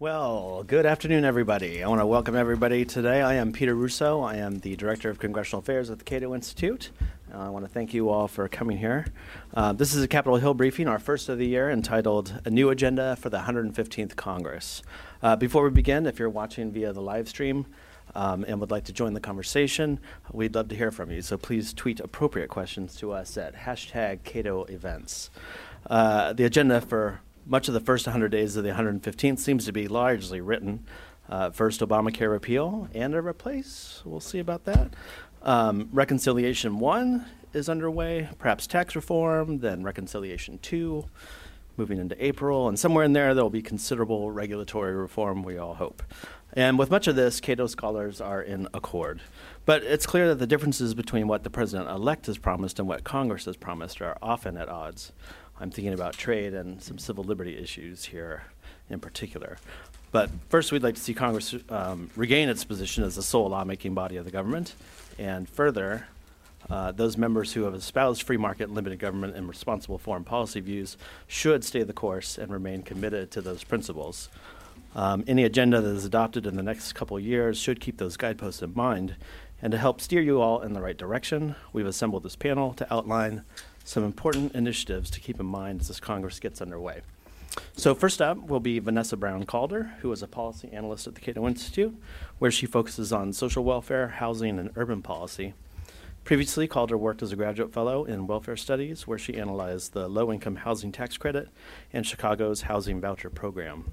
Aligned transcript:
Well, 0.00 0.64
good 0.66 0.86
afternoon, 0.86 1.26
everybody. 1.26 1.84
I 1.84 1.88
want 1.88 2.00
to 2.00 2.06
welcome 2.06 2.34
everybody 2.34 2.86
today. 2.86 3.20
I 3.20 3.34
am 3.34 3.52
Peter 3.52 3.74
Russo. 3.74 4.22
I 4.22 4.36
am 4.36 4.60
the 4.60 4.74
Director 4.74 5.10
of 5.10 5.18
Congressional 5.18 5.58
Affairs 5.58 5.90
at 5.90 5.98
the 5.98 6.04
Cato 6.04 6.34
Institute. 6.34 6.90
Uh, 7.30 7.36
I 7.36 7.50
want 7.50 7.66
to 7.66 7.70
thank 7.70 7.92
you 7.92 8.08
all 8.08 8.26
for 8.26 8.48
coming 8.48 8.78
here. 8.78 9.04
Uh, 9.52 9.74
this 9.74 9.94
is 9.94 10.02
a 10.02 10.08
Capitol 10.08 10.38
Hill 10.38 10.54
briefing, 10.54 10.88
our 10.88 10.98
first 10.98 11.28
of 11.28 11.36
the 11.36 11.46
year, 11.46 11.68
entitled 11.68 12.40
A 12.46 12.50
New 12.50 12.70
Agenda 12.70 13.14
for 13.16 13.28
the 13.28 13.40
115th 13.40 14.16
Congress. 14.16 14.82
Uh, 15.22 15.36
before 15.36 15.64
we 15.64 15.68
begin, 15.68 16.06
if 16.06 16.18
you're 16.18 16.30
watching 16.30 16.72
via 16.72 16.94
the 16.94 17.02
live 17.02 17.28
stream, 17.28 17.66
um, 18.14 18.42
and 18.48 18.58
would 18.58 18.70
like 18.70 18.84
to 18.84 18.94
join 18.94 19.12
the 19.12 19.20
conversation, 19.20 20.00
we'd 20.32 20.54
love 20.54 20.68
to 20.68 20.76
hear 20.76 20.90
from 20.90 21.10
you. 21.10 21.20
So 21.20 21.36
please 21.36 21.74
tweet 21.74 22.00
appropriate 22.00 22.48
questions 22.48 22.96
to 22.96 23.12
us 23.12 23.36
at 23.36 23.54
hashtag 23.54 24.24
Cato 24.24 24.64
Events. 24.64 25.28
Uh, 25.90 26.32
the 26.32 26.44
agenda 26.44 26.80
for 26.80 27.20
much 27.46 27.68
of 27.68 27.74
the 27.74 27.80
first 27.80 28.06
100 28.06 28.28
days 28.28 28.56
of 28.56 28.64
the 28.64 28.70
115th 28.70 29.38
seems 29.38 29.64
to 29.64 29.72
be 29.72 29.88
largely 29.88 30.40
written. 30.40 30.84
Uh, 31.28 31.50
first, 31.50 31.80
Obamacare 31.80 32.30
repeal 32.30 32.88
and 32.94 33.14
a 33.14 33.22
replace. 33.22 34.02
We'll 34.04 34.20
see 34.20 34.38
about 34.38 34.64
that. 34.64 34.94
Um, 35.42 35.88
reconciliation 35.92 36.78
1 36.78 37.24
is 37.52 37.68
underway, 37.68 38.28
perhaps 38.38 38.66
tax 38.66 38.94
reform, 38.94 39.60
then 39.60 39.82
Reconciliation 39.82 40.58
2, 40.58 41.04
moving 41.76 41.98
into 41.98 42.24
April, 42.24 42.68
and 42.68 42.78
somewhere 42.78 43.04
in 43.04 43.12
there, 43.12 43.34
there 43.34 43.42
will 43.42 43.50
be 43.50 43.62
considerable 43.62 44.30
regulatory 44.30 44.94
reform, 44.94 45.42
we 45.42 45.56
all 45.56 45.74
hope. 45.74 46.02
And 46.52 46.78
with 46.78 46.90
much 46.90 47.06
of 47.06 47.16
this, 47.16 47.40
Cato 47.40 47.66
scholars 47.66 48.20
are 48.20 48.42
in 48.42 48.68
accord. 48.74 49.20
But 49.64 49.82
it's 49.84 50.06
clear 50.06 50.28
that 50.28 50.40
the 50.40 50.46
differences 50.46 50.94
between 50.94 51.28
what 51.28 51.44
the 51.44 51.50
president 51.50 51.88
elect 51.88 52.26
has 52.26 52.38
promised 52.38 52.78
and 52.78 52.88
what 52.88 53.04
Congress 53.04 53.44
has 53.44 53.56
promised 53.56 54.00
are 54.02 54.18
often 54.20 54.56
at 54.56 54.68
odds. 54.68 55.12
I'm 55.60 55.70
thinking 55.70 55.92
about 55.92 56.14
trade 56.14 56.54
and 56.54 56.82
some 56.82 56.98
civil 56.98 57.22
liberty 57.22 57.56
issues 57.56 58.06
here 58.06 58.44
in 58.88 58.98
particular. 58.98 59.58
But 60.10 60.30
first, 60.48 60.72
we'd 60.72 60.82
like 60.82 60.96
to 60.96 61.00
see 61.00 61.14
Congress 61.14 61.54
um, 61.68 62.10
regain 62.16 62.48
its 62.48 62.64
position 62.64 63.04
as 63.04 63.14
the 63.14 63.22
sole 63.22 63.48
lawmaking 63.50 63.94
body 63.94 64.16
of 64.16 64.24
the 64.24 64.30
government, 64.30 64.74
and 65.18 65.48
further, 65.48 66.06
uh, 66.68 66.92
those 66.92 67.16
members 67.16 67.52
who 67.52 67.62
have 67.64 67.74
espoused 67.74 68.22
free 68.22 68.36
market, 68.36 68.70
limited 68.70 68.98
government, 68.98 69.36
and 69.36 69.48
responsible 69.48 69.98
foreign 69.98 70.24
policy 70.24 70.60
views 70.60 70.96
should 71.28 71.62
stay 71.62 71.82
the 71.82 71.92
course 71.92 72.38
and 72.38 72.50
remain 72.52 72.82
committed 72.82 73.30
to 73.30 73.40
those 73.40 73.62
principles. 73.62 74.28
Um, 74.96 75.22
any 75.28 75.44
agenda 75.44 75.80
that 75.80 75.90
is 75.90 76.04
adopted 76.04 76.46
in 76.46 76.56
the 76.56 76.62
next 76.62 76.94
couple 76.94 77.20
years 77.20 77.58
should 77.58 77.80
keep 77.80 77.98
those 77.98 78.16
guideposts 78.16 78.62
in 78.62 78.72
mind. 78.74 79.14
And 79.62 79.70
to 79.72 79.78
help 79.78 80.00
steer 80.00 80.22
you 80.22 80.40
all 80.40 80.62
in 80.62 80.72
the 80.72 80.80
right 80.80 80.96
direction, 80.96 81.54
we've 81.72 81.86
assembled 81.86 82.24
this 82.24 82.34
panel 82.34 82.72
to 82.74 82.92
outline 82.92 83.44
some 83.84 84.04
important 84.04 84.54
initiatives 84.54 85.10
to 85.10 85.20
keep 85.20 85.40
in 85.40 85.46
mind 85.46 85.80
as 85.80 85.88
this 85.88 86.00
Congress 86.00 86.38
gets 86.38 86.60
underway. 86.60 87.02
So, 87.76 87.94
first 87.94 88.22
up 88.22 88.46
will 88.46 88.60
be 88.60 88.78
Vanessa 88.78 89.16
Brown 89.16 89.44
Calder, 89.44 89.92
who 90.00 90.12
is 90.12 90.22
a 90.22 90.28
policy 90.28 90.68
analyst 90.72 91.06
at 91.06 91.14
the 91.14 91.20
Cato 91.20 91.46
Institute, 91.46 91.96
where 92.38 92.50
she 92.50 92.66
focuses 92.66 93.12
on 93.12 93.32
social 93.32 93.64
welfare, 93.64 94.08
housing, 94.08 94.58
and 94.58 94.70
urban 94.76 95.02
policy. 95.02 95.54
Previously, 96.22 96.68
Calder 96.68 96.96
worked 96.96 97.22
as 97.22 97.32
a 97.32 97.36
graduate 97.36 97.72
fellow 97.72 98.04
in 98.04 98.26
welfare 98.26 98.56
studies, 98.56 99.06
where 99.06 99.18
she 99.18 99.36
analyzed 99.36 99.94
the 99.94 100.06
low 100.06 100.30
income 100.30 100.56
housing 100.56 100.92
tax 100.92 101.16
credit 101.16 101.48
and 101.92 102.06
Chicago's 102.06 102.62
housing 102.62 103.00
voucher 103.00 103.30
program. 103.30 103.90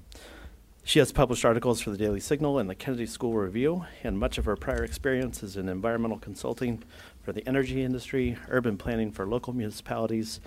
She 0.88 1.00
has 1.00 1.12
published 1.12 1.44
articles 1.44 1.82
for 1.82 1.90
the 1.90 1.98
Daily 1.98 2.18
Signal 2.18 2.58
and 2.58 2.70
the 2.70 2.74
Kennedy 2.74 3.04
School 3.04 3.34
Review, 3.34 3.84
and 4.02 4.18
much 4.18 4.38
of 4.38 4.46
her 4.46 4.56
prior 4.56 4.82
experience 4.82 5.42
is 5.42 5.58
in 5.58 5.68
environmental 5.68 6.18
consulting 6.18 6.82
for 7.22 7.30
the 7.30 7.46
energy 7.46 7.82
industry, 7.82 8.38
urban 8.48 8.78
planning 8.78 9.12
for 9.12 9.26
local 9.26 9.52
municipalities, 9.52 10.40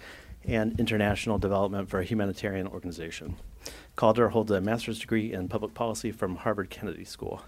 and 0.43 0.79
international 0.79 1.37
development 1.37 1.91
for 1.91 1.99
a 1.99 2.03
humanitarian 2.03 2.65
organization. 2.65 3.35
Calder 3.95 4.29
holds 4.29 4.49
a 4.49 4.59
master's 4.59 4.97
degree 4.97 5.31
in 5.31 5.47
public 5.47 5.75
policy 5.75 6.11
from 6.11 6.37
Harvard 6.37 6.71
Kennedy 6.71 7.05
School. 7.05 7.43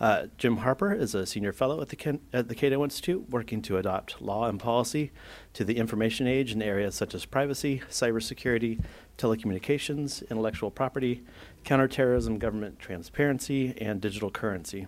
Uh, 0.00 0.26
Jim 0.36 0.58
Harper 0.58 0.92
is 0.92 1.14
a 1.14 1.26
senior 1.26 1.52
fellow 1.52 1.80
at 1.80 1.88
the, 1.88 1.96
Ken- 1.96 2.20
at 2.32 2.48
the 2.48 2.54
Cato 2.54 2.84
Institute, 2.84 3.28
working 3.30 3.60
to 3.62 3.78
adopt 3.78 4.22
law 4.22 4.48
and 4.48 4.60
policy 4.60 5.10
to 5.54 5.64
the 5.64 5.76
information 5.76 6.28
age 6.28 6.52
in 6.52 6.62
areas 6.62 6.94
such 6.94 7.14
as 7.14 7.24
privacy, 7.24 7.82
cybersecurity, 7.90 8.80
telecommunications, 9.16 10.28
intellectual 10.30 10.70
property, 10.70 11.24
counterterrorism, 11.64 12.38
government 12.38 12.78
transparency, 12.78 13.74
and 13.80 14.00
digital 14.00 14.30
currency. 14.30 14.86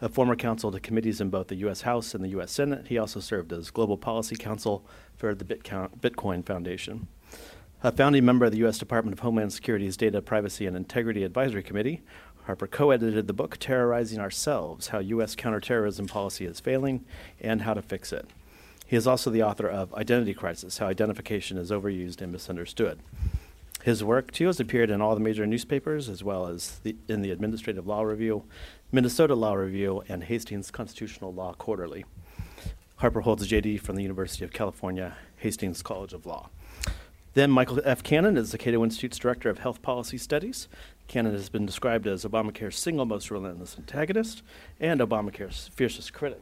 A 0.00 0.08
former 0.08 0.34
counsel 0.34 0.72
to 0.72 0.80
committees 0.80 1.20
in 1.20 1.30
both 1.30 1.46
the 1.46 1.54
U.S. 1.56 1.82
House 1.82 2.12
and 2.12 2.24
the 2.24 2.30
U.S. 2.30 2.50
Senate, 2.50 2.88
he 2.88 2.98
also 2.98 3.20
served 3.20 3.52
as 3.52 3.70
Global 3.70 3.96
Policy 3.96 4.34
Counsel 4.34 4.84
for 5.16 5.32
the 5.32 5.44
Bitcoin 5.44 6.44
Foundation. 6.44 7.06
A 7.84 7.90
founding 7.90 8.24
member 8.24 8.44
of 8.44 8.52
the 8.52 8.58
U.S. 8.58 8.78
Department 8.78 9.12
of 9.12 9.20
Homeland 9.20 9.52
Security's 9.52 9.96
Data 9.96 10.22
Privacy 10.22 10.66
and 10.66 10.76
Integrity 10.76 11.24
Advisory 11.24 11.64
Committee, 11.64 12.02
Harper 12.46 12.66
co 12.66 12.90
edited 12.90 13.28
the 13.28 13.32
book 13.32 13.56
Terrorizing 13.60 14.18
Ourselves 14.18 14.88
How 14.88 14.98
U.S. 14.98 15.36
Counterterrorism 15.36 16.06
Policy 16.06 16.44
is 16.44 16.58
Failing 16.58 17.04
and 17.40 17.62
How 17.62 17.72
to 17.72 17.82
Fix 17.82 18.12
It. 18.12 18.26
He 18.84 18.96
is 18.96 19.06
also 19.06 19.30
the 19.30 19.44
author 19.44 19.68
of 19.68 19.94
Identity 19.94 20.34
Crisis 20.34 20.78
How 20.78 20.88
Identification 20.88 21.56
is 21.56 21.70
Overused 21.70 22.20
and 22.20 22.32
Misunderstood. 22.32 22.98
His 23.84 24.02
work, 24.02 24.32
too, 24.32 24.46
has 24.46 24.58
appeared 24.58 24.90
in 24.90 25.00
all 25.00 25.14
the 25.14 25.20
major 25.20 25.46
newspapers, 25.46 26.08
as 26.08 26.24
well 26.24 26.48
as 26.48 26.80
the, 26.82 26.96
in 27.08 27.22
the 27.22 27.30
Administrative 27.30 27.86
Law 27.86 28.02
Review, 28.02 28.42
Minnesota 28.90 29.36
Law 29.36 29.54
Review, 29.54 30.02
and 30.08 30.24
Hastings 30.24 30.72
Constitutional 30.72 31.32
Law 31.32 31.54
Quarterly. 31.54 32.04
Harper 32.96 33.20
holds 33.20 33.44
a 33.44 33.46
JD 33.46 33.80
from 33.80 33.94
the 33.94 34.02
University 34.02 34.44
of 34.44 34.52
California, 34.52 35.16
Hastings 35.36 35.82
College 35.82 36.12
of 36.12 36.26
Law. 36.26 36.50
Then 37.34 37.50
Michael 37.50 37.80
F. 37.84 38.02
Cannon 38.02 38.36
is 38.36 38.52
the 38.52 38.58
Cato 38.58 38.84
Institute's 38.84 39.18
Director 39.18 39.48
of 39.48 39.58
Health 39.58 39.80
Policy 39.80 40.18
Studies. 40.18 40.68
Cannon 41.12 41.34
has 41.34 41.50
been 41.50 41.66
described 41.66 42.06
as 42.06 42.24
Obamacare's 42.24 42.78
single 42.78 43.04
most 43.04 43.30
relentless 43.30 43.76
antagonist 43.76 44.42
and 44.80 44.98
Obamacare's 44.98 45.68
fiercest 45.74 46.14
critic. 46.14 46.40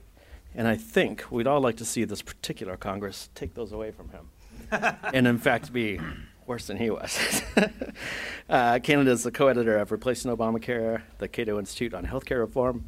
And 0.55 0.69
I 0.69 0.77
think 0.77 1.25
we'd 1.29 1.49
all 1.49 1.61
like 1.61 1.77
to 1.79 1.85
see 1.85 2.05
this 2.05 2.23
particular 2.23 2.77
Congress 2.77 3.31
take 3.35 3.55
those 3.55 3.73
away 3.73 3.91
from 3.91 4.11
him. 4.11 4.29
and 5.13 5.27
in 5.27 5.39
fact 5.39 5.73
be 5.73 5.99
worse 6.47 6.69
than 6.69 6.77
he 6.77 6.89
was. 6.89 7.43
uh, 8.49 8.79
Cannon 8.81 9.09
is 9.09 9.25
the 9.25 9.33
co 9.33 9.49
editor 9.49 9.77
of 9.77 9.91
Replacing 9.91 10.31
Obamacare, 10.31 11.03
the 11.19 11.27
Cato 11.27 11.59
Institute 11.59 11.93
on 11.93 12.07
Healthcare 12.07 12.39
Reform, 12.39 12.85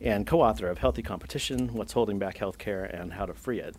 and 0.00 0.26
co 0.26 0.40
author 0.40 0.68
of 0.68 0.78
Healthy 0.78 1.02
Competition 1.02 1.74
What's 1.74 1.92
Holding 1.92 2.18
Back 2.18 2.38
Healthcare 2.38 2.90
and 2.98 3.12
How 3.12 3.26
to 3.26 3.34
Free 3.34 3.60
It. 3.60 3.76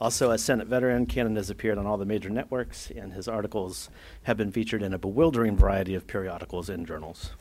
Also, 0.00 0.30
a 0.30 0.38
Senate 0.38 0.68
veteran, 0.68 1.06
Cannon 1.06 1.36
has 1.36 1.50
appeared 1.50 1.76
on 1.76 1.86
all 1.86 1.96
the 1.96 2.04
major 2.04 2.30
networks, 2.30 2.90
and 2.90 3.12
his 3.12 3.26
articles 3.26 3.90
have 4.22 4.36
been 4.36 4.52
featured 4.52 4.82
in 4.82 4.94
a 4.94 4.98
bewildering 4.98 5.56
variety 5.56 5.94
of 5.94 6.06
periodicals 6.06 6.68
and 6.68 6.86
journals. 6.86 7.32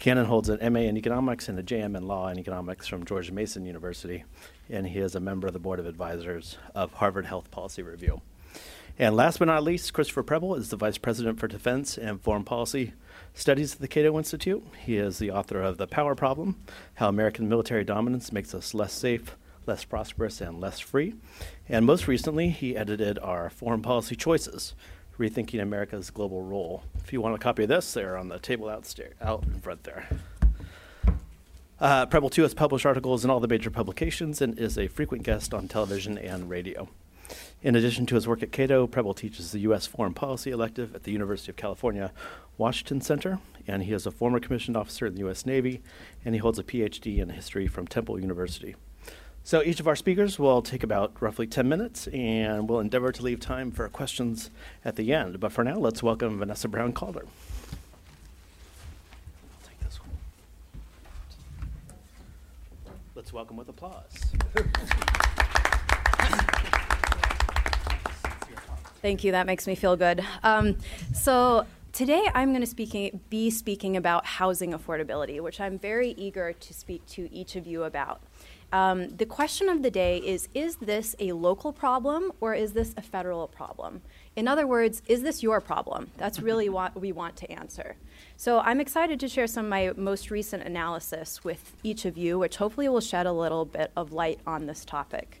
Cannon 0.00 0.26
holds 0.26 0.48
an 0.48 0.72
MA 0.72 0.80
in 0.80 0.96
economics 0.96 1.48
and 1.48 1.58
a 1.58 1.62
JM 1.62 1.96
in 1.96 2.06
law 2.06 2.26
and 2.28 2.38
economics 2.38 2.88
from 2.88 3.04
George 3.04 3.30
Mason 3.30 3.64
University, 3.64 4.24
and 4.68 4.88
he 4.88 4.98
is 4.98 5.14
a 5.14 5.20
member 5.20 5.46
of 5.46 5.52
the 5.52 5.60
board 5.60 5.78
of 5.78 5.86
advisors 5.86 6.58
of 6.74 6.92
Harvard 6.94 7.26
Health 7.26 7.50
Policy 7.50 7.82
Review. 7.82 8.20
And 8.98 9.16
last 9.16 9.38
but 9.38 9.46
not 9.46 9.64
least, 9.64 9.92
Christopher 9.92 10.22
Preble 10.22 10.54
is 10.54 10.70
the 10.70 10.76
Vice 10.76 10.98
President 10.98 11.40
for 11.40 11.48
Defense 11.48 11.96
and 11.96 12.20
Foreign 12.20 12.44
Policy 12.44 12.92
Studies 13.32 13.74
at 13.74 13.80
the 13.80 13.88
Cato 13.88 14.16
Institute. 14.16 14.64
He 14.84 14.96
is 14.96 15.18
the 15.18 15.32
author 15.32 15.60
of 15.60 15.78
The 15.78 15.88
Power 15.88 16.14
Problem 16.14 16.62
How 16.94 17.08
American 17.08 17.48
Military 17.48 17.82
Dominance 17.82 18.32
Makes 18.32 18.54
Us 18.54 18.74
Less 18.74 18.92
Safe, 18.92 19.36
Less 19.66 19.84
Prosperous, 19.84 20.40
and 20.40 20.60
Less 20.60 20.80
Free. 20.80 21.14
And 21.68 21.84
most 21.86 22.06
recently, 22.06 22.50
he 22.50 22.76
edited 22.76 23.18
our 23.18 23.50
Foreign 23.50 23.82
Policy 23.82 24.16
Choices 24.16 24.74
Rethinking 25.18 25.62
America's 25.62 26.10
Global 26.10 26.42
Role. 26.42 26.82
If 27.02 27.12
you 27.12 27.20
want 27.20 27.34
a 27.34 27.38
copy 27.38 27.62
of 27.62 27.68
this, 27.68 27.92
they're 27.92 28.16
on 28.16 28.28
the 28.28 28.38
table 28.38 28.68
outstairs, 28.68 29.14
out 29.20 29.44
in 29.44 29.60
front 29.60 29.84
there. 29.84 30.08
Uh, 31.80 32.06
Preble, 32.06 32.30
too, 32.30 32.42
has 32.42 32.54
published 32.54 32.86
articles 32.86 33.24
in 33.24 33.30
all 33.30 33.40
the 33.40 33.48
major 33.48 33.70
publications 33.70 34.40
and 34.40 34.58
is 34.58 34.78
a 34.78 34.88
frequent 34.88 35.22
guest 35.22 35.52
on 35.52 35.68
television 35.68 36.18
and 36.18 36.48
radio. 36.48 36.88
In 37.62 37.74
addition 37.74 38.06
to 38.06 38.14
his 38.14 38.28
work 38.28 38.42
at 38.42 38.52
Cato, 38.52 38.86
Preble 38.86 39.14
teaches 39.14 39.50
the 39.50 39.60
U.S. 39.60 39.86
Foreign 39.86 40.14
Policy 40.14 40.50
elective 40.50 40.94
at 40.94 41.04
the 41.04 41.12
University 41.12 41.50
of 41.50 41.56
California, 41.56 42.12
Washington 42.58 43.00
Center, 43.00 43.38
and 43.66 43.82
he 43.82 43.92
is 43.92 44.06
a 44.06 44.10
former 44.10 44.38
commissioned 44.38 44.76
officer 44.76 45.06
in 45.06 45.14
the 45.14 45.20
U.S. 45.20 45.46
Navy, 45.46 45.82
and 46.24 46.34
he 46.34 46.38
holds 46.38 46.58
a 46.58 46.62
PhD 46.62 47.18
in 47.18 47.30
history 47.30 47.66
from 47.66 47.86
Temple 47.86 48.20
University. 48.20 48.76
So 49.46 49.62
each 49.62 49.78
of 49.78 49.86
our 49.86 49.94
speakers 49.94 50.38
will 50.38 50.62
take 50.62 50.82
about 50.82 51.12
roughly 51.20 51.46
10 51.46 51.68
minutes, 51.68 52.06
and 52.08 52.66
we'll 52.66 52.80
endeavor 52.80 53.12
to 53.12 53.22
leave 53.22 53.40
time 53.40 53.70
for 53.70 53.86
questions 53.90 54.50
at 54.86 54.96
the 54.96 55.12
end. 55.12 55.38
But 55.38 55.52
for 55.52 55.62
now, 55.62 55.76
let's 55.76 56.02
welcome 56.02 56.38
Vanessa 56.38 56.66
Brown 56.66 56.94
Calder. 56.94 57.26
Let's 63.14 63.32
welcome 63.34 63.58
with 63.58 63.68
applause. 63.68 64.12
Thank 69.02 69.24
you. 69.24 69.32
That 69.32 69.46
makes 69.46 69.66
me 69.66 69.74
feel 69.74 69.96
good. 69.96 70.24
Um, 70.42 70.78
so 71.12 71.66
today 71.94 72.28
I'm 72.34 72.50
going 72.50 72.60
to 72.60 72.66
speaking, 72.66 73.20
be 73.30 73.50
speaking 73.50 73.96
about 73.96 74.26
housing 74.26 74.72
affordability, 74.72 75.40
which 75.40 75.60
I'm 75.60 75.78
very 75.78 76.10
eager 76.18 76.52
to 76.52 76.74
speak 76.74 77.06
to 77.06 77.32
each 77.32 77.54
of 77.54 77.68
you 77.68 77.84
about. 77.84 78.20
Um, 78.72 79.10
the 79.10 79.24
question 79.24 79.68
of 79.68 79.84
the 79.84 79.92
day 79.92 80.18
is 80.18 80.48
Is 80.54 80.76
this 80.76 81.14
a 81.20 81.32
local 81.32 81.72
problem 81.72 82.32
or 82.40 82.52
is 82.52 82.72
this 82.72 82.94
a 82.96 83.02
federal 83.02 83.46
problem? 83.46 84.02
In 84.34 84.48
other 84.48 84.66
words, 84.66 85.02
is 85.06 85.22
this 85.22 85.42
your 85.42 85.60
problem? 85.60 86.10
That's 86.16 86.40
really 86.40 86.68
what 86.78 87.00
we 87.00 87.12
want 87.12 87.36
to 87.36 87.50
answer. 87.50 87.94
So 88.36 88.58
I'm 88.58 88.80
excited 88.80 89.20
to 89.20 89.28
share 89.28 89.46
some 89.46 89.66
of 89.66 89.70
my 89.70 89.92
most 89.96 90.32
recent 90.32 90.64
analysis 90.64 91.44
with 91.44 91.76
each 91.84 92.04
of 92.04 92.18
you, 92.18 92.40
which 92.40 92.56
hopefully 92.56 92.88
will 92.88 93.00
shed 93.00 93.26
a 93.26 93.32
little 93.32 93.64
bit 93.64 93.92
of 93.96 94.12
light 94.12 94.40
on 94.44 94.66
this 94.66 94.84
topic. 94.84 95.40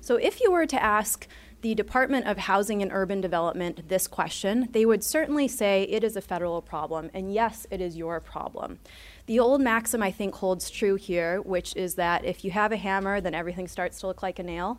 So 0.00 0.14
if 0.14 0.40
you 0.40 0.52
were 0.52 0.66
to 0.66 0.80
ask 0.80 1.26
the 1.62 1.74
Department 1.74 2.26
of 2.26 2.38
Housing 2.38 2.82
and 2.82 2.92
Urban 2.92 3.20
Development 3.20 3.88
this 3.88 4.06
question, 4.06 4.68
they 4.72 4.84
would 4.84 5.02
certainly 5.02 5.48
say 5.48 5.84
it 5.84 6.04
is 6.04 6.16
a 6.16 6.20
federal 6.20 6.60
problem, 6.62 7.10
and 7.14 7.32
yes, 7.32 7.66
it 7.70 7.80
is 7.80 7.96
your 7.96 8.20
problem. 8.20 8.78
The 9.26 9.40
old 9.40 9.60
maxim, 9.60 10.02
I 10.02 10.10
think, 10.10 10.34
holds 10.36 10.70
true 10.70 10.96
here, 10.96 11.40
which 11.40 11.74
is 11.74 11.94
that 11.94 12.24
if 12.24 12.44
you 12.44 12.50
have 12.52 12.72
a 12.72 12.76
hammer, 12.76 13.20
then 13.20 13.34
everything 13.34 13.66
starts 13.66 14.00
to 14.00 14.06
look 14.06 14.22
like 14.22 14.38
a 14.38 14.42
nail. 14.42 14.78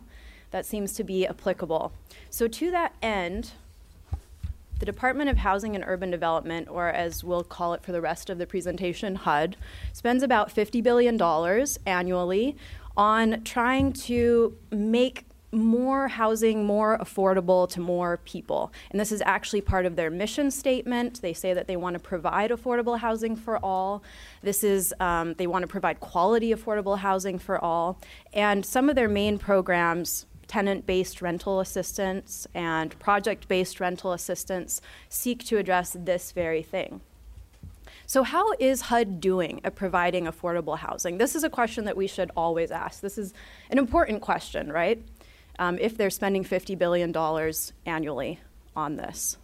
That 0.50 0.64
seems 0.64 0.94
to 0.94 1.04
be 1.04 1.26
applicable. 1.26 1.92
So, 2.30 2.48
to 2.48 2.70
that 2.70 2.94
end, 3.02 3.52
the 4.78 4.86
Department 4.86 5.28
of 5.28 5.38
Housing 5.38 5.74
and 5.74 5.84
Urban 5.86 6.10
Development, 6.10 6.68
or 6.70 6.88
as 6.88 7.24
we'll 7.24 7.42
call 7.42 7.74
it 7.74 7.82
for 7.82 7.92
the 7.92 8.00
rest 8.00 8.30
of 8.30 8.38
the 8.38 8.46
presentation, 8.46 9.16
HUD, 9.16 9.56
spends 9.92 10.22
about 10.22 10.54
$50 10.54 10.82
billion 10.82 11.20
annually 11.84 12.56
on 12.96 13.42
trying 13.44 13.92
to 13.92 14.56
make 14.70 15.27
more 15.50 16.08
housing 16.08 16.64
more 16.64 16.98
affordable 16.98 17.68
to 17.70 17.80
more 17.80 18.18
people. 18.24 18.72
And 18.90 19.00
this 19.00 19.10
is 19.10 19.22
actually 19.24 19.62
part 19.62 19.86
of 19.86 19.96
their 19.96 20.10
mission 20.10 20.50
statement. 20.50 21.22
They 21.22 21.32
say 21.32 21.54
that 21.54 21.66
they 21.66 21.76
want 21.76 21.94
to 21.94 22.00
provide 22.00 22.50
affordable 22.50 22.98
housing 22.98 23.34
for 23.34 23.58
all. 23.64 24.02
This 24.42 24.62
is, 24.62 24.94
um, 25.00 25.34
they 25.34 25.46
want 25.46 25.62
to 25.62 25.66
provide 25.66 26.00
quality 26.00 26.52
affordable 26.52 26.98
housing 26.98 27.38
for 27.38 27.62
all. 27.62 27.98
And 28.32 28.64
some 28.64 28.90
of 28.90 28.96
their 28.96 29.08
main 29.08 29.38
programs, 29.38 30.26
tenant 30.48 30.86
based 30.86 31.22
rental 31.22 31.60
assistance 31.60 32.46
and 32.54 32.98
project 32.98 33.48
based 33.48 33.80
rental 33.80 34.12
assistance, 34.12 34.82
seek 35.08 35.44
to 35.46 35.56
address 35.56 35.96
this 35.98 36.32
very 36.32 36.62
thing. 36.62 37.00
So, 38.06 38.22
how 38.22 38.54
is 38.58 38.80
HUD 38.82 39.20
doing 39.20 39.60
at 39.64 39.74
providing 39.74 40.24
affordable 40.24 40.78
housing? 40.78 41.18
This 41.18 41.36
is 41.36 41.44
a 41.44 41.50
question 41.50 41.84
that 41.84 41.94
we 41.94 42.06
should 42.06 42.30
always 42.34 42.70
ask. 42.70 43.02
This 43.02 43.18
is 43.18 43.34
an 43.70 43.76
important 43.76 44.22
question, 44.22 44.72
right? 44.72 45.02
Um, 45.58 45.78
if 45.80 45.96
they're 45.96 46.10
spending 46.10 46.44
$50 46.44 46.78
billion 46.78 47.14
annually 47.86 48.40
on 48.76 48.96
this. 48.96 49.36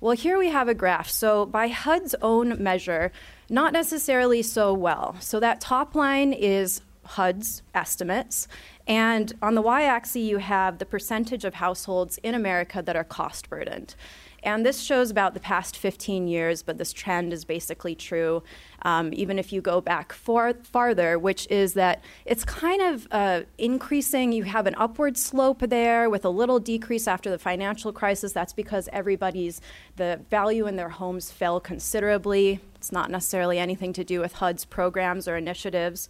Well, 0.00 0.14
here 0.14 0.38
we 0.38 0.50
have 0.50 0.68
a 0.68 0.74
graph. 0.74 1.10
So, 1.10 1.44
by 1.44 1.68
HUD's 1.68 2.14
own 2.22 2.62
measure, 2.62 3.10
not 3.50 3.72
necessarily 3.72 4.42
so 4.42 4.72
well. 4.72 5.16
So, 5.18 5.40
that 5.40 5.60
top 5.60 5.96
line 5.96 6.32
is 6.32 6.82
HUD's 7.04 7.62
estimates. 7.74 8.46
And 8.86 9.32
on 9.42 9.54
the 9.54 9.62
y 9.62 9.82
axis, 9.82 10.22
you 10.22 10.38
have 10.38 10.78
the 10.78 10.86
percentage 10.86 11.44
of 11.44 11.54
households 11.54 12.18
in 12.18 12.34
America 12.34 12.80
that 12.80 12.94
are 12.94 13.04
cost 13.04 13.50
burdened. 13.50 13.96
And 14.42 14.64
this 14.64 14.80
shows 14.80 15.10
about 15.10 15.34
the 15.34 15.40
past 15.40 15.76
15 15.76 16.28
years, 16.28 16.62
but 16.62 16.78
this 16.78 16.92
trend 16.92 17.32
is 17.32 17.44
basically 17.44 17.94
true 17.94 18.42
um, 18.82 19.10
even 19.12 19.38
if 19.38 19.52
you 19.52 19.60
go 19.60 19.80
back 19.80 20.12
far, 20.12 20.54
farther, 20.54 21.18
which 21.18 21.46
is 21.50 21.74
that 21.74 22.02
it's 22.24 22.44
kind 22.44 22.80
of 22.80 23.08
uh, 23.10 23.42
increasing. 23.56 24.32
You 24.32 24.44
have 24.44 24.66
an 24.66 24.74
upward 24.76 25.16
slope 25.16 25.60
there 25.60 26.08
with 26.08 26.24
a 26.24 26.30
little 26.30 26.60
decrease 26.60 27.08
after 27.08 27.30
the 27.30 27.38
financial 27.38 27.92
crisis. 27.92 28.32
That's 28.32 28.52
because 28.52 28.88
everybody's, 28.92 29.60
the 29.96 30.20
value 30.30 30.66
in 30.66 30.76
their 30.76 30.90
homes 30.90 31.30
fell 31.30 31.60
considerably. 31.60 32.60
It's 32.76 32.92
not 32.92 33.10
necessarily 33.10 33.58
anything 33.58 33.92
to 33.94 34.04
do 34.04 34.20
with 34.20 34.34
HUD's 34.34 34.64
programs 34.64 35.26
or 35.26 35.36
initiatives. 35.36 36.08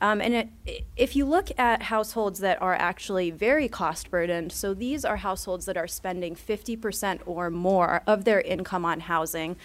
Um, 0.00 0.20
and 0.20 0.34
it, 0.34 0.84
if 0.96 1.14
you 1.14 1.26
look 1.26 1.50
at 1.58 1.82
households 1.82 2.40
that 2.40 2.60
are 2.62 2.74
actually 2.74 3.30
very 3.30 3.68
cost 3.68 4.10
burdened, 4.10 4.52
so 4.52 4.72
these 4.72 5.04
are 5.04 5.16
households 5.16 5.66
that 5.66 5.76
are 5.76 5.86
spending 5.86 6.34
50% 6.34 7.20
or 7.26 7.50
more 7.50 8.02
of 8.06 8.24
their 8.24 8.40
income 8.40 8.84
on 8.84 9.00
housing, 9.00 9.56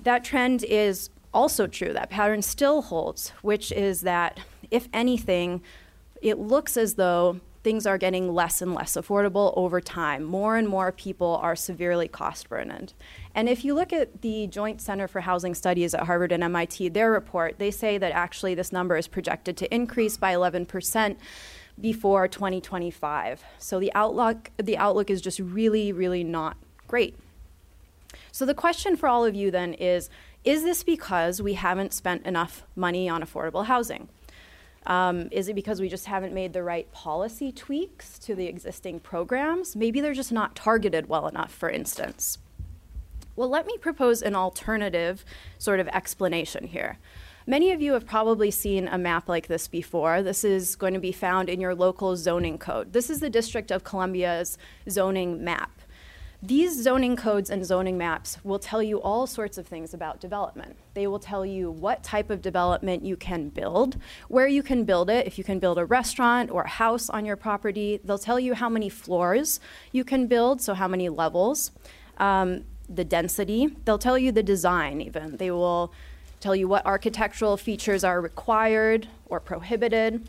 that 0.00 0.24
trend 0.24 0.64
is 0.64 1.08
also 1.32 1.66
true. 1.66 1.92
That 1.92 2.10
pattern 2.10 2.42
still 2.42 2.82
holds, 2.82 3.30
which 3.40 3.72
is 3.72 4.02
that 4.02 4.40
if 4.70 4.88
anything, 4.92 5.62
it 6.20 6.38
looks 6.38 6.76
as 6.76 6.94
though 6.94 7.40
things 7.62 7.86
are 7.86 7.98
getting 7.98 8.34
less 8.34 8.60
and 8.60 8.74
less 8.74 8.94
affordable 8.94 9.52
over 9.56 9.80
time. 9.80 10.24
More 10.24 10.56
and 10.56 10.68
more 10.68 10.90
people 10.90 11.38
are 11.42 11.54
severely 11.54 12.08
cost 12.08 12.48
burdened. 12.48 12.92
And 13.34 13.48
if 13.48 13.64
you 13.64 13.74
look 13.74 13.92
at 13.92 14.22
the 14.22 14.46
Joint 14.48 14.80
Center 14.80 15.06
for 15.06 15.20
Housing 15.20 15.54
Studies 15.54 15.94
at 15.94 16.06
Harvard 16.06 16.32
and 16.32 16.42
MIT, 16.42 16.88
their 16.90 17.10
report, 17.10 17.58
they 17.58 17.70
say 17.70 17.98
that 17.98 18.12
actually 18.12 18.54
this 18.54 18.72
number 18.72 18.96
is 18.96 19.06
projected 19.06 19.56
to 19.58 19.74
increase 19.74 20.16
by 20.16 20.34
11% 20.34 21.16
before 21.80 22.28
2025. 22.28 23.44
So 23.58 23.80
the 23.80 23.92
outlook 23.94 24.50
the 24.58 24.76
outlook 24.76 25.08
is 25.08 25.22
just 25.22 25.38
really 25.38 25.90
really 25.90 26.22
not 26.22 26.58
great. 26.86 27.16
So 28.30 28.44
the 28.44 28.54
question 28.54 28.96
for 28.96 29.08
all 29.08 29.24
of 29.24 29.34
you 29.34 29.50
then 29.50 29.74
is 29.74 30.10
is 30.44 30.64
this 30.64 30.82
because 30.82 31.40
we 31.40 31.54
haven't 31.54 31.92
spent 31.92 32.26
enough 32.26 32.64
money 32.74 33.08
on 33.08 33.22
affordable 33.22 33.66
housing? 33.66 34.08
Um, 34.86 35.28
is 35.30 35.48
it 35.48 35.54
because 35.54 35.80
we 35.80 35.88
just 35.88 36.06
haven't 36.06 36.34
made 36.34 36.52
the 36.52 36.62
right 36.62 36.90
policy 36.92 37.52
tweaks 37.52 38.18
to 38.20 38.34
the 38.34 38.46
existing 38.46 39.00
programs? 39.00 39.76
Maybe 39.76 40.00
they're 40.00 40.12
just 40.12 40.32
not 40.32 40.56
targeted 40.56 41.08
well 41.08 41.28
enough, 41.28 41.52
for 41.52 41.70
instance. 41.70 42.38
Well, 43.36 43.48
let 43.48 43.66
me 43.66 43.78
propose 43.78 44.22
an 44.22 44.34
alternative 44.34 45.24
sort 45.58 45.80
of 45.80 45.88
explanation 45.88 46.66
here. 46.66 46.98
Many 47.46 47.72
of 47.72 47.82
you 47.82 47.94
have 47.94 48.06
probably 48.06 48.50
seen 48.50 48.86
a 48.86 48.98
map 48.98 49.28
like 49.28 49.48
this 49.48 49.66
before. 49.66 50.22
This 50.22 50.44
is 50.44 50.76
going 50.76 50.94
to 50.94 51.00
be 51.00 51.12
found 51.12 51.48
in 51.48 51.60
your 51.60 51.74
local 51.74 52.16
zoning 52.16 52.58
code. 52.58 52.92
This 52.92 53.10
is 53.10 53.20
the 53.20 53.30
District 53.30 53.70
of 53.70 53.82
Columbia's 53.82 54.58
zoning 54.88 55.42
map. 55.42 55.81
These 56.44 56.82
zoning 56.82 57.14
codes 57.14 57.50
and 57.50 57.64
zoning 57.64 57.96
maps 57.96 58.36
will 58.42 58.58
tell 58.58 58.82
you 58.82 59.00
all 59.00 59.28
sorts 59.28 59.58
of 59.58 59.66
things 59.68 59.94
about 59.94 60.18
development. 60.18 60.76
They 60.94 61.06
will 61.06 61.20
tell 61.20 61.46
you 61.46 61.70
what 61.70 62.02
type 62.02 62.30
of 62.30 62.42
development 62.42 63.04
you 63.04 63.16
can 63.16 63.48
build, 63.48 63.96
where 64.26 64.48
you 64.48 64.60
can 64.60 64.82
build 64.82 65.08
it, 65.08 65.24
if 65.24 65.38
you 65.38 65.44
can 65.44 65.60
build 65.60 65.78
a 65.78 65.84
restaurant 65.84 66.50
or 66.50 66.62
a 66.62 66.68
house 66.68 67.08
on 67.08 67.24
your 67.24 67.36
property. 67.36 68.00
They'll 68.02 68.18
tell 68.18 68.40
you 68.40 68.54
how 68.54 68.68
many 68.68 68.88
floors 68.88 69.60
you 69.92 70.02
can 70.02 70.26
build, 70.26 70.60
so 70.60 70.74
how 70.74 70.88
many 70.88 71.08
levels, 71.08 71.70
um, 72.18 72.64
the 72.88 73.04
density. 73.04 73.76
They'll 73.84 73.96
tell 73.96 74.18
you 74.18 74.32
the 74.32 74.42
design, 74.42 75.00
even. 75.00 75.36
They 75.36 75.52
will 75.52 75.94
tell 76.40 76.56
you 76.56 76.66
what 76.66 76.84
architectural 76.84 77.56
features 77.56 78.02
are 78.02 78.20
required 78.20 79.06
or 79.26 79.38
prohibited. 79.38 80.28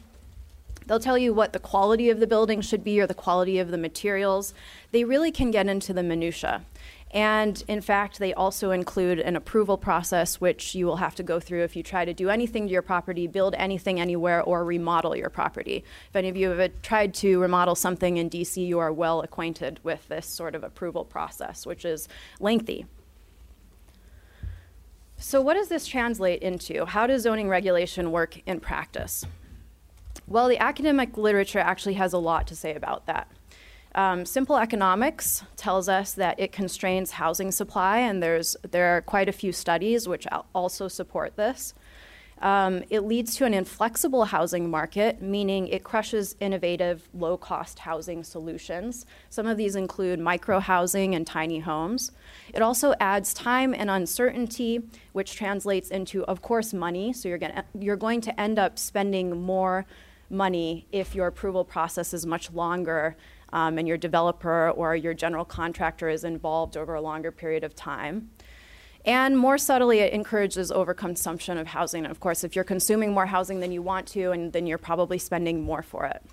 They'll 0.87 0.99
tell 0.99 1.17
you 1.17 1.33
what 1.33 1.53
the 1.53 1.59
quality 1.59 2.09
of 2.09 2.19
the 2.19 2.27
building 2.27 2.61
should 2.61 2.83
be 2.83 2.99
or 2.99 3.07
the 3.07 3.13
quality 3.13 3.59
of 3.59 3.71
the 3.71 3.77
materials. 3.77 4.53
They 4.91 5.03
really 5.03 5.31
can 5.31 5.51
get 5.51 5.67
into 5.67 5.93
the 5.93 6.03
minutia. 6.03 6.65
And 7.13 7.63
in 7.67 7.79
fact, 7.81 8.17
they 8.17 8.33
also 8.33 8.71
include 8.71 9.19
an 9.19 9.35
approval 9.35 9.77
process, 9.77 10.41
which 10.41 10.73
you 10.73 10.87
will 10.87 10.95
have 10.95 11.13
to 11.15 11.23
go 11.23 11.39
through 11.39 11.63
if 11.63 11.75
you 11.75 11.83
try 11.83 12.05
to 12.05 12.13
do 12.13 12.29
anything 12.29 12.65
to 12.65 12.73
your 12.73 12.81
property, 12.81 13.27
build 13.27 13.53
anything 13.53 13.99
anywhere, 13.99 14.41
or 14.41 14.65
remodel 14.65 15.15
your 15.15 15.29
property. 15.29 15.83
If 16.09 16.15
any 16.15 16.27
of 16.27 16.35
you 16.35 16.49
have 16.49 16.81
tried 16.81 17.13
to 17.15 17.39
remodel 17.39 17.75
something 17.75 18.17
in 18.17 18.31
DC, 18.31 18.65
you 18.65 18.79
are 18.79 18.91
well 18.91 19.21
acquainted 19.21 19.79
with 19.83 20.07
this 20.07 20.25
sort 20.25 20.55
of 20.55 20.63
approval 20.63 21.05
process, 21.05 21.67
which 21.67 21.85
is 21.85 22.07
lengthy. 22.39 22.87
So, 25.17 25.39
what 25.39 25.53
does 25.53 25.69
this 25.69 25.85
translate 25.85 26.41
into? 26.41 26.85
How 26.85 27.05
does 27.05 27.21
zoning 27.21 27.47
regulation 27.47 28.11
work 28.11 28.41
in 28.47 28.59
practice? 28.59 29.23
Well, 30.27 30.47
the 30.47 30.57
academic 30.57 31.17
literature 31.17 31.59
actually 31.59 31.95
has 31.95 32.13
a 32.13 32.17
lot 32.17 32.47
to 32.47 32.55
say 32.55 32.75
about 32.75 33.05
that. 33.07 33.27
Um, 33.95 34.25
simple 34.25 34.57
economics 34.57 35.43
tells 35.55 35.87
us 35.87 36.13
that 36.13 36.39
it 36.39 36.51
constrains 36.51 37.11
housing 37.11 37.51
supply, 37.51 37.99
and 37.99 38.23
there's 38.23 38.55
there 38.71 38.97
are 38.97 39.01
quite 39.01 39.29
a 39.29 39.33
few 39.33 39.51
studies 39.51 40.07
which 40.07 40.25
also 40.55 40.87
support 40.87 41.35
this. 41.35 41.73
Um, 42.41 42.83
it 42.89 43.01
leads 43.01 43.35
to 43.35 43.45
an 43.45 43.53
inflexible 43.53 44.25
housing 44.25 44.69
market, 44.69 45.21
meaning 45.21 45.67
it 45.67 45.83
crushes 45.83 46.35
innovative, 46.41 47.07
low 47.13 47.37
cost 47.37 47.79
housing 47.79 48.23
solutions. 48.23 49.05
Some 49.29 49.47
of 49.47 49.55
these 49.55 49.75
include 49.75 50.19
micro 50.19 50.59
housing 50.59 51.15
and 51.15 51.25
tiny 51.25 51.59
homes. 51.59 52.11
It 52.53 52.61
also 52.61 52.95
adds 52.99 53.33
time 53.33 53.73
and 53.73 53.89
uncertainty, 53.89 54.81
which 55.13 55.35
translates 55.35 55.89
into, 55.89 56.25
of 56.25 56.41
course, 56.41 56.73
money. 56.73 57.13
So 57.13 57.29
you're, 57.29 57.37
gonna, 57.37 57.63
you're 57.79 57.95
going 57.95 58.19
to 58.21 58.37
end 58.41 58.59
up 58.59 58.77
spending 58.77 59.41
more 59.41 59.85
money 60.33 60.87
if 60.91 61.15
your 61.15 61.27
approval 61.27 61.63
process 61.63 62.13
is 62.13 62.25
much 62.25 62.51
longer 62.51 63.15
um, 63.53 63.77
and 63.77 63.87
your 63.87 63.97
developer 63.97 64.71
or 64.71 64.95
your 64.95 65.13
general 65.13 65.45
contractor 65.45 66.09
is 66.09 66.23
involved 66.23 66.75
over 66.75 66.95
a 66.95 67.01
longer 67.01 67.31
period 67.31 67.63
of 67.63 67.75
time. 67.75 68.31
And 69.05 69.37
more 69.37 69.57
subtly, 69.57 69.99
it 69.99 70.13
encourages 70.13 70.71
overconsumption 70.71 71.59
of 71.59 71.67
housing. 71.67 72.03
And 72.05 72.11
of 72.11 72.19
course, 72.19 72.43
if 72.43 72.55
you're 72.55 72.63
consuming 72.63 73.11
more 73.11 73.25
housing 73.25 73.59
than 73.59 73.71
you 73.71 73.81
want 73.81 74.07
to, 74.09 74.31
and 74.31 74.53
then 74.53 74.65
you're 74.65 74.77
probably 74.77 75.17
spending 75.17 75.61
more 75.61 75.83
for 75.83 76.05
it. 76.05 76.23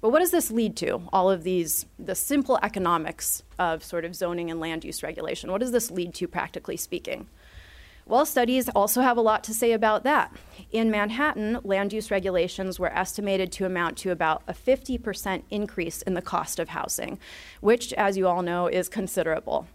But 0.00 0.10
what 0.10 0.20
does 0.20 0.30
this 0.30 0.52
lead 0.52 0.76
to? 0.76 1.02
All 1.12 1.28
of 1.28 1.42
these, 1.42 1.86
the 1.98 2.14
simple 2.14 2.58
economics 2.62 3.42
of 3.58 3.82
sort 3.82 4.04
of 4.04 4.14
zoning 4.14 4.48
and 4.48 4.60
land 4.60 4.84
use 4.84 5.02
regulation. 5.02 5.50
What 5.50 5.60
does 5.60 5.72
this 5.72 5.90
lead 5.90 6.14
to, 6.14 6.28
practically 6.28 6.76
speaking? 6.76 7.26
Well, 8.08 8.24
studies 8.24 8.70
also 8.70 9.02
have 9.02 9.18
a 9.18 9.20
lot 9.20 9.44
to 9.44 9.52
say 9.52 9.72
about 9.72 10.02
that. 10.04 10.34
In 10.72 10.90
Manhattan, 10.90 11.60
land 11.62 11.92
use 11.92 12.10
regulations 12.10 12.80
were 12.80 12.90
estimated 12.90 13.52
to 13.52 13.66
amount 13.66 13.98
to 13.98 14.10
about 14.10 14.42
a 14.48 14.54
50% 14.54 15.42
increase 15.50 16.00
in 16.00 16.14
the 16.14 16.22
cost 16.22 16.58
of 16.58 16.70
housing, 16.70 17.18
which, 17.60 17.92
as 17.92 18.16
you 18.16 18.26
all 18.26 18.40
know, 18.40 18.66
is 18.66 18.88
considerable. 18.88 19.68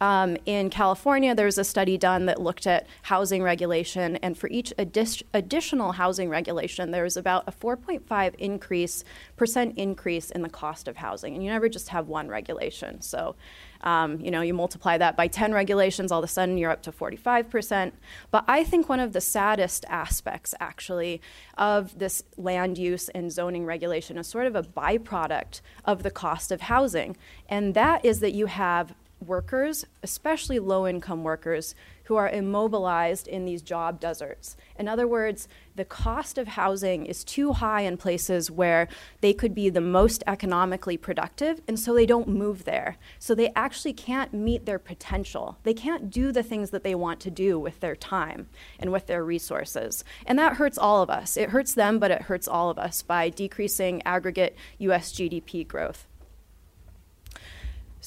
Um, 0.00 0.36
in 0.44 0.68
California, 0.68 1.34
there 1.34 1.46
was 1.46 1.58
a 1.58 1.64
study 1.64 1.96
done 1.96 2.26
that 2.26 2.40
looked 2.40 2.66
at 2.66 2.86
housing 3.02 3.42
regulation, 3.42 4.16
and 4.16 4.36
for 4.36 4.48
each 4.48 4.72
addi- 4.78 5.22
additional 5.32 5.92
housing 5.92 6.28
regulation, 6.28 6.90
there 6.90 7.04
was 7.04 7.16
about 7.16 7.44
a 7.46 7.52
4.5 7.52 8.34
increase 8.36 9.04
percent 9.36 9.78
increase 9.78 10.30
in 10.30 10.42
the 10.42 10.48
cost 10.48 10.88
of 10.88 10.96
housing. 10.96 11.34
And 11.34 11.42
you 11.42 11.50
never 11.50 11.68
just 11.68 11.88
have 11.88 12.08
one 12.08 12.28
regulation. 12.28 13.00
So, 13.00 13.36
um, 13.82 14.20
you 14.20 14.30
know, 14.30 14.42
you 14.42 14.52
multiply 14.52 14.98
that 14.98 15.16
by 15.16 15.28
10 15.28 15.52
regulations, 15.52 16.12
all 16.12 16.18
of 16.18 16.24
a 16.24 16.28
sudden 16.28 16.58
you're 16.58 16.70
up 16.70 16.82
to 16.82 16.92
45%. 16.92 17.92
But 18.30 18.44
I 18.48 18.64
think 18.64 18.88
one 18.88 19.00
of 19.00 19.12
the 19.12 19.20
saddest 19.20 19.84
aspects, 19.88 20.54
actually, 20.60 21.20
of 21.56 21.98
this 21.98 22.22
land 22.36 22.78
use 22.78 23.08
and 23.10 23.32
zoning 23.32 23.64
regulation 23.64 24.18
is 24.18 24.26
sort 24.26 24.46
of 24.46 24.56
a 24.56 24.62
byproduct 24.62 25.60
of 25.84 26.02
the 26.02 26.10
cost 26.10 26.52
of 26.52 26.62
housing, 26.62 27.16
and 27.48 27.74
that 27.74 28.04
is 28.04 28.20
that 28.20 28.32
you 28.32 28.46
have 28.46 28.94
workers, 29.24 29.84
especially 30.02 30.58
low 30.58 30.86
income 30.86 31.24
workers, 31.24 31.74
who 32.04 32.16
are 32.16 32.28
immobilized 32.28 33.26
in 33.26 33.44
these 33.44 33.62
job 33.62 33.98
deserts. 33.98 34.56
In 34.78 34.86
other 34.86 35.08
words, 35.08 35.48
the 35.74 35.84
cost 35.84 36.38
of 36.38 36.48
housing 36.48 37.04
is 37.04 37.24
too 37.24 37.54
high 37.54 37.80
in 37.80 37.96
places 37.96 38.50
where 38.50 38.86
they 39.20 39.32
could 39.32 39.54
be 39.54 39.68
the 39.68 39.80
most 39.80 40.22
economically 40.26 40.96
productive, 40.96 41.60
and 41.66 41.80
so 41.80 41.94
they 41.94 42.06
don't 42.06 42.28
move 42.28 42.64
there. 42.64 42.96
So 43.18 43.34
they 43.34 43.52
actually 43.56 43.92
can't 43.92 44.32
meet 44.32 44.66
their 44.66 44.78
potential. 44.78 45.58
They 45.64 45.74
can't 45.74 46.10
do 46.10 46.30
the 46.30 46.44
things 46.44 46.70
that 46.70 46.84
they 46.84 46.94
want 46.94 47.18
to 47.20 47.30
do 47.30 47.58
with 47.58 47.80
their 47.80 47.96
time 47.96 48.48
and 48.78 48.92
with 48.92 49.06
their 49.06 49.24
resources. 49.24 50.04
And 50.26 50.38
that 50.38 50.56
hurts 50.56 50.78
all 50.78 51.02
of 51.02 51.10
us. 51.10 51.36
It 51.36 51.50
hurts 51.50 51.74
them, 51.74 51.98
but 51.98 52.12
it 52.12 52.22
hurts 52.22 52.46
all 52.46 52.70
of 52.70 52.78
us 52.78 53.02
by 53.02 53.30
decreasing 53.30 54.00
aggregate 54.04 54.56
US 54.78 55.12
GDP 55.12 55.66
growth. 55.66 56.06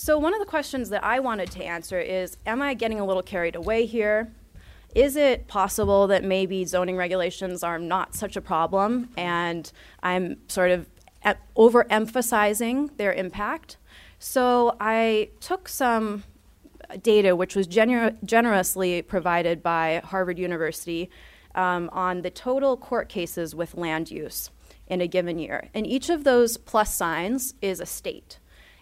So, 0.01 0.18
one 0.18 0.34
of 0.34 0.39
the 0.39 0.46
questions 0.46 0.88
that 0.91 1.03
I 1.03 1.20
wanted 1.20 1.51
to 1.51 1.62
answer 1.62 2.00
is 2.00 2.38
Am 2.46 2.62
I 2.62 2.74
getting 2.74 3.01
a 3.01 3.06
little 3.06 3.22
carried 3.22 3.58
away 3.58 3.86
here? 3.86 4.34
Is 4.96 5.18
it 5.18 5.50
possible 5.50 6.08
that 6.08 6.24
maybe 6.24 6.63
zoning 6.63 6.96
regulations 6.96 7.63
are 7.63 7.77
not 7.77 8.15
such 8.15 8.38
a 8.38 8.41
problem 8.41 9.10
and 9.18 9.70
I'm 10.01 10.38
sort 10.48 10.72
of 10.72 10.88
overemphasizing 11.58 12.96
their 12.96 13.12
impact? 13.12 13.75
So, 14.20 14.77
I 14.79 15.32
took 15.41 15.68
some 15.68 16.24
data 17.03 17.36
which 17.36 17.58
was 17.58 17.68
gener- 17.68 18.15
generously 18.24 19.01
provided 19.01 19.62
by 19.62 20.01
Harvard 20.06 20.39
University 20.39 21.10
um, 21.56 21.89
on 21.91 22.22
the 22.22 22.29
total 22.29 22.77
court 22.77 23.10
cases 23.10 23.53
with 23.53 23.75
land 23.75 24.12
use 24.12 24.50
in 24.88 25.01
a 25.01 25.08
given 25.08 25.39
year. 25.39 25.68
And 25.74 25.86
each 25.86 26.10
of 26.10 26.24
those 26.24 26.56
plus 26.56 26.96
signs 26.96 27.53
is 27.62 27.82
a 27.82 27.86
state. 27.86 28.39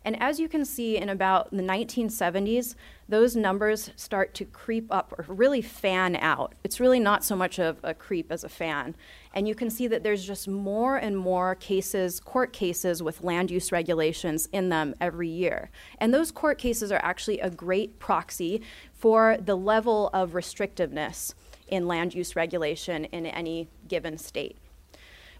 And 0.07 0.17
as 0.21 0.39
you 0.39 0.47
can 0.47 0.63
see 0.63 0.95
in 0.95 1.09
about 1.09 1.51
the 1.51 1.61
1970s, 1.61 2.75
those 3.09 3.35
numbers 3.35 3.91
start 3.97 4.33
to 4.35 4.45
creep 4.45 4.87
up 4.89 5.13
or 5.17 5.25
really 5.27 5.61
fan 5.61 6.15
out. 6.15 6.55
It's 6.63 6.79
really 6.79 7.01
not 7.01 7.25
so 7.25 7.35
much 7.35 7.59
of 7.59 7.77
a 7.83 7.93
creep 7.93 8.31
as 8.31 8.45
a 8.45 8.49
fan. 8.49 8.95
And 9.33 9.49
you 9.49 9.53
can 9.53 9.69
see 9.69 9.85
that 9.87 10.03
there's 10.03 10.25
just 10.25 10.47
more 10.47 10.95
and 10.95 11.17
more 11.17 11.55
cases, 11.55 12.21
court 12.21 12.53
cases 12.53 13.03
with 13.03 13.21
land 13.21 13.51
use 13.51 13.73
regulations 13.73 14.47
in 14.53 14.69
them 14.69 14.95
every 15.01 15.27
year. 15.27 15.71
And 15.97 16.13
those 16.13 16.31
court 16.31 16.57
cases 16.57 16.89
are 16.89 17.03
actually 17.03 17.41
a 17.41 17.49
great 17.49 17.99
proxy 17.99 18.61
for 18.93 19.35
the 19.37 19.57
level 19.57 20.09
of 20.13 20.31
restrictiveness 20.31 21.33
in 21.67 21.85
land 21.85 22.15
use 22.15 22.33
regulation 22.33 23.03
in 23.03 23.25
any 23.25 23.67
given 23.89 24.17
state. 24.17 24.55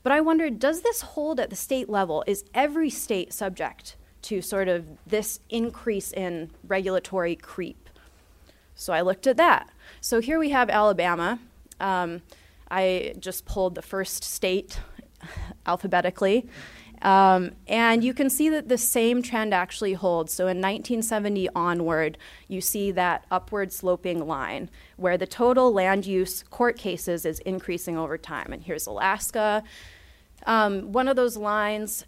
But 0.03 0.11
I 0.11 0.19
wondered 0.19 0.59
does 0.59 0.81
this 0.81 0.99
hold 0.99 1.39
at 1.39 1.49
the 1.49 1.55
state 1.55 1.87
level? 1.87 2.25
Is 2.27 2.43
every 2.53 2.89
state 2.89 3.31
subject 3.31 3.95
to 4.23 4.41
sort 4.41 4.67
of 4.67 4.85
this 5.05 5.39
increase 5.49 6.11
in 6.11 6.51
regulatory 6.67 7.35
creep. 7.35 7.89
So 8.75 8.93
I 8.93 9.01
looked 9.01 9.27
at 9.27 9.37
that. 9.37 9.69
So 10.01 10.21
here 10.21 10.39
we 10.39 10.49
have 10.49 10.69
Alabama. 10.69 11.39
Um, 11.79 12.21
I 12.69 13.13
just 13.19 13.45
pulled 13.45 13.75
the 13.75 13.81
first 13.81 14.23
state 14.23 14.79
alphabetically. 15.65 16.47
Um, 17.01 17.51
and 17.67 18.03
you 18.03 18.13
can 18.13 18.29
see 18.29 18.49
that 18.49 18.69
the 18.69 18.77
same 18.77 19.21
trend 19.21 19.53
actually 19.53 19.93
holds. 19.93 20.33
So 20.33 20.45
in 20.45 20.57
1970 20.57 21.49
onward, 21.55 22.17
you 22.47 22.59
see 22.59 22.91
that 22.91 23.25
upward 23.29 23.71
sloping 23.71 24.25
line 24.27 24.69
where 24.95 25.17
the 25.17 25.27
total 25.27 25.71
land 25.71 26.05
use 26.05 26.43
court 26.43 26.77
cases 26.77 27.25
is 27.25 27.39
increasing 27.39 27.97
over 27.97 28.17
time. 28.17 28.51
And 28.51 28.63
here's 28.63 28.87
Alaska. 28.87 29.63
Um, 30.45 30.91
one 30.91 31.07
of 31.07 31.15
those 31.15 31.37
lines 31.37 32.05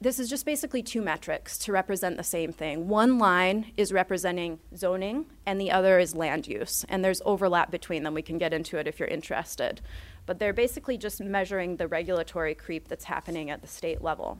this 0.00 0.18
is 0.18 0.30
just 0.30 0.46
basically 0.46 0.82
two 0.82 1.02
metrics 1.02 1.58
to 1.58 1.72
represent 1.72 2.16
the 2.16 2.24
same 2.24 2.52
thing. 2.52 2.88
One 2.88 3.18
line 3.18 3.72
is 3.76 3.92
representing 3.92 4.60
zoning, 4.76 5.26
and 5.44 5.60
the 5.60 5.70
other 5.70 5.98
is 5.98 6.14
land 6.14 6.46
use. 6.46 6.84
And 6.88 7.04
there's 7.04 7.22
overlap 7.24 7.70
between 7.70 8.02
them. 8.02 8.14
We 8.14 8.22
can 8.22 8.38
get 8.38 8.52
into 8.52 8.78
it 8.78 8.86
if 8.86 8.98
you're 8.98 9.08
interested. 9.08 9.80
But 10.26 10.38
they're 10.38 10.52
basically 10.52 10.96
just 10.96 11.20
measuring 11.20 11.76
the 11.76 11.88
regulatory 11.88 12.54
creep 12.54 12.88
that's 12.88 13.04
happening 13.04 13.50
at 13.50 13.62
the 13.62 13.68
state 13.68 14.02
level. 14.02 14.38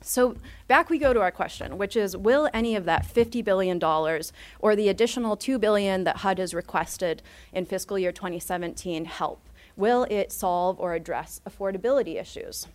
So 0.00 0.36
back 0.66 0.90
we 0.90 0.98
go 0.98 1.12
to 1.12 1.20
our 1.20 1.30
question, 1.30 1.78
which 1.78 1.94
is 1.94 2.16
will 2.16 2.48
any 2.52 2.74
of 2.74 2.86
that 2.86 3.06
$50 3.06 3.44
billion 3.44 3.82
or 4.58 4.74
the 4.74 4.88
additional 4.88 5.36
2 5.36 5.58
billion 5.58 6.04
that 6.04 6.18
HUD 6.18 6.38
has 6.38 6.54
requested 6.54 7.22
in 7.52 7.66
fiscal 7.66 7.98
year 7.98 8.12
2017 8.12 9.04
help? 9.04 9.48
Will 9.76 10.04
it 10.10 10.32
solve 10.32 10.80
or 10.80 10.94
address 10.94 11.40
affordability 11.48 12.20
issues? 12.20 12.66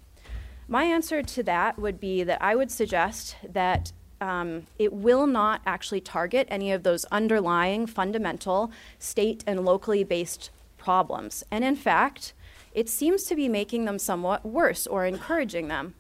My 0.68 0.84
answer 0.84 1.22
to 1.24 1.44
that 1.44 1.80
would 1.80 2.00
be 2.00 2.24
that 2.24 2.42
I 2.42 2.56
would 2.56 2.72
suggest 2.72 3.38
that 3.48 3.92
um, 4.20 4.64
it 4.78 4.92
will 4.92 5.28
not 5.28 5.62
actually 5.66 6.02
target 6.02 6.48
any 6.50 6.72
of 6.72 6.84
those 6.84 7.06
underlying 7.06 7.88
fundamental 7.88 8.72
state 9.00 9.44
and 9.48 9.64
locally 9.64 10.04
based 10.04 10.50
problems. 10.78 11.44
And 11.52 11.64
in 11.64 11.76
fact, 11.76 12.34
it 12.74 12.90
seems 12.90 13.24
to 13.26 13.36
be 13.36 13.48
making 13.48 13.86
them 13.86 13.98
somewhat 14.00 14.46
worse 14.46 14.88
or 14.88 15.06
encouraging 15.06 15.68
them. 15.68 15.96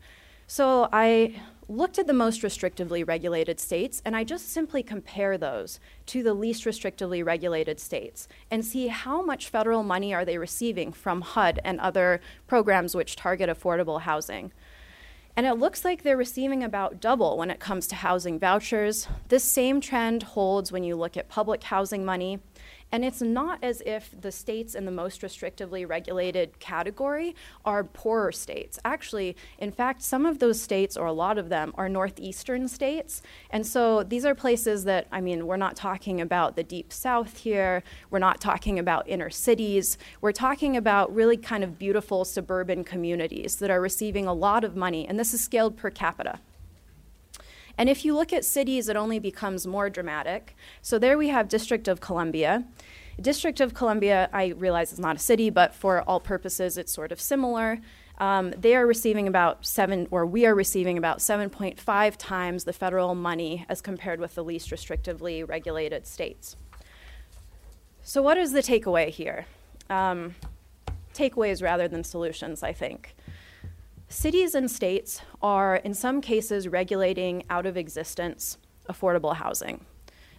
So 0.48 0.90
I 0.92 1.42
looked 1.70 2.00
at 2.00 2.08
the 2.08 2.14
most 2.14 2.42
restrictively 2.42 3.06
regulated 3.06 3.60
states 3.60 4.02
and 4.06 4.16
I 4.16 4.24
just 4.24 4.50
simply 4.50 4.84
compare 4.84 5.38
those 5.38 5.80
to 6.08 6.24
the 6.24 6.34
least 6.34 6.64
restrictively 6.64 7.26
regulated 7.26 7.80
states 7.80 8.28
and 8.50 8.64
see 8.64 8.88
how 8.88 9.22
much 9.22 9.50
federal 9.50 9.84
money 9.84 10.14
are 10.14 10.24
they 10.24 10.38
receiving 10.38 10.94
from 10.94 11.22
HUD 11.22 11.60
and 11.64 11.80
other 11.80 12.22
programs 12.48 12.96
which 12.96 13.16
target 13.16 13.50
affordable 13.50 14.02
housing. 14.02 14.52
And 15.36 15.46
it 15.46 15.54
looks 15.54 15.86
like 15.86 16.02
they're 16.02 16.18
receiving 16.18 16.64
about 16.64 17.00
double 17.00 17.38
when 17.38 17.52
it 17.52 17.60
comes 17.60 17.86
to 17.88 17.96
housing 17.96 18.40
vouchers. 18.40 19.08
This 19.28 19.44
same 19.44 19.80
trend 19.80 20.24
holds 20.24 20.72
when 20.72 20.84
you 20.84 20.96
look 20.96 21.16
at 21.16 21.30
public 21.30 21.64
housing 21.64 22.04
money. 22.04 22.40
And 22.92 23.04
it's 23.04 23.22
not 23.22 23.60
as 23.62 23.82
if 23.86 24.14
the 24.20 24.32
states 24.32 24.74
in 24.74 24.86
the 24.86 24.92
most 24.92 25.22
restrictively 25.22 25.88
regulated 25.88 26.60
category 26.60 27.36
are 27.66 27.84
poorer 27.84 28.32
states. 28.32 28.80
Actually, 28.86 29.36
in 29.58 29.72
fact, 29.72 30.02
some 30.02 30.26
of 30.26 30.40
those 30.40 30.62
states, 30.62 30.96
or 30.96 31.06
a 31.06 31.12
lot 31.12 31.38
of 31.38 31.50
them, 31.50 31.74
are 31.76 31.90
northeastern 31.90 32.68
states. 32.68 33.22
And 33.50 33.68
so 33.68 34.04
these 34.04 34.24
are 34.26 34.34
places 34.34 34.86
that, 34.86 35.08
I 35.12 35.20
mean, 35.20 35.48
we're 35.48 35.58
not 35.58 35.76
talking 35.76 36.22
about 36.22 36.56
the 36.56 36.64
deep 36.64 36.94
south 36.94 37.38
here, 37.38 37.84
we're 38.10 38.20
not 38.20 38.40
talking 38.40 38.80
about 38.80 39.08
inner 39.08 39.30
cities, 39.30 39.98
we're 40.22 40.32
talking 40.32 40.78
about 40.78 41.14
really 41.14 41.38
kind 41.38 41.64
of 41.64 41.78
beautiful 41.78 42.24
suburban 42.24 42.84
communities 42.84 43.58
that 43.58 43.70
are 43.70 43.82
receiving 43.82 44.28
a 44.28 44.34
lot 44.34 44.64
of 44.64 44.76
money. 44.76 45.08
And 45.08 45.20
this 45.20 45.34
is 45.34 45.44
scaled 45.44 45.76
per 45.76 45.90
capita. 45.90 46.40
And 47.78 47.90
if 47.90 48.04
you 48.04 48.16
look 48.16 48.34
at 48.34 48.44
cities, 48.44 48.90
it 48.90 48.96
only 48.96 49.20
becomes 49.20 49.68
more 49.68 49.90
dramatic. 49.90 50.56
So 50.82 50.98
there 50.98 51.18
we 51.18 51.30
have 51.30 51.48
District 51.48 51.88
of 51.88 52.02
Columbia. 52.02 52.66
District 53.20 53.60
of 53.60 53.74
Columbia, 53.74 54.30
I 54.34 54.48
realize 54.48 54.94
is 54.94 55.00
not 55.00 55.16
a 55.16 55.20
city, 55.20 55.50
but 55.50 55.74
for 55.74 56.02
all 56.04 56.20
purposes, 56.20 56.78
it's 56.78 56.92
sort 56.92 57.12
of 57.12 57.20
similar. 57.20 57.80
Um, 58.20 58.52
they 58.58 58.76
are 58.76 58.86
receiving 58.88 59.28
about 59.28 59.66
seven, 59.66 60.08
or 60.10 60.26
we 60.26 60.46
are 60.46 60.56
receiving 60.56 60.98
about 60.98 61.20
7.5 61.20 62.16
times 62.18 62.64
the 62.64 62.74
federal 62.74 63.14
money 63.14 63.66
as 63.70 63.82
compared 63.82 64.20
with 64.20 64.36
the 64.36 64.44
least 64.44 64.72
restrictively 64.72 65.48
regulated 65.48 66.08
states. 66.08 66.56
So, 68.04 68.22
what 68.22 68.38
is 68.38 68.54
the 68.54 68.62
takeaway 68.62 69.10
here? 69.10 69.46
Um, 69.90 70.36
takeaways 71.14 71.62
rather 71.62 71.88
than 71.88 72.04
solutions, 72.04 72.64
I 72.64 72.74
think. 72.74 73.16
Cities 74.10 74.56
and 74.56 74.72
states 74.72 75.22
are, 75.42 75.76
in 75.76 75.94
some 75.94 76.22
cases, 76.22 76.68
regulating 76.68 77.44
out 77.50 77.66
of 77.66 77.76
existence 77.76 78.58
affordable 78.90 79.36
housing. 79.36 79.84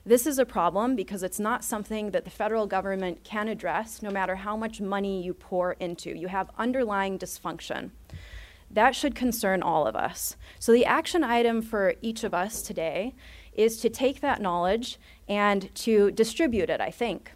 This 0.06 0.26
is 0.26 0.38
a 0.38 0.46
problem 0.46 0.96
because 0.96 1.22
it's 1.22 1.38
not 1.38 1.62
something 1.62 2.12
that 2.12 2.24
the 2.24 2.30
federal 2.30 2.66
government 2.66 3.24
can 3.24 3.46
address 3.46 4.00
no 4.00 4.10
matter 4.10 4.36
how 4.36 4.56
much 4.56 4.80
money 4.80 5.22
you 5.22 5.34
pour 5.34 5.72
into. 5.72 6.16
You 6.16 6.28
have 6.28 6.50
underlying 6.56 7.18
dysfunction. 7.18 7.90
That 8.70 8.96
should 8.96 9.14
concern 9.14 9.62
all 9.62 9.86
of 9.86 9.94
us. 9.94 10.36
So, 10.58 10.72
the 10.72 10.86
action 10.86 11.22
item 11.22 11.60
for 11.60 11.94
each 12.00 12.24
of 12.24 12.32
us 12.32 12.62
today 12.62 13.14
is 13.52 13.78
to 13.80 13.90
take 13.90 14.20
that 14.20 14.40
knowledge 14.40 14.98
and 15.28 15.74
to 15.76 16.10
distribute 16.12 16.70
it, 16.70 16.80
I 16.80 16.90
think. 16.90 17.32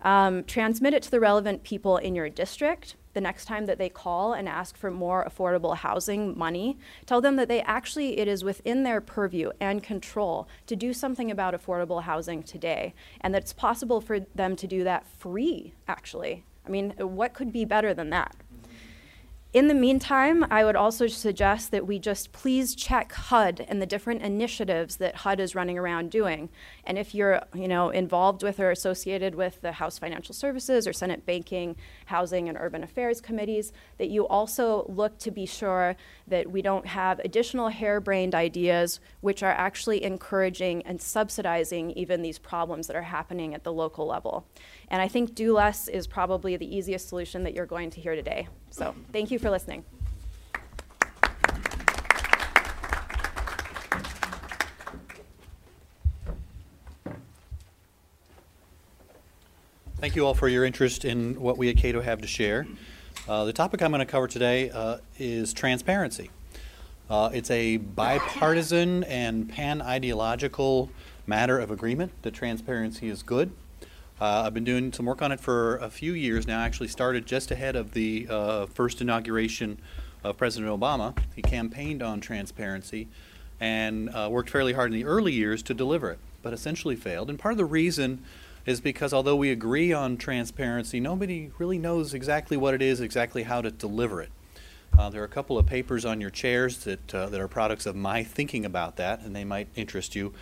Um, 0.00 0.44
transmit 0.44 0.94
it 0.94 1.02
to 1.02 1.10
the 1.10 1.20
relevant 1.20 1.62
people 1.62 1.98
in 1.98 2.14
your 2.14 2.30
district 2.30 2.96
the 3.14 3.20
next 3.20 3.46
time 3.46 3.66
that 3.66 3.78
they 3.78 3.88
call 3.88 4.34
and 4.34 4.48
ask 4.48 4.76
for 4.76 4.90
more 4.90 5.24
affordable 5.24 5.76
housing 5.76 6.36
money, 6.36 6.78
tell 7.06 7.20
them 7.20 7.36
that 7.36 7.48
they 7.48 7.62
actually, 7.62 8.18
it 8.18 8.28
is 8.28 8.44
within 8.44 8.82
their 8.82 9.00
purview 9.00 9.50
and 9.60 9.82
control 9.82 10.46
to 10.66 10.76
do 10.76 10.92
something 10.92 11.30
about 11.30 11.54
affordable 11.54 12.02
housing 12.02 12.42
today, 12.42 12.94
and 13.20 13.34
that 13.34 13.42
it's 13.42 13.52
possible 13.52 14.00
for 14.00 14.20
them 14.20 14.56
to 14.56 14.66
do 14.66 14.84
that 14.84 15.06
free, 15.06 15.72
actually. 15.88 16.44
I 16.66 16.70
mean, 16.70 16.92
what 16.98 17.34
could 17.34 17.52
be 17.52 17.64
better 17.64 17.94
than 17.94 18.10
that? 18.10 18.34
In 19.54 19.68
the 19.68 19.74
meantime, 19.74 20.44
I 20.50 20.64
would 20.64 20.74
also 20.74 21.06
suggest 21.06 21.70
that 21.70 21.86
we 21.86 22.00
just 22.00 22.32
please 22.32 22.74
check 22.74 23.12
HUD 23.12 23.64
and 23.68 23.80
the 23.80 23.86
different 23.86 24.20
initiatives 24.20 24.96
that 24.96 25.14
HUD 25.14 25.38
is 25.38 25.54
running 25.54 25.78
around 25.78 26.10
doing. 26.10 26.48
And 26.82 26.98
if 26.98 27.14
you're, 27.14 27.40
you 27.54 27.68
know, 27.68 27.90
involved 27.90 28.42
with 28.42 28.58
or 28.58 28.72
associated 28.72 29.36
with 29.36 29.60
the 29.60 29.70
House 29.70 29.96
Financial 29.96 30.34
Services 30.34 30.88
or 30.88 30.92
Senate 30.92 31.24
Banking, 31.24 31.76
Housing 32.06 32.48
and 32.48 32.58
Urban 32.60 32.82
Affairs 32.82 33.20
committees, 33.20 33.72
that 33.98 34.10
you 34.10 34.26
also 34.26 34.86
look 34.88 35.18
to 35.18 35.30
be 35.30 35.46
sure 35.46 35.94
that 36.26 36.50
we 36.50 36.60
don't 36.60 36.88
have 36.88 37.20
additional 37.20 37.68
harebrained 37.68 38.34
ideas 38.34 38.98
which 39.20 39.44
are 39.44 39.52
actually 39.52 40.02
encouraging 40.02 40.82
and 40.82 41.00
subsidizing 41.00 41.92
even 41.92 42.22
these 42.22 42.40
problems 42.40 42.88
that 42.88 42.96
are 42.96 43.02
happening 43.02 43.54
at 43.54 43.62
the 43.62 43.72
local 43.72 44.04
level. 44.04 44.48
And 44.88 45.00
I 45.00 45.06
think 45.06 45.32
do 45.32 45.52
less 45.52 45.86
is 45.86 46.08
probably 46.08 46.56
the 46.56 46.76
easiest 46.76 47.08
solution 47.08 47.44
that 47.44 47.54
you're 47.54 47.66
going 47.66 47.90
to 47.90 48.00
hear 48.00 48.16
today. 48.16 48.48
So 48.74 48.92
thank 49.12 49.30
you 49.30 49.38
for 49.38 49.50
listening. 49.50 49.84
Thank 59.98 60.16
you 60.16 60.26
all 60.26 60.34
for 60.34 60.48
your 60.48 60.64
interest 60.64 61.04
in 61.04 61.40
what 61.40 61.56
we 61.56 61.70
at 61.70 61.76
Cato 61.76 62.00
have 62.00 62.20
to 62.22 62.26
share. 62.26 62.66
Uh, 63.28 63.44
the 63.44 63.52
topic 63.52 63.80
I'm 63.80 63.92
going 63.92 64.00
to 64.00 64.06
cover 64.06 64.26
today 64.26 64.70
uh, 64.70 64.98
is 65.20 65.52
transparency. 65.52 66.30
Uh, 67.08 67.30
it's 67.32 67.52
a 67.52 67.76
bipartisan 67.76 69.04
and 69.04 69.48
pan 69.48 69.82
ideological 69.82 70.90
matter 71.28 71.60
of 71.60 71.70
agreement 71.70 72.10
that 72.22 72.34
transparency 72.34 73.08
is 73.08 73.22
good. 73.22 73.52
Uh, 74.20 74.44
I've 74.46 74.54
been 74.54 74.64
doing 74.64 74.92
some 74.92 75.06
work 75.06 75.22
on 75.22 75.32
it 75.32 75.40
for 75.40 75.76
a 75.78 75.90
few 75.90 76.12
years 76.12 76.46
now. 76.46 76.60
I 76.60 76.64
actually 76.64 76.86
started 76.86 77.26
just 77.26 77.50
ahead 77.50 77.74
of 77.74 77.92
the 77.92 78.28
uh, 78.30 78.66
first 78.66 79.00
inauguration 79.00 79.80
of 80.22 80.36
President 80.36 80.70
Obama. 80.70 81.18
He 81.34 81.42
campaigned 81.42 82.00
on 82.00 82.20
transparency 82.20 83.08
and 83.58 84.08
uh, 84.14 84.28
worked 84.30 84.50
fairly 84.50 84.72
hard 84.72 84.92
in 84.92 84.98
the 84.98 85.04
early 85.04 85.32
years 85.32 85.64
to 85.64 85.74
deliver 85.74 86.12
it, 86.12 86.20
but 86.42 86.52
essentially 86.52 86.94
failed. 86.94 87.28
And 87.28 87.40
part 87.40 87.52
of 87.52 87.58
the 87.58 87.64
reason 87.64 88.22
is 88.66 88.80
because 88.80 89.12
although 89.12 89.34
we 89.34 89.50
agree 89.50 89.92
on 89.92 90.16
transparency, 90.16 91.00
nobody 91.00 91.50
really 91.58 91.78
knows 91.78 92.14
exactly 92.14 92.56
what 92.56 92.72
it 92.72 92.82
is, 92.82 93.00
exactly 93.00 93.42
how 93.42 93.62
to 93.62 93.70
deliver 93.72 94.22
it. 94.22 94.30
Uh, 94.96 95.10
there 95.10 95.22
are 95.22 95.26
a 95.26 95.28
couple 95.28 95.58
of 95.58 95.66
papers 95.66 96.04
on 96.04 96.20
your 96.20 96.30
chairs 96.30 96.84
that, 96.84 97.12
uh, 97.12 97.28
that 97.28 97.40
are 97.40 97.48
products 97.48 97.84
of 97.84 97.96
my 97.96 98.22
thinking 98.22 98.64
about 98.64 98.94
that, 98.94 99.20
and 99.22 99.34
they 99.34 99.44
might 99.44 99.66
interest 99.74 100.14
you 100.14 100.32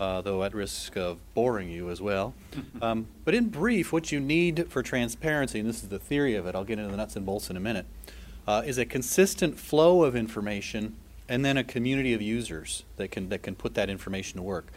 uh, 0.00 0.20
though 0.20 0.42
at 0.42 0.54
risk 0.54 0.96
of 0.96 1.18
boring 1.34 1.70
you 1.70 1.90
as 1.90 2.00
well. 2.00 2.34
Um, 2.80 3.06
but 3.24 3.34
in 3.34 3.48
brief, 3.48 3.92
what 3.92 4.10
you 4.10 4.20
need 4.20 4.66
for 4.68 4.82
transparency, 4.82 5.60
and 5.60 5.68
this 5.68 5.82
is 5.82 5.88
the 5.88 5.98
theory 5.98 6.34
of 6.34 6.46
it, 6.46 6.54
I'll 6.54 6.64
get 6.64 6.78
into 6.78 6.90
the 6.90 6.96
nuts 6.96 7.16
and 7.16 7.24
bolts 7.24 7.48
in 7.48 7.56
a 7.56 7.60
minute, 7.60 7.86
uh, 8.46 8.62
is 8.64 8.78
a 8.78 8.84
consistent 8.84 9.58
flow 9.58 10.02
of 10.02 10.16
information 10.16 10.96
and 11.28 11.44
then 11.44 11.56
a 11.56 11.64
community 11.64 12.12
of 12.12 12.20
users 12.20 12.84
that 12.96 13.10
can, 13.10 13.28
that 13.28 13.42
can 13.42 13.54
put 13.54 13.74
that 13.74 13.88
information 13.88 14.36
to 14.36 14.42
work. 14.42 14.72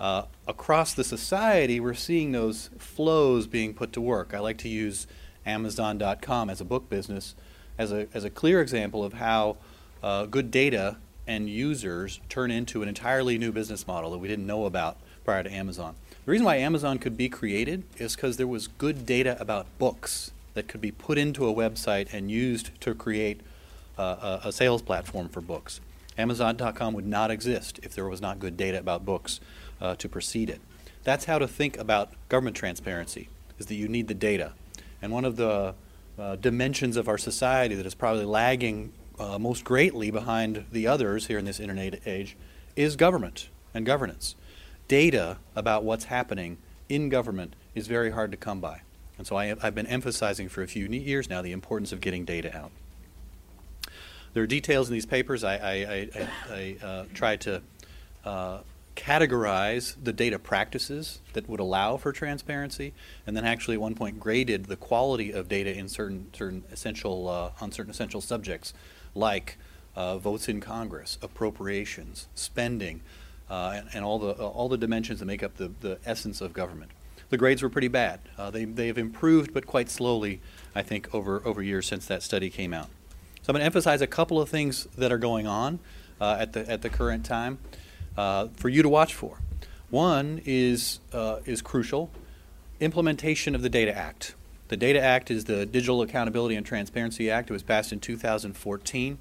Uh, 0.00 0.24
across 0.48 0.94
the 0.94 1.04
society, 1.04 1.78
we're 1.78 1.94
seeing 1.94 2.32
those 2.32 2.70
flows 2.78 3.46
being 3.46 3.74
put 3.74 3.92
to 3.92 4.00
work. 4.00 4.32
I 4.34 4.40
like 4.40 4.58
to 4.58 4.68
use 4.68 5.06
Amazon.com 5.44 6.50
as 6.50 6.60
a 6.60 6.64
book 6.64 6.88
business 6.88 7.34
as 7.78 7.92
a, 7.92 8.08
as 8.14 8.24
a 8.24 8.30
clear 8.30 8.60
example 8.60 9.04
of 9.04 9.14
how 9.14 9.56
uh, 10.02 10.26
good 10.26 10.50
data 10.50 10.96
and 11.26 11.48
users 11.48 12.20
turn 12.28 12.50
into 12.50 12.82
an 12.82 12.88
entirely 12.88 13.38
new 13.38 13.52
business 13.52 13.86
model 13.86 14.10
that 14.10 14.18
we 14.18 14.28
didn't 14.28 14.46
know 14.46 14.64
about 14.64 14.96
prior 15.24 15.42
to 15.42 15.52
Amazon. 15.52 15.94
The 16.24 16.30
reason 16.30 16.44
why 16.44 16.56
Amazon 16.56 16.98
could 16.98 17.16
be 17.16 17.28
created 17.28 17.84
is 17.98 18.14
because 18.14 18.36
there 18.36 18.46
was 18.46 18.68
good 18.68 19.06
data 19.06 19.36
about 19.40 19.66
books 19.78 20.32
that 20.54 20.68
could 20.68 20.80
be 20.80 20.90
put 20.90 21.18
into 21.18 21.48
a 21.48 21.54
website 21.54 22.12
and 22.12 22.30
used 22.30 22.70
to 22.80 22.94
create 22.94 23.40
uh, 23.98 24.38
a, 24.44 24.48
a, 24.48 24.52
sales 24.52 24.82
platform 24.82 25.28
for 25.28 25.40
books. 25.40 25.80
Amazon.com 26.18 26.94
would 26.94 27.06
not 27.06 27.30
exist 27.30 27.80
if 27.82 27.94
there 27.94 28.06
was 28.06 28.20
not 28.20 28.38
good 28.38 28.56
data 28.56 28.78
about 28.78 29.04
books 29.04 29.40
uh, 29.80 29.94
to 29.96 30.08
precede 30.08 30.50
it. 30.50 30.60
That's 31.04 31.24
how 31.24 31.38
to 31.38 31.48
think 31.48 31.78
about 31.78 32.10
government 32.28 32.56
transparency, 32.56 33.28
is 33.58 33.66
that 33.66 33.74
you 33.74 33.88
need 33.88 34.08
the 34.08 34.14
data. 34.14 34.52
And 35.00 35.10
one 35.12 35.24
of 35.24 35.36
the 35.36 35.74
uh, 36.18 36.36
dimensions 36.36 36.96
of 36.96 37.08
our 37.08 37.18
society 37.18 37.74
that 37.74 37.86
is 37.86 37.94
probably 37.94 38.24
lagging 38.24 38.92
uh, 39.18 39.38
most 39.38 39.64
greatly 39.64 40.10
behind 40.10 40.64
the 40.72 40.86
others 40.86 41.26
here 41.26 41.38
in 41.38 41.44
this 41.44 41.60
internet 41.60 42.00
age 42.06 42.36
is 42.76 42.96
government 42.96 43.48
and 43.74 43.86
governance. 43.86 44.34
Data 44.88 45.38
about 45.54 45.84
what's 45.84 46.04
happening 46.04 46.58
in 46.88 47.08
government 47.08 47.54
is 47.74 47.86
very 47.86 48.10
hard 48.10 48.30
to 48.30 48.36
come 48.36 48.60
by. 48.60 48.82
And 49.18 49.26
so 49.26 49.36
I, 49.36 49.46
have 49.46 49.74
been 49.74 49.86
emphasizing 49.86 50.48
for 50.48 50.62
a 50.62 50.68
few 50.68 50.86
years 50.86 51.28
now 51.28 51.42
the 51.42 51.52
importance 51.52 51.92
of 51.92 52.00
getting 52.00 52.24
data 52.24 52.56
out. 52.56 52.70
There 54.34 54.42
are 54.42 54.46
details 54.46 54.88
in 54.88 54.94
these 54.94 55.06
papers. 55.06 55.44
I, 55.44 55.56
I, 55.56 55.72
I, 55.72 56.28
I 56.50 56.76
uh, 56.84 57.04
try 57.14 57.36
to 57.36 57.62
uh, 58.24 58.58
categorize 58.96 59.94
the 60.02 60.12
data 60.12 60.38
practices 60.38 61.20
that 61.34 61.48
would 61.48 61.60
allow 61.60 61.96
for 61.96 62.12
transparency, 62.12 62.92
and 63.26 63.36
then 63.36 63.44
actually 63.44 63.74
at 63.74 63.80
one 63.80 63.94
point 63.94 64.18
graded 64.18 64.66
the 64.66 64.76
quality 64.76 65.32
of 65.32 65.48
data 65.48 65.76
in 65.76 65.88
certain 65.88 66.28
certain 66.32 66.64
essential 66.70 67.28
uh, 67.28 67.50
on 67.60 67.72
certain 67.72 67.90
essential 67.90 68.20
subjects 68.20 68.74
like 69.14 69.58
uh, 69.94 70.18
votes 70.18 70.48
in 70.48 70.60
Congress, 70.60 71.18
appropriations, 71.22 72.28
spending, 72.34 73.02
uh, 73.50 73.72
and, 73.74 73.88
and, 73.92 74.04
all 74.04 74.18
the 74.18 74.30
uh, 74.30 74.48
all 74.48 74.68
the 74.68 74.78
dimensions 74.78 75.18
that 75.18 75.26
make 75.26 75.42
up 75.42 75.56
the, 75.56 75.70
the 75.80 75.98
essence 76.06 76.40
of 76.40 76.52
government. 76.52 76.90
The 77.28 77.36
grades 77.36 77.62
were 77.62 77.68
pretty 77.68 77.88
bad. 77.88 78.20
Uh, 78.38 78.50
they 78.50 78.64
they 78.64 78.86
have 78.86 78.98
improved, 78.98 79.52
but 79.52 79.66
quite 79.66 79.90
slowly, 79.90 80.40
I 80.74 80.82
think, 80.82 81.14
over 81.14 81.42
over 81.44 81.62
years 81.62 81.86
since 81.86 82.06
that 82.06 82.22
study 82.22 82.48
came 82.48 82.72
out. 82.72 82.88
So 83.42 83.50
I'm 83.50 83.54
going 83.54 83.60
to 83.60 83.66
emphasize 83.66 84.00
a 84.00 84.06
couple 84.06 84.40
of 84.40 84.48
things 84.48 84.86
that 84.96 85.10
are 85.10 85.18
going 85.18 85.46
on 85.46 85.80
uh, 86.20 86.36
at 86.38 86.52
the 86.52 86.68
at 86.70 86.82
the 86.82 86.88
current 86.88 87.26
time 87.26 87.58
for 88.14 88.68
you 88.68 88.82
to 88.82 88.88
watch 88.88 89.14
for. 89.14 89.40
One 89.90 90.40
is 90.46 91.00
is 91.12 91.60
crucial: 91.60 92.10
implementation 92.80 93.54
of 93.54 93.62
the 93.62 93.68
Data 93.68 93.94
Act. 93.94 94.34
The 94.72 94.78
Data 94.78 95.02
Act 95.02 95.30
is 95.30 95.44
the 95.44 95.66
Digital 95.66 96.00
Accountability 96.00 96.56
and 96.56 96.64
Transparency 96.64 97.30
Act. 97.30 97.50
It 97.50 97.52
was 97.52 97.62
passed 97.62 97.92
in 97.92 98.00
2014 98.00 99.18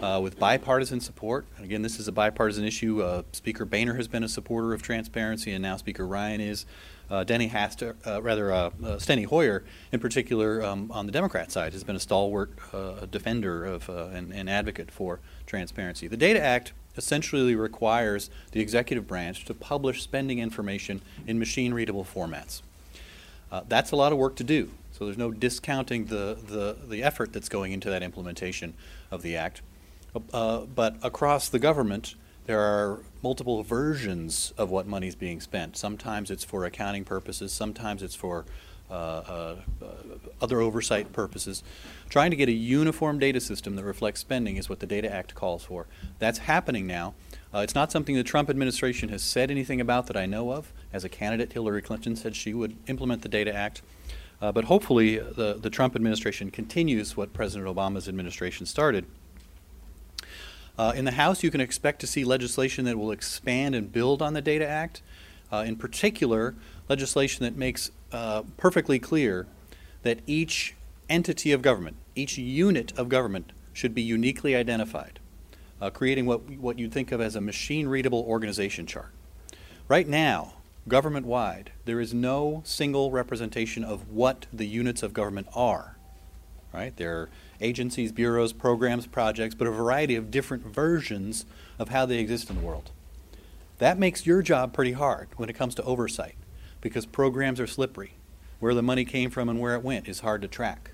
uh, 0.00 0.20
with 0.22 0.38
bipartisan 0.38 1.00
support. 1.00 1.44
And 1.56 1.64
again, 1.64 1.82
this 1.82 1.98
is 1.98 2.06
a 2.06 2.12
bipartisan 2.12 2.64
issue. 2.64 3.02
Uh, 3.02 3.24
Speaker 3.32 3.64
Boehner 3.64 3.94
has 3.94 4.06
been 4.06 4.22
a 4.22 4.28
supporter 4.28 4.72
of 4.72 4.80
transparency, 4.80 5.50
and 5.50 5.60
now 5.60 5.76
Speaker 5.76 6.06
Ryan 6.06 6.40
is. 6.40 6.66
Uh, 7.10 7.24
Denny 7.24 7.48
Hastert, 7.48 7.96
uh, 8.06 8.22
rather, 8.22 8.52
uh, 8.52 8.56
uh, 8.56 8.70
Steny 8.96 9.26
Hoyer, 9.26 9.64
in 9.90 9.98
particular, 9.98 10.64
um, 10.64 10.90
on 10.92 11.06
the 11.06 11.12
Democrat 11.12 11.50
side, 11.50 11.72
has 11.72 11.82
been 11.82 11.96
a 11.96 12.00
stalwart 12.00 12.52
defender 13.10 13.64
of 13.64 13.88
and, 13.88 14.32
and 14.32 14.48
advocate 14.48 14.90
for 14.90 15.18
transparency. 15.44 16.06
The 16.06 16.16
Data 16.16 16.40
Act 16.40 16.72
essentially 16.96 17.56
requires 17.56 18.30
the 18.52 18.60
executive 18.60 19.08
branch 19.08 19.44
to 19.46 19.52
publish 19.52 20.00
spending 20.00 20.38
information 20.38 21.02
in 21.26 21.40
machine 21.40 21.74
readable 21.74 22.04
formats. 22.04 22.62
Uh, 23.50 23.62
that's 23.68 23.90
a 23.90 23.96
lot 23.96 24.12
of 24.12 24.18
work 24.18 24.36
to 24.36 24.44
do. 24.44 24.70
So 24.92 25.06
there's 25.06 25.18
no 25.18 25.30
discounting 25.30 26.06
the, 26.06 26.38
the, 26.46 26.76
the 26.86 27.02
effort 27.02 27.32
that's 27.32 27.48
going 27.48 27.72
into 27.72 27.90
that 27.90 28.02
implementation 28.02 28.74
of 29.10 29.22
the 29.22 29.36
Act. 29.36 29.62
Uh, 30.32 30.60
but 30.60 30.96
across 31.02 31.48
the 31.48 31.58
government, 31.58 32.14
there 32.46 32.60
are 32.60 33.00
multiple 33.22 33.62
versions 33.62 34.52
of 34.58 34.70
what 34.70 34.86
money 34.86 35.08
is 35.08 35.14
being 35.14 35.40
spent. 35.40 35.76
Sometimes 35.76 36.30
it's 36.30 36.44
for 36.44 36.64
accounting 36.64 37.04
purposes, 37.04 37.52
sometimes 37.52 38.02
it's 38.02 38.14
for 38.14 38.44
uh, 38.90 38.94
uh, 38.94 39.56
other 40.42 40.60
oversight 40.60 41.14
purposes. 41.14 41.62
Trying 42.10 42.30
to 42.30 42.36
get 42.36 42.50
a 42.50 42.52
uniform 42.52 43.18
data 43.18 43.40
system 43.40 43.74
that 43.76 43.84
reflects 43.84 44.20
spending 44.20 44.58
is 44.58 44.68
what 44.68 44.80
the 44.80 44.86
Data 44.86 45.10
Act 45.10 45.34
calls 45.34 45.64
for. 45.64 45.86
That's 46.18 46.40
happening 46.40 46.86
now. 46.86 47.14
Uh, 47.54 47.60
it's 47.60 47.74
not 47.74 47.90
something 47.90 48.14
the 48.14 48.22
Trump 48.22 48.50
administration 48.50 49.08
has 49.08 49.22
said 49.22 49.50
anything 49.50 49.80
about 49.80 50.08
that 50.08 50.16
I 50.16 50.26
know 50.26 50.52
of. 50.52 50.74
As 50.92 51.04
a 51.04 51.08
candidate, 51.08 51.54
Hillary 51.54 51.80
Clinton 51.80 52.16
said 52.16 52.36
she 52.36 52.52
would 52.52 52.76
implement 52.86 53.22
the 53.22 53.30
Data 53.30 53.54
Act. 53.54 53.80
Uh, 54.42 54.50
but 54.50 54.64
hopefully, 54.64 55.18
the, 55.18 55.56
the 55.60 55.70
Trump 55.70 55.94
administration 55.94 56.50
continues 56.50 57.16
what 57.16 57.32
President 57.32 57.72
Obama's 57.72 58.08
administration 58.08 58.66
started. 58.66 59.06
Uh, 60.76 60.92
in 60.96 61.04
the 61.04 61.12
House, 61.12 61.44
you 61.44 61.50
can 61.50 61.60
expect 61.60 62.00
to 62.00 62.08
see 62.08 62.24
legislation 62.24 62.84
that 62.86 62.98
will 62.98 63.12
expand 63.12 63.76
and 63.76 63.92
build 63.92 64.20
on 64.20 64.34
the 64.34 64.42
Data 64.42 64.66
Act. 64.66 65.00
Uh, 65.52 65.62
in 65.64 65.76
particular, 65.76 66.56
legislation 66.88 67.44
that 67.44 67.54
makes 67.54 67.92
uh, 68.10 68.42
perfectly 68.56 68.98
clear 68.98 69.46
that 70.02 70.18
each 70.26 70.74
entity 71.08 71.52
of 71.52 71.62
government, 71.62 71.96
each 72.16 72.36
unit 72.36 72.92
of 72.98 73.08
government, 73.08 73.52
should 73.72 73.94
be 73.94 74.02
uniquely 74.02 74.56
identified, 74.56 75.20
uh, 75.80 75.88
creating 75.88 76.26
what, 76.26 76.40
what 76.50 76.80
you'd 76.80 76.92
think 76.92 77.12
of 77.12 77.20
as 77.20 77.36
a 77.36 77.40
machine 77.40 77.86
readable 77.86 78.24
organization 78.26 78.86
chart. 78.86 79.12
Right 79.86 80.08
now, 80.08 80.54
government 80.88 81.26
wide, 81.26 81.72
there 81.84 82.00
is 82.00 82.12
no 82.12 82.62
single 82.64 83.10
representation 83.10 83.84
of 83.84 84.10
what 84.10 84.46
the 84.52 84.66
units 84.66 85.02
of 85.02 85.12
government 85.12 85.48
are. 85.54 85.96
Right? 86.72 86.96
There 86.96 87.16
are 87.16 87.30
agencies, 87.60 88.12
bureaus, 88.12 88.52
programs, 88.52 89.06
projects, 89.06 89.54
but 89.54 89.66
a 89.66 89.70
variety 89.70 90.16
of 90.16 90.30
different 90.30 90.64
versions 90.66 91.44
of 91.78 91.90
how 91.90 92.06
they 92.06 92.18
exist 92.18 92.48
in 92.50 92.56
the 92.56 92.62
world. 92.62 92.90
That 93.78 93.98
makes 93.98 94.26
your 94.26 94.42
job 94.42 94.72
pretty 94.72 94.92
hard 94.92 95.28
when 95.36 95.48
it 95.48 95.54
comes 95.54 95.74
to 95.74 95.82
oversight 95.82 96.36
because 96.80 97.06
programs 97.06 97.60
are 97.60 97.66
slippery. 97.66 98.14
Where 98.60 98.74
the 98.74 98.82
money 98.82 99.04
came 99.04 99.28
from 99.28 99.48
and 99.48 99.58
where 99.58 99.74
it 99.74 99.82
went 99.82 100.08
is 100.08 100.20
hard 100.20 100.40
to 100.42 100.48
track. 100.48 100.92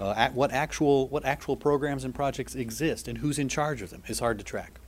Uh, 0.00 0.30
what 0.30 0.50
actual 0.50 1.08
what 1.08 1.24
actual 1.24 1.56
programs 1.56 2.04
and 2.04 2.14
projects 2.14 2.54
exist 2.54 3.06
and 3.06 3.18
who's 3.18 3.38
in 3.38 3.48
charge 3.48 3.82
of 3.82 3.90
them 3.90 4.02
is 4.08 4.18
hard 4.18 4.38
to 4.38 4.44
track. 4.44 4.80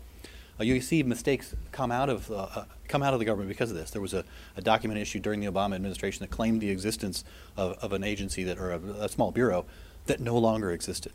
Uh, 0.58 0.64
you 0.64 0.80
see 0.80 1.02
mistakes 1.02 1.54
come 1.72 1.90
out 1.90 2.08
of 2.08 2.30
uh, 2.30 2.46
uh, 2.54 2.64
come 2.88 3.02
out 3.02 3.12
of 3.12 3.18
the 3.18 3.24
government 3.24 3.48
because 3.48 3.70
of 3.70 3.76
this. 3.76 3.90
There 3.90 4.02
was 4.02 4.14
a, 4.14 4.24
a, 4.56 4.60
document 4.60 5.00
issued 5.00 5.22
during 5.22 5.40
the 5.40 5.50
Obama 5.50 5.74
administration 5.74 6.20
that 6.20 6.30
claimed 6.30 6.60
the 6.60 6.70
existence 6.70 7.24
of, 7.56 7.72
of 7.82 7.92
an 7.92 8.04
agency 8.04 8.44
that 8.44 8.58
or 8.58 8.72
a, 8.72 8.78
a, 8.78 9.08
small 9.08 9.32
bureau 9.32 9.64
that 10.06 10.20
no 10.20 10.38
longer 10.38 10.70
existed. 10.70 11.12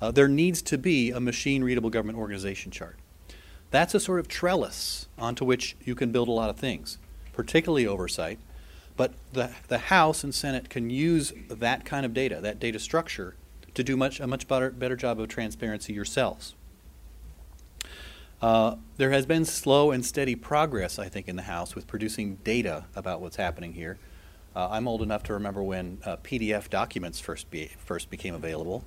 Uh, 0.00 0.10
there 0.10 0.28
needs 0.28 0.60
to 0.62 0.76
be 0.76 1.10
a 1.10 1.20
machine 1.20 1.64
readable 1.64 1.90
government 1.90 2.18
organization 2.18 2.70
chart. 2.70 2.98
That's 3.70 3.94
a 3.94 4.00
sort 4.00 4.20
of 4.20 4.28
trellis 4.28 5.08
onto 5.18 5.44
which 5.44 5.76
you 5.84 5.94
can 5.94 6.12
build 6.12 6.28
a 6.28 6.32
lot 6.32 6.50
of 6.50 6.56
things, 6.56 6.98
particularly 7.32 7.86
oversight. 7.86 8.38
But 8.96 9.12
the, 9.32 9.50
the 9.68 9.78
House 9.78 10.24
and 10.24 10.34
Senate 10.34 10.68
can 10.68 10.90
use 10.90 11.32
that 11.48 11.84
kind 11.84 12.04
of 12.04 12.14
data, 12.14 12.40
that 12.40 12.58
data 12.58 12.78
structure, 12.78 13.36
to 13.74 13.84
do 13.84 13.96
much, 13.96 14.20
a 14.20 14.26
much 14.26 14.48
better, 14.48 14.70
better 14.70 14.96
job 14.96 15.20
of 15.20 15.28
transparency 15.28 15.92
yourselves. 15.92 16.54
Uh, 18.40 18.76
there 18.98 19.10
has 19.10 19.24
been 19.24 19.44
slow 19.44 19.90
and 19.90 20.04
steady 20.04 20.34
progress, 20.34 20.98
I 20.98 21.08
think, 21.08 21.28
in 21.28 21.36
the 21.36 21.42
House 21.42 21.74
with 21.74 21.86
producing 21.86 22.36
data 22.36 22.84
about 22.94 23.20
what's 23.20 23.36
happening 23.36 23.72
here. 23.72 23.98
Uh, 24.54 24.68
I'm 24.70 24.86
old 24.86 25.02
enough 25.02 25.22
to 25.24 25.32
remember 25.32 25.62
when 25.62 25.98
uh, 26.04 26.16
PDF 26.18 26.68
documents 26.68 27.18
first, 27.18 27.50
be, 27.50 27.70
first 27.78 28.10
became 28.10 28.34
available. 28.34 28.84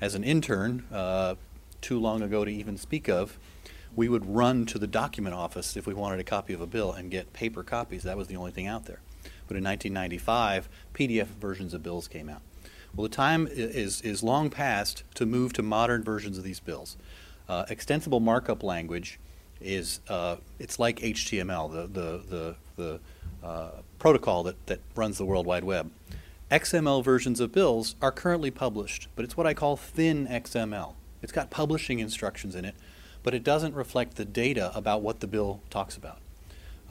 As 0.00 0.14
an 0.14 0.24
intern, 0.24 0.84
uh, 0.92 1.34
too 1.80 1.98
long 1.98 2.22
ago 2.22 2.44
to 2.44 2.50
even 2.50 2.76
speak 2.76 3.08
of, 3.08 3.38
we 3.94 4.08
would 4.08 4.24
run 4.24 4.66
to 4.66 4.78
the 4.78 4.86
document 4.86 5.34
office 5.34 5.76
if 5.76 5.86
we 5.86 5.94
wanted 5.94 6.20
a 6.20 6.24
copy 6.24 6.54
of 6.54 6.60
a 6.60 6.66
bill 6.66 6.92
and 6.92 7.10
get 7.10 7.32
paper 7.32 7.62
copies. 7.62 8.04
That 8.04 8.16
was 8.16 8.28
the 8.28 8.36
only 8.36 8.52
thing 8.52 8.66
out 8.66 8.86
there. 8.86 9.00
But 9.48 9.56
in 9.56 9.64
1995, 9.64 10.68
PDF 10.94 11.26
versions 11.26 11.74
of 11.74 11.82
bills 11.82 12.08
came 12.08 12.28
out. 12.28 12.42
Well, 12.94 13.08
the 13.08 13.14
time 13.14 13.48
is, 13.50 14.00
is 14.02 14.22
long 14.22 14.50
past 14.50 15.02
to 15.14 15.26
move 15.26 15.52
to 15.54 15.62
modern 15.62 16.04
versions 16.04 16.38
of 16.38 16.44
these 16.44 16.60
bills. 16.60 16.96
Uh, 17.48 17.64
extensible 17.68 18.20
markup 18.20 18.62
language 18.62 19.18
is 19.60 20.00
uh, 20.08 20.36
it's 20.58 20.78
like 20.78 20.98
HTML, 21.00 21.70
the 21.70 21.86
the 21.86 22.22
the, 22.28 22.56
the 22.76 23.46
uh, 23.46 23.70
protocol 23.98 24.42
that, 24.44 24.66
that 24.66 24.80
runs 24.94 25.18
the 25.18 25.24
World 25.24 25.46
Wide 25.46 25.64
Web. 25.64 25.90
XML 26.50 27.02
versions 27.02 27.40
of 27.40 27.50
bills 27.50 27.96
are 28.02 28.12
currently 28.12 28.50
published, 28.50 29.08
but 29.16 29.24
it's 29.24 29.36
what 29.36 29.46
I 29.46 29.54
call 29.54 29.76
thin 29.76 30.26
XML. 30.26 30.94
It's 31.22 31.32
got 31.32 31.50
publishing 31.50 31.98
instructions 31.98 32.54
in 32.54 32.64
it, 32.64 32.74
but 33.22 33.32
it 33.34 33.42
doesn't 33.42 33.74
reflect 33.74 34.16
the 34.16 34.24
data 34.24 34.70
about 34.74 35.02
what 35.02 35.20
the 35.20 35.26
bill 35.26 35.60
talks 35.70 35.96
about. 35.96 36.18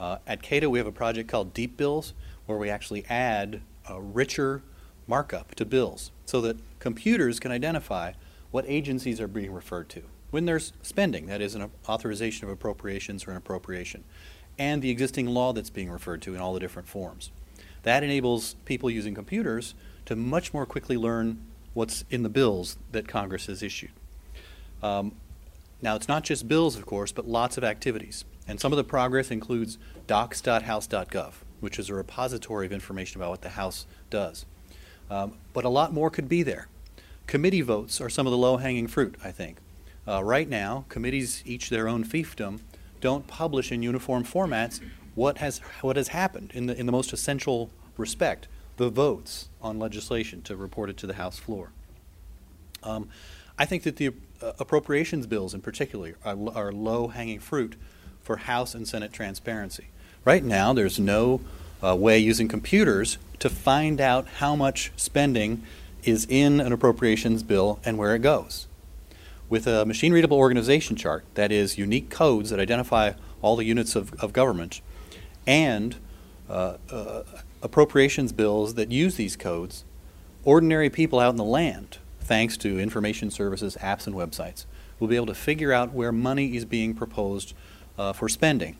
Uh, 0.00 0.18
at 0.26 0.42
Cato, 0.42 0.68
we 0.68 0.78
have 0.78 0.86
a 0.86 0.92
project 0.92 1.28
called 1.28 1.54
Deep 1.54 1.76
Bills, 1.76 2.12
where 2.46 2.58
we 2.58 2.68
actually 2.68 3.04
add 3.08 3.62
a 3.88 4.00
richer 4.00 4.62
markup 5.06 5.54
to 5.54 5.64
bills 5.64 6.10
so 6.26 6.40
that 6.40 6.56
computers 6.80 7.38
can 7.38 7.52
identify 7.52 8.12
what 8.50 8.64
agencies 8.66 9.20
are 9.20 9.28
being 9.28 9.52
referred 9.52 9.88
to 9.90 10.02
when 10.32 10.46
there's 10.46 10.72
spending, 10.82 11.26
that 11.26 11.40
is, 11.40 11.54
an 11.54 11.70
authorization 11.88 12.46
of 12.46 12.50
appropriations 12.50 13.26
or 13.26 13.30
an 13.30 13.36
appropriation, 13.36 14.02
and 14.58 14.82
the 14.82 14.90
existing 14.90 15.26
law 15.26 15.52
that's 15.52 15.70
being 15.70 15.90
referred 15.90 16.22
to 16.22 16.34
in 16.34 16.40
all 16.40 16.54
the 16.54 16.60
different 16.60 16.88
forms. 16.88 17.30
That 17.82 18.02
enables 18.02 18.54
people 18.64 18.90
using 18.90 19.14
computers 19.14 19.74
to 20.06 20.16
much 20.16 20.54
more 20.54 20.64
quickly 20.64 20.96
learn 20.96 21.44
what's 21.74 22.04
in 22.10 22.22
the 22.22 22.28
bills 22.30 22.78
that 22.92 23.06
Congress 23.06 23.46
has 23.46 23.62
issued. 23.62 23.90
Um, 24.82 25.14
now, 25.82 25.96
it's 25.96 26.08
not 26.08 26.24
just 26.24 26.48
bills, 26.48 26.76
of 26.76 26.86
course, 26.86 27.12
but 27.12 27.28
lots 27.28 27.58
of 27.58 27.64
activities. 27.64 28.24
And 28.48 28.58
some 28.58 28.72
of 28.72 28.78
the 28.78 28.84
progress 28.84 29.30
includes 29.30 29.76
docs.house.gov, 30.06 31.32
which 31.60 31.78
is 31.78 31.90
a 31.90 31.94
repository 31.94 32.64
of 32.64 32.72
information 32.72 33.20
about 33.20 33.30
what 33.30 33.42
the 33.42 33.50
House 33.50 33.86
does. 34.08 34.46
Um, 35.10 35.34
but 35.52 35.66
a 35.66 35.68
lot 35.68 35.92
more 35.92 36.08
could 36.08 36.28
be 36.28 36.42
there. 36.42 36.68
Committee 37.26 37.60
votes 37.60 38.00
are 38.00 38.08
some 38.08 38.26
of 38.26 38.30
the 38.30 38.38
low 38.38 38.56
hanging 38.56 38.86
fruit, 38.86 39.16
I 39.22 39.30
think. 39.30 39.58
Uh, 40.06 40.22
right 40.22 40.48
now, 40.48 40.84
committees, 40.88 41.42
each 41.46 41.70
their 41.70 41.88
own 41.88 42.04
fiefdom, 42.04 42.60
don't 43.00 43.26
publish 43.26 43.70
in 43.70 43.82
uniform 43.82 44.24
formats 44.24 44.80
what 45.14 45.38
has 45.38 45.58
what 45.82 45.96
has 45.96 46.08
happened 46.08 46.50
in 46.54 46.66
the 46.66 46.78
in 46.78 46.86
the 46.86 46.92
most 46.92 47.12
essential 47.12 47.70
respect, 47.96 48.48
the 48.78 48.88
votes 48.88 49.48
on 49.60 49.78
legislation 49.78 50.42
to 50.42 50.56
report 50.56 50.88
it 50.90 50.96
to 50.96 51.06
the 51.06 51.14
House 51.14 51.38
floor. 51.38 51.70
Um, 52.82 53.08
I 53.58 53.64
think 53.64 53.82
that 53.82 53.96
the 53.96 54.08
uh, 54.40 54.52
appropriations 54.58 55.26
bills, 55.26 55.54
in 55.54 55.60
particular, 55.60 56.16
are, 56.24 56.36
are 56.54 56.72
low-hanging 56.72 57.40
fruit 57.40 57.76
for 58.22 58.38
House 58.38 58.74
and 58.74 58.88
Senate 58.88 59.12
transparency. 59.12 59.88
Right 60.24 60.42
now, 60.42 60.72
there's 60.72 60.98
no 60.98 61.42
uh, 61.82 61.94
way 61.94 62.18
using 62.18 62.48
computers 62.48 63.18
to 63.40 63.50
find 63.50 64.00
out 64.00 64.26
how 64.38 64.56
much 64.56 64.90
spending 64.96 65.62
is 66.02 66.26
in 66.28 66.60
an 66.60 66.72
appropriations 66.72 67.42
bill 67.42 67.78
and 67.84 67.98
where 67.98 68.14
it 68.14 68.22
goes 68.22 68.66
with 69.52 69.66
a 69.66 69.84
machine 69.84 70.14
readable 70.14 70.38
organization 70.38 70.96
chart, 70.96 71.26
that 71.34 71.52
is, 71.52 71.76
unique 71.76 72.08
codes 72.08 72.48
that 72.48 72.58
identify 72.58 73.12
all 73.42 73.54
the 73.54 73.66
units 73.66 73.94
of, 73.94 74.14
of 74.14 74.32
government, 74.32 74.80
and 75.46 75.96
uh, 76.48 76.78
uh, 76.90 77.22
appropriations 77.62 78.32
bills 78.32 78.76
that 78.76 78.90
use 78.90 79.16
these 79.16 79.36
codes, 79.36 79.84
ordinary 80.42 80.88
people 80.88 81.20
out 81.20 81.28
in 81.28 81.36
the 81.36 81.44
land, 81.44 81.98
thanks 82.18 82.56
to 82.56 82.80
information 82.80 83.30
services, 83.30 83.76
apps, 83.82 84.06
and 84.06 84.16
websites, 84.16 84.64
will 84.98 85.06
be 85.06 85.16
able 85.16 85.26
to 85.26 85.34
figure 85.34 85.70
out 85.70 85.92
where 85.92 86.12
money 86.12 86.56
is 86.56 86.64
being 86.64 86.94
proposed 86.94 87.52
uh, 87.98 88.10
for 88.14 88.30
spending. 88.30 88.78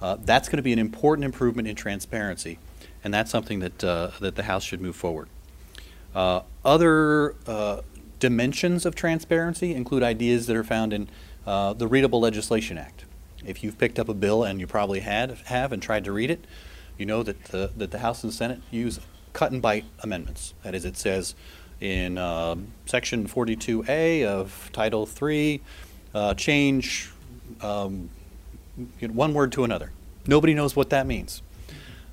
Uh, 0.00 0.16
that's 0.24 0.48
going 0.48 0.58
to 0.58 0.62
be 0.62 0.72
an 0.72 0.78
important 0.78 1.24
improvement 1.24 1.66
in 1.66 1.74
transparency, 1.74 2.60
and 3.02 3.12
that's 3.12 3.32
something 3.32 3.58
that, 3.58 3.82
uh, 3.82 4.12
that 4.20 4.36
the 4.36 4.44
House 4.44 4.62
should 4.62 4.80
move 4.80 4.94
forward. 4.94 5.28
Uh, 6.14 6.42
other 6.64 7.34
dimensions 8.18 8.86
of 8.86 8.94
transparency 8.94 9.74
include 9.74 10.02
ideas 10.02 10.46
that 10.46 10.56
are 10.56 10.64
found 10.64 10.92
in 10.92 11.08
uh, 11.46 11.72
the 11.72 11.86
Readable 11.86 12.20
Legislation 12.20 12.78
Act. 12.78 13.04
If 13.44 13.62
you've 13.62 13.78
picked 13.78 13.98
up 13.98 14.08
a 14.08 14.14
bill 14.14 14.42
and 14.42 14.60
you 14.60 14.66
probably 14.66 15.00
had 15.00 15.30
have 15.46 15.72
and 15.72 15.82
tried 15.82 16.04
to 16.04 16.12
read 16.12 16.30
it, 16.30 16.44
you 16.98 17.06
know 17.06 17.22
that 17.22 17.44
the, 17.46 17.70
that 17.76 17.90
the 17.90 17.98
House 17.98 18.24
and 18.24 18.32
Senate 18.32 18.60
use 18.70 18.98
cut 19.32 19.52
and 19.52 19.60
bite 19.60 19.84
amendments. 20.00 20.54
That 20.62 20.74
is, 20.74 20.84
it 20.84 20.96
says 20.96 21.34
in 21.80 22.16
uh, 22.16 22.56
section 22.86 23.28
42A 23.28 24.24
of 24.24 24.70
Title 24.72 25.04
3, 25.04 25.60
uh, 26.14 26.34
change 26.34 27.12
um, 27.60 28.08
one 29.00 29.34
word 29.34 29.52
to 29.52 29.64
another. 29.64 29.92
Nobody 30.26 30.54
knows 30.54 30.74
what 30.74 30.90
that 30.90 31.06
means. 31.06 31.42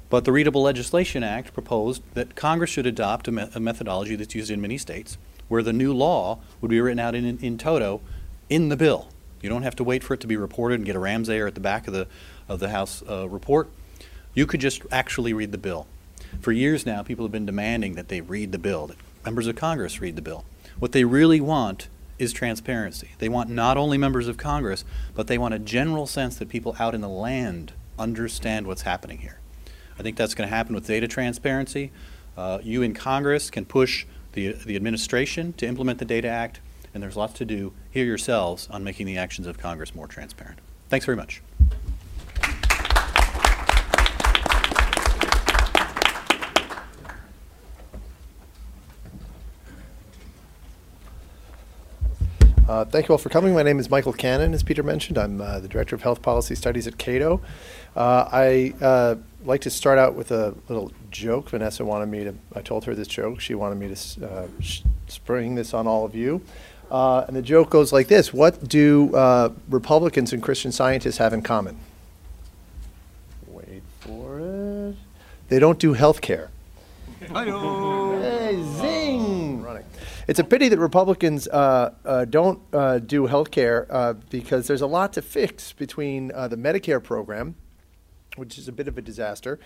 But 0.09 0.25
the 0.25 0.31
Readable 0.31 0.61
Legislation 0.61 1.23
Act 1.23 1.53
proposed 1.53 2.03
that 2.13 2.35
Congress 2.35 2.69
should 2.69 2.85
adopt 2.85 3.27
a, 3.27 3.31
me- 3.31 3.49
a 3.55 3.59
methodology 3.59 4.15
that's 4.15 4.35
used 4.35 4.51
in 4.51 4.61
many 4.61 4.77
states 4.77 5.17
where 5.47 5.63
the 5.63 5.73
new 5.73 5.93
law 5.93 6.39
would 6.61 6.69
be 6.69 6.79
written 6.79 6.99
out 6.99 7.15
in, 7.15 7.25
in, 7.25 7.37
in 7.39 7.57
toto 7.57 8.01
in 8.49 8.69
the 8.69 8.77
bill. 8.77 9.09
You 9.41 9.49
don't 9.49 9.63
have 9.63 9.75
to 9.75 9.83
wait 9.83 10.03
for 10.03 10.13
it 10.13 10.21
to 10.21 10.27
be 10.27 10.37
reported 10.37 10.75
and 10.75 10.85
get 10.85 10.95
a 10.95 10.99
Ramseyer 10.99 11.47
at 11.47 11.53
the 11.53 11.59
back 11.59 11.87
of 11.87 11.93
the, 11.93 12.07
of 12.47 12.59
the 12.59 12.69
House 12.69 13.03
uh, 13.09 13.27
report. 13.27 13.69
You 14.33 14.45
could 14.45 14.61
just 14.61 14.83
actually 14.91 15.33
read 15.33 15.51
the 15.51 15.57
bill. 15.57 15.85
For 16.39 16.51
years 16.51 16.85
now, 16.85 17.03
people 17.03 17.25
have 17.25 17.31
been 17.31 17.45
demanding 17.45 17.95
that 17.95 18.07
they 18.07 18.21
read 18.21 18.51
the 18.51 18.57
bill, 18.57 18.87
that 18.87 18.97
members 19.25 19.47
of 19.47 19.55
Congress 19.55 19.99
read 20.01 20.15
the 20.15 20.21
bill. 20.21 20.45
What 20.79 20.93
they 20.93 21.03
really 21.03 21.41
want 21.41 21.89
is 22.17 22.33
transparency. 22.33 23.09
They 23.19 23.29
want 23.29 23.49
not 23.49 23.77
only 23.77 23.97
members 23.97 24.27
of 24.27 24.37
Congress, 24.37 24.85
but 25.13 25.27
they 25.27 25.37
want 25.37 25.53
a 25.53 25.59
general 25.59 26.07
sense 26.07 26.37
that 26.37 26.49
people 26.49 26.75
out 26.79 26.95
in 26.95 27.01
the 27.01 27.09
land 27.09 27.73
understand 27.99 28.65
what's 28.65 28.83
happening 28.83 29.19
here. 29.19 29.39
I 29.99 30.03
think 30.03 30.17
that's 30.17 30.33
going 30.33 30.49
to 30.49 30.55
happen 30.55 30.73
with 30.73 30.87
data 30.87 31.07
transparency. 31.07 31.91
Uh, 32.35 32.59
you 32.63 32.81
in 32.81 32.93
Congress 32.93 33.51
can 33.51 33.65
push 33.65 34.05
the, 34.33 34.51
the 34.51 34.75
administration 34.75 35.53
to 35.53 35.65
implement 35.65 35.99
the 35.99 36.05
Data 36.05 36.27
Act, 36.27 36.59
and 36.93 37.01
there's 37.01 37.15
lots 37.15 37.33
to 37.33 37.45
do 37.45 37.73
here 37.89 38.05
yourselves 38.05 38.67
on 38.69 38.83
making 38.83 39.05
the 39.05 39.17
actions 39.17 39.47
of 39.47 39.57
Congress 39.57 39.95
more 39.95 40.07
transparent. 40.07 40.59
Thanks 40.89 41.05
very 41.05 41.15
much. 41.15 41.41
Uh, 52.67 52.85
thank 52.85 53.07
you 53.07 53.13
all 53.13 53.17
for 53.17 53.29
coming. 53.29 53.53
My 53.53 53.61
name 53.61 53.77
is 53.77 53.89
Michael 53.89 54.13
Cannon, 54.13 54.53
as 54.53 54.63
Peter 54.63 54.83
mentioned. 54.83 55.17
I'm 55.17 55.41
uh, 55.41 55.59
the 55.59 55.67
Director 55.67 55.95
of 55.95 56.01
Health 56.01 56.21
Policy 56.21 56.55
Studies 56.55 56.87
at 56.87 56.97
Cato. 56.97 57.41
Uh, 57.95 58.27
I 58.31 58.73
uh, 58.81 59.15
like 59.43 59.61
to 59.61 59.69
start 59.69 59.99
out 59.99 60.15
with 60.15 60.31
a 60.31 60.55
little 60.69 60.91
joke. 61.13 61.49
Vanessa 61.49 61.85
wanted 61.85 62.07
me 62.07 62.25
to, 62.25 62.35
I 62.53 62.61
told 62.61 62.83
her 62.85 62.93
this 62.93 63.07
joke. 63.07 63.39
She 63.39 63.55
wanted 63.55 63.75
me 63.75 63.93
to 63.93 64.27
uh, 64.27 64.47
spring 65.07 65.55
this 65.55 65.73
on 65.73 65.87
all 65.87 66.03
of 66.03 66.13
you. 66.13 66.41
Uh, 66.91 67.23
and 67.27 67.35
the 67.35 67.41
joke 67.41 67.69
goes 67.69 67.93
like 67.93 68.07
this 68.07 68.33
What 68.33 68.67
do 68.67 69.15
uh, 69.15 69.49
Republicans 69.69 70.33
and 70.33 70.43
Christian 70.43 70.71
scientists 70.71 71.17
have 71.17 71.33
in 71.33 71.41
common? 71.41 71.77
Wait 73.47 73.83
for 74.01 74.39
it. 74.39 74.95
They 75.47 75.59
don't 75.59 75.79
do 75.79 75.93
health 75.93 76.21
care. 76.21 76.49
Hey, 77.19 78.61
zing! 78.79 79.61
Running. 79.61 79.85
It's 80.27 80.39
a 80.39 80.43
pity 80.43 80.69
that 80.69 80.79
Republicans 80.79 81.47
uh, 81.47 81.93
uh, 82.05 82.25
don't 82.25 82.59
uh, 82.73 82.99
do 82.99 83.27
health 83.27 83.51
care 83.51 83.87
uh, 83.89 84.13
because 84.29 84.67
there's 84.67 84.81
a 84.81 84.87
lot 84.87 85.13
to 85.13 85.21
fix 85.21 85.73
between 85.73 86.31
uh, 86.31 86.47
the 86.47 86.55
Medicare 86.55 87.01
program, 87.01 87.55
which 88.35 88.57
is 88.57 88.67
a 88.67 88.71
bit 88.71 88.87
of 88.87 88.97
a 88.97 89.01
disaster, 89.01 89.59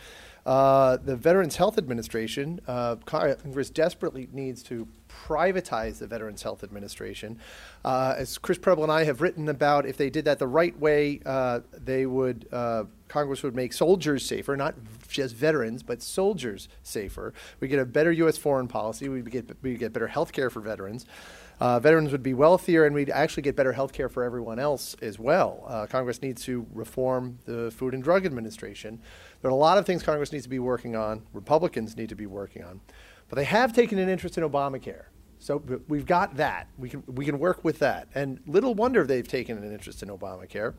uh, 0.48 0.98
the 0.98 1.16
Veterans 1.16 1.58
Health 1.58 1.78
Administration. 1.78 2.60
Congress 3.06 3.70
desperately 3.70 4.28
needs 4.32 4.64
to 4.64 4.88
privatize 5.28 6.00
the 6.00 6.08
Veterans 6.08 6.42
Health 6.42 6.64
Administration. 6.64 7.40
Uh, 7.84 8.16
as 8.18 8.38
Chris 8.38 8.58
Preble 8.58 8.84
and 8.84 8.92
I 8.92 9.04
have 9.04 9.22
written 9.22 9.50
about, 9.50 9.86
if 9.86 9.98
they 9.98 10.10
did 10.10 10.26
that 10.26 10.40
the 10.40 10.48
right 10.48 10.78
way, 10.80 11.20
uh, 11.26 11.62
they 11.74 12.06
would 12.06 12.48
uh, 12.52 12.86
Congress 13.08 13.44
would 13.44 13.56
make 13.56 13.74
soldiers 13.74 14.26
safer, 14.26 14.56
not 14.58 14.76
just 15.08 15.36
veterans, 15.36 15.84
but 15.84 16.02
soldiers 16.02 16.68
safer. 16.84 17.34
We 17.60 17.68
get 17.68 17.80
a 17.80 17.86
better 17.86 18.12
U.S. 18.12 18.38
foreign 18.38 18.68
policy. 18.68 19.10
We 19.10 19.22
get 19.22 19.50
we 19.62 19.76
get 19.76 19.94
better 19.94 20.08
health 20.08 20.32
care 20.32 20.50
for 20.50 20.62
veterans. 20.62 21.06
Uh, 21.60 21.80
veterans 21.80 22.12
would 22.12 22.22
be 22.22 22.34
wealthier, 22.34 22.86
and 22.86 22.94
we'd 22.94 23.10
actually 23.10 23.44
get 23.44 23.56
better 23.56 23.74
health 23.74 23.92
care 23.92 24.10
for 24.10 24.24
everyone 24.24 24.60
else 24.60 24.96
as 25.02 25.18
well. 25.18 25.64
Uh, 25.68 25.88
Congress 25.88 26.22
needs 26.22 26.44
to 26.44 26.68
reform 26.72 27.40
the 27.46 27.72
Food 27.72 27.94
and 27.94 28.04
Drug 28.04 28.26
Administration. 28.26 29.00
There 29.42 29.50
are 29.50 29.54
a 29.54 29.58
lot 29.58 29.78
of 29.78 29.86
things 29.86 30.04
Congress 30.04 30.32
needs 30.32 30.44
to 30.44 30.50
be 30.50 30.60
working 30.60 30.96
on. 30.96 31.24
Republicans 31.34 31.98
need 31.98 32.10
to 32.10 32.16
be 32.16 32.28
working 32.28 32.64
on. 32.64 32.82
But 33.30 33.38
they 33.38 33.46
have 33.46 33.74
taken 33.74 33.98
an 33.98 34.08
interest 34.08 34.38
in 34.38 34.44
Obamacare. 34.44 35.06
So 35.40 35.62
we've 35.88 36.06
got 36.06 36.38
that. 36.38 36.68
We 36.78 36.90
can, 36.90 37.04
we 37.08 37.26
can 37.26 37.40
work 37.40 37.64
with 37.64 37.80
that. 37.80 38.08
And 38.16 38.40
little 38.48 38.74
wonder 38.74 39.06
they've 39.06 39.28
taken 39.28 39.58
an 39.58 39.72
interest 39.72 40.02
in 40.02 40.10
Obamacare. 40.10 40.74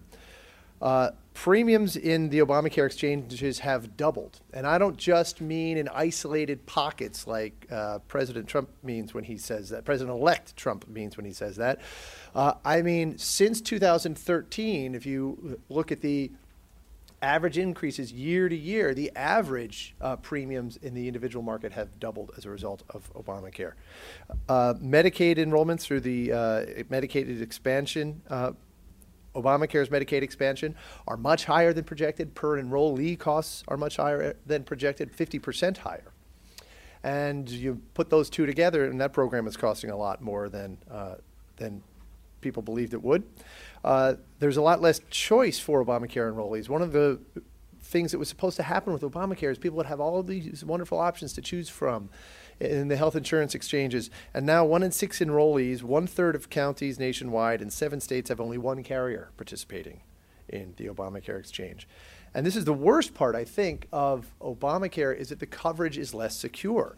Uh, 0.80 1.10
premiums 1.34 1.96
in 1.96 2.28
the 2.30 2.40
Obamacare 2.40 2.86
exchanges 2.86 3.60
have 3.60 3.96
doubled. 3.96 4.40
And 4.52 4.66
I 4.66 4.78
don't 4.78 4.96
just 4.96 5.40
mean 5.40 5.76
in 5.76 5.88
isolated 5.88 6.66
pockets 6.66 7.26
like 7.26 7.66
uh, 7.70 8.00
President 8.08 8.48
Trump 8.48 8.70
means 8.82 9.14
when 9.14 9.24
he 9.24 9.38
says 9.38 9.70
that, 9.70 9.84
President 9.84 10.18
elect 10.18 10.56
Trump 10.56 10.88
means 10.88 11.16
when 11.16 11.26
he 11.26 11.32
says 11.32 11.56
that. 11.56 11.80
Uh, 12.34 12.54
I 12.64 12.82
mean, 12.82 13.18
since 13.18 13.60
2013, 13.60 14.94
if 14.94 15.06
you 15.06 15.60
look 15.68 15.92
at 15.92 16.00
the 16.00 16.30
average 17.22 17.58
increases 17.58 18.12
year 18.12 18.48
to 18.48 18.56
year. 18.56 18.94
The 18.94 19.10
average 19.16 19.94
uh, 20.00 20.16
premiums 20.16 20.76
in 20.76 20.94
the 20.94 21.08
individual 21.08 21.42
market 21.42 21.72
have 21.72 21.98
doubled 21.98 22.32
as 22.36 22.44
a 22.44 22.50
result 22.50 22.82
of 22.90 23.12
Obamacare. 23.14 23.72
Uh, 24.48 24.74
Medicaid 24.74 25.36
enrollments 25.36 25.82
through 25.82 26.00
the 26.00 26.32
uh, 26.32 26.36
Medicaid 26.90 27.40
expansion. 27.40 28.22
Obamacare's 29.34 29.88
Medicaid 29.88 30.22
expansion 30.22 30.74
are 31.06 31.16
much 31.16 31.44
higher 31.44 31.72
than 31.72 31.84
projected. 31.84 32.34
Per 32.34 32.60
enrollee 32.60 33.18
costs 33.18 33.62
are 33.68 33.76
much 33.76 33.96
higher 33.96 34.36
than 34.46 34.64
projected, 34.64 35.16
50% 35.16 35.78
higher. 35.78 36.12
And 37.02 37.48
you 37.48 37.80
put 37.94 38.10
those 38.10 38.28
two 38.28 38.46
together, 38.46 38.84
and 38.84 39.00
that 39.00 39.12
program 39.12 39.46
is 39.46 39.56
costing 39.56 39.90
a 39.90 39.96
lot 39.96 40.20
more 40.20 40.48
than, 40.48 40.78
uh, 40.90 41.14
than 41.56 41.82
people 42.40 42.62
believed 42.62 42.94
it 42.94 43.02
would. 43.02 43.22
Uh, 43.84 44.14
there's 44.40 44.56
a 44.56 44.62
lot 44.62 44.80
less 44.80 45.00
choice 45.10 45.58
for 45.58 45.84
Obamacare 45.84 46.32
enrollees. 46.32 46.68
One 46.68 46.82
of 46.82 46.92
the 46.92 47.20
things 47.80 48.12
that 48.12 48.18
was 48.18 48.28
supposed 48.28 48.56
to 48.56 48.62
happen 48.62 48.92
with 48.92 49.02
Obamacare 49.02 49.50
is 49.50 49.58
people 49.58 49.76
would 49.76 49.86
have 49.86 50.00
all 50.00 50.22
these 50.22 50.64
wonderful 50.64 50.98
options 50.98 51.32
to 51.34 51.40
choose 51.40 51.68
from 51.68 52.10
in 52.60 52.88
the 52.88 52.96
health 52.96 53.16
insurance 53.16 53.54
exchanges. 53.54 54.10
And 54.34 54.46
now, 54.46 54.64
one 54.64 54.82
in 54.82 54.92
six 54.92 55.20
enrollees, 55.20 55.82
one 55.82 56.06
third 56.06 56.34
of 56.34 56.50
counties 56.50 56.98
nationwide, 56.98 57.60
and 57.60 57.72
seven 57.72 58.00
states 58.00 58.28
have 58.28 58.40
only 58.40 58.58
one 58.58 58.82
carrier 58.82 59.30
participating 59.36 60.00
in 60.48 60.74
the 60.76 60.86
Obamacare 60.86 61.38
exchange. 61.38 61.86
And 62.34 62.46
this 62.46 62.56
is 62.56 62.64
the 62.64 62.72
worst 62.72 63.14
part, 63.14 63.34
I 63.34 63.44
think, 63.44 63.88
of 63.92 64.32
Obamacare 64.40 65.16
is 65.16 65.30
that 65.30 65.40
the 65.40 65.46
coverage 65.46 65.98
is 65.98 66.14
less 66.14 66.36
secure. 66.36 66.96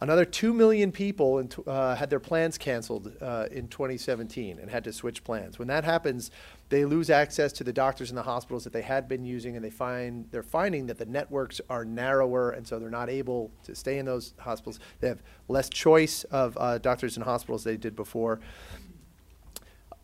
Another 0.00 0.24
2 0.24 0.54
million 0.54 0.92
people 0.92 1.38
in, 1.38 1.50
uh, 1.66 1.94
had 1.94 2.08
their 2.08 2.20
plans 2.20 2.56
canceled 2.56 3.12
uh, 3.20 3.46
in 3.50 3.68
2017 3.68 4.58
and 4.58 4.70
had 4.70 4.84
to 4.84 4.92
switch 4.92 5.22
plans. 5.24 5.58
When 5.58 5.68
that 5.68 5.84
happens, 5.84 6.30
they 6.70 6.84
lose 6.84 7.10
access 7.10 7.52
to 7.52 7.64
the 7.64 7.72
doctors 7.72 8.10
and 8.10 8.16
the 8.16 8.22
hospitals 8.22 8.62
that 8.62 8.72
they 8.72 8.82
had 8.82 9.08
been 9.08 9.24
using, 9.24 9.56
and 9.56 9.64
they 9.64 9.70
find 9.70 10.26
they're 10.30 10.42
finding 10.42 10.86
that 10.86 10.98
the 10.98 11.04
networks 11.04 11.60
are 11.68 11.84
narrower, 11.84 12.52
and 12.52 12.66
so 12.66 12.78
they're 12.78 12.88
not 12.88 13.10
able 13.10 13.50
to 13.64 13.74
stay 13.74 13.98
in 13.98 14.06
those 14.06 14.34
hospitals. 14.38 14.78
They 15.00 15.08
have 15.08 15.20
less 15.48 15.68
choice 15.68 16.22
of 16.24 16.56
uh, 16.58 16.78
doctors 16.78 17.16
and 17.16 17.24
hospitals 17.24 17.64
they 17.64 17.76
did 17.76 17.96
before. 17.96 18.40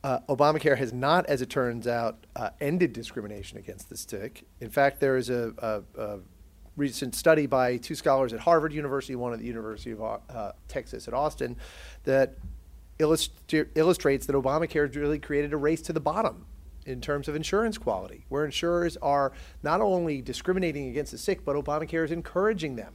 Uh, 0.02 0.18
Obamacare 0.28 0.76
has 0.76 0.92
not, 0.92 1.24
as 1.26 1.40
it 1.40 1.50
turns 1.50 1.86
out, 1.86 2.26
uh, 2.34 2.50
ended 2.60 2.92
discrimination 2.92 3.58
against 3.58 3.88
the 3.88 3.96
sick. 3.96 4.44
In 4.60 4.68
fact, 4.68 4.98
there 4.98 5.16
is 5.16 5.30
a, 5.30 5.52
a, 5.58 6.00
a 6.00 6.18
recent 6.76 7.14
study 7.14 7.46
by 7.46 7.76
two 7.76 7.94
scholars 7.94 8.32
at 8.32 8.40
Harvard 8.40 8.72
University, 8.72 9.14
one 9.14 9.32
at 9.32 9.38
the 9.38 9.46
University 9.46 9.92
of 9.92 10.02
uh, 10.02 10.52
Texas 10.66 11.06
at 11.06 11.14
Austin, 11.14 11.56
that 12.04 12.34
illustrates 12.98 14.26
that 14.26 14.34
Obamacare 14.34 14.86
has 14.86 14.96
really 14.96 15.18
created 15.18 15.52
a 15.52 15.56
race 15.56 15.82
to 15.82 15.92
the 15.92 16.00
bottom 16.00 16.44
in 16.86 17.00
terms 17.00 17.28
of 17.28 17.34
insurance 17.34 17.76
quality, 17.76 18.24
where 18.28 18.44
insurers 18.44 18.96
are 18.98 19.32
not 19.62 19.80
only 19.80 20.22
discriminating 20.22 20.88
against 20.88 21.12
the 21.12 21.18
sick, 21.18 21.44
but 21.44 21.56
Obamacare 21.56 22.04
is 22.04 22.12
encouraging 22.12 22.76
them 22.76 22.94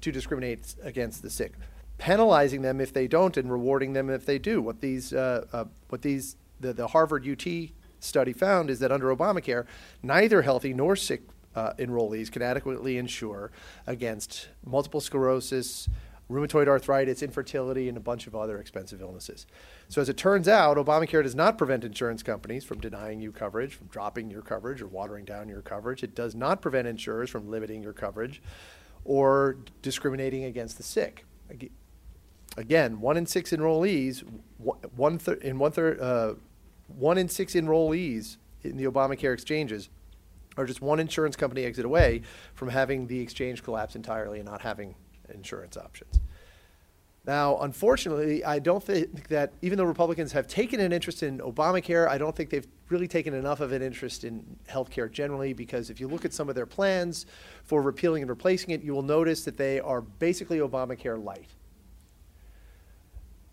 to 0.00 0.12
discriminate 0.12 0.74
against 0.82 1.22
the 1.22 1.30
sick, 1.30 1.52
penalizing 1.98 2.62
them 2.62 2.80
if 2.80 2.92
they 2.92 3.06
don't 3.06 3.36
and 3.36 3.50
rewarding 3.50 3.92
them 3.92 4.10
if 4.10 4.26
they 4.26 4.38
do. 4.38 4.60
What 4.60 4.80
these, 4.80 5.12
uh, 5.12 5.46
uh, 5.52 5.64
what 5.88 6.02
these, 6.02 6.36
the, 6.60 6.72
the 6.72 6.88
Harvard 6.88 7.26
UT 7.26 7.46
study 8.00 8.32
found 8.32 8.70
is 8.70 8.80
that 8.80 8.92
under 8.92 9.14
Obamacare, 9.14 9.66
neither 10.02 10.42
healthy 10.42 10.74
nor 10.74 10.96
sick 10.96 11.22
uh, 11.54 11.72
enrollees 11.78 12.30
can 12.30 12.42
adequately 12.42 12.98
insure 12.98 13.50
against 13.86 14.48
multiple 14.64 15.00
sclerosis, 15.00 15.88
rheumatoid 16.30 16.66
arthritis, 16.66 17.22
infertility, 17.22 17.88
and 17.88 17.96
a 17.96 18.00
bunch 18.00 18.26
of 18.26 18.34
other 18.34 18.58
expensive 18.58 19.00
illnesses. 19.00 19.46
So, 19.88 20.00
as 20.00 20.08
it 20.08 20.16
turns 20.16 20.48
out, 20.48 20.76
Obamacare 20.76 21.22
does 21.22 21.34
not 21.34 21.56
prevent 21.56 21.84
insurance 21.84 22.22
companies 22.22 22.64
from 22.64 22.80
denying 22.80 23.20
you 23.20 23.32
coverage, 23.32 23.74
from 23.74 23.86
dropping 23.86 24.30
your 24.30 24.42
coverage, 24.42 24.82
or 24.82 24.88
watering 24.88 25.24
down 25.24 25.48
your 25.48 25.62
coverage. 25.62 26.02
It 26.02 26.14
does 26.14 26.34
not 26.34 26.60
prevent 26.60 26.88
insurers 26.88 27.30
from 27.30 27.48
limiting 27.48 27.82
your 27.82 27.92
coverage 27.92 28.42
or 29.04 29.58
discriminating 29.82 30.44
against 30.44 30.76
the 30.76 30.82
sick. 30.82 31.24
Again, 32.56 33.00
one 33.00 33.16
in 33.16 33.26
six 33.26 33.50
enrollees, 33.50 34.24
one 34.58 35.18
thir- 35.18 35.34
in 35.34 35.58
one 35.58 35.70
third, 35.70 36.00
uh, 36.00 36.34
one 36.88 37.18
in 37.18 37.28
six 37.28 37.54
enrollees 37.54 38.36
in 38.62 38.76
the 38.76 38.84
Obamacare 38.84 39.32
exchanges 39.32 39.90
are 40.56 40.64
just 40.64 40.80
one 40.80 40.98
insurance 40.98 41.36
company 41.36 41.64
exit 41.64 41.84
away 41.84 42.22
from 42.54 42.68
having 42.68 43.06
the 43.06 43.20
exchange 43.20 43.62
collapse 43.62 43.94
entirely 43.94 44.38
and 44.38 44.48
not 44.48 44.62
having 44.62 44.94
insurance 45.30 45.76
options. 45.76 46.20
Now, 47.26 47.58
unfortunately, 47.58 48.44
I 48.44 48.60
don't 48.60 48.82
think 48.82 49.28
that 49.28 49.52
even 49.60 49.78
though 49.78 49.84
Republicans 49.84 50.30
have 50.30 50.46
taken 50.46 50.78
an 50.78 50.92
interest 50.92 51.24
in 51.24 51.38
Obamacare, 51.38 52.08
I 52.08 52.18
don't 52.18 52.36
think 52.36 52.50
they've 52.50 52.66
really 52.88 53.08
taken 53.08 53.34
enough 53.34 53.58
of 53.58 53.72
an 53.72 53.82
interest 53.82 54.22
in 54.22 54.44
health 54.68 54.90
care 54.90 55.08
generally 55.08 55.52
because 55.52 55.90
if 55.90 55.98
you 55.98 56.06
look 56.06 56.24
at 56.24 56.32
some 56.32 56.48
of 56.48 56.54
their 56.54 56.66
plans 56.66 57.26
for 57.64 57.82
repealing 57.82 58.22
and 58.22 58.30
replacing 58.30 58.70
it, 58.70 58.82
you 58.82 58.94
will 58.94 59.02
notice 59.02 59.44
that 59.44 59.56
they 59.56 59.80
are 59.80 60.00
basically 60.00 60.58
Obamacare 60.58 61.22
light. 61.22 61.48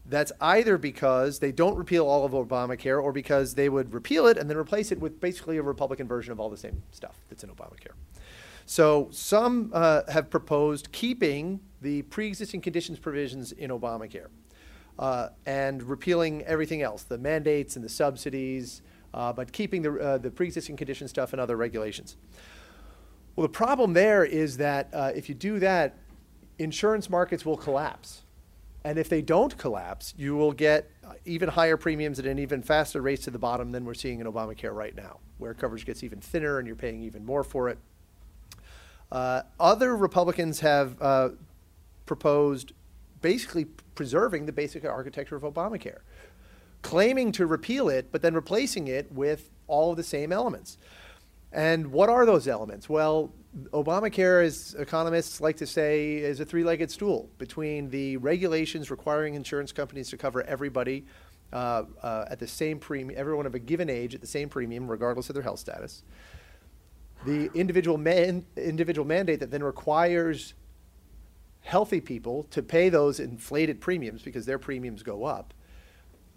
That's 0.06 0.32
either 0.40 0.78
because 0.78 1.40
they 1.40 1.52
don't 1.52 1.76
repeal 1.76 2.06
all 2.06 2.26
of 2.26 2.34
Obamacare 2.34 3.02
or 3.02 3.12
because 3.12 3.56
they 3.56 3.70
would 3.70 3.92
repeal 3.92 4.28
it 4.28 4.38
and 4.38 4.48
then 4.48 4.58
replace 4.58 4.92
it 4.92 5.00
with 5.00 5.20
basically 5.20 5.58
a 5.58 5.64
Republican 5.64 6.08
version 6.08 6.32
of 6.32 6.40
all 6.40 6.50
the 6.50 6.58
same 6.58 6.84
stuff 6.92 7.16
that's 7.28 7.44
in 7.44 7.50
Obamacare. 7.50 7.94
So 8.65 9.10
some 9.12 9.71
uh, 9.73 10.02
have 10.12 10.30
proposed 10.30 10.91
keeping 10.91 11.60
the 11.82 12.04
pre-existing 12.04 12.62
conditions 12.62 12.99
provisions 12.99 13.52
in 13.52 13.69
Obamacare 13.69 14.28
uh, 14.97 15.30
and 15.45 15.84
repealing 15.84 16.43
everything 16.43 16.82
else, 16.82 17.04
the 17.04 17.17
mandates 17.17 17.76
and 17.76 17.84
the 17.84 17.89
subsidies, 17.89 18.82
uh, 19.13 19.34
but 19.34 19.52
keeping 19.52 19.82
the, 19.82 19.93
uh, 19.99 20.17
the 20.17 20.32
pre-existing 20.32 20.78
condition 20.78 21.08
stuff 21.08 21.34
and 21.34 21.41
other 21.41 21.58
regulations. 21.58 22.17
Well, 23.36 23.47
the 23.47 23.54
problem 23.54 23.93
there 23.93 24.23
is 24.23 24.58
that 24.58 24.89
uh, 24.93 25.12
if 25.15 25.28
you 25.28 25.36
do 25.36 25.60
that, 25.60 25.97
insurance 26.60 27.10
markets 27.10 27.45
will 27.45 27.58
collapse 27.58 28.23
and 28.86 28.99
if 28.99 29.08
they 29.08 29.21
don't 29.21 29.58
collapse, 29.58 30.13
you 30.17 30.36
will 30.36 30.52
get 30.52 30.91
even 31.26 31.47
higher 31.47 31.78
premiums 31.78 32.19
at 32.19 32.26
an 32.26 32.38
even 32.38 32.62
faster 32.62 33.02
race 33.02 33.21
to 33.21 33.32
the 33.32 33.39
bottom 33.39 33.71
than 33.71 33.86
we're 33.86 33.93
seeing 33.93 34.19
in 34.19 34.28
Obamacare 34.28 34.73
right 34.73 34.95
now, 34.95 35.19
where 35.38 35.54
coverage 35.54 35.86
gets 35.86 36.04
even 36.04 36.19
thinner 36.19 36.60
and 36.60 36.67
you're 36.67 36.76
paying 36.76 37.02
even 37.02 37.26
more 37.26 37.43
for 37.43 37.69
it. 37.69 37.78
Uh, 39.13 39.43
other 39.60 39.95
Republicans 39.95 40.60
have 40.62 40.99
uh, 40.99 41.30
proposed 42.08 42.73
basically 43.21 43.65
preserving 43.93 44.47
the 44.47 44.52
basic 44.52 44.84
architecture 44.84 45.36
of 45.36 45.43
Obamacare, 45.43 45.99
claiming 46.82 47.32
to 47.32 47.45
repeal 47.45 47.89
it, 47.89 48.12
but 48.12 48.23
then 48.23 48.34
replacing 48.34 48.88
it 48.88 49.10
with 49.12 49.52
all 49.67 49.91
of 49.91 49.97
the 49.97 50.04
same 50.04 50.32
elements. 50.32 50.80
And 51.52 51.91
what 51.91 52.10
are 52.10 52.26
those 52.26 52.47
elements? 52.47 52.89
Well, 52.89 53.32
Obamacare, 53.69 54.43
as 54.43 54.76
economists 54.80 55.39
like 55.39 55.58
to 55.58 55.67
say, 55.67 56.15
is 56.15 56.39
a 56.39 56.45
three 56.45 56.63
legged 56.63 56.89
stool 56.89 57.30
between 57.38 57.91
the 57.91 58.17
regulations 58.17 58.89
requiring 58.89 59.36
insurance 59.36 59.71
companies 59.71 60.10
to 60.10 60.17
cover 60.17 60.41
everybody 60.41 61.06
uh, 61.54 61.84
uh, 62.02 62.26
at 62.32 62.39
the 62.39 62.47
same 62.47 62.80
premium, 62.80 63.15
everyone 63.15 63.45
of 63.45 63.54
a 63.54 63.60
given 63.60 63.91
age 63.91 64.15
at 64.15 64.21
the 64.21 64.28
same 64.28 64.49
premium, 64.49 64.89
regardless 64.89 65.30
of 65.30 65.36
their 65.36 65.43
health 65.43 65.60
status. 65.60 66.02
The 67.26 67.50
individual 67.54 67.98
man, 67.98 68.46
individual 68.58 69.08
mandate 69.08 69.40
that 69.40 69.52
then 69.52 69.64
requires 69.64 70.54
healthy 71.62 72.02
people 72.02 72.44
to 72.52 72.62
pay 72.62 72.90
those 72.90 73.20
inflated 73.20 73.80
premiums 73.80 74.22
because 74.22 74.46
their 74.46 74.60
premiums 74.60 75.02
go 75.02 75.24
up, 75.24 75.54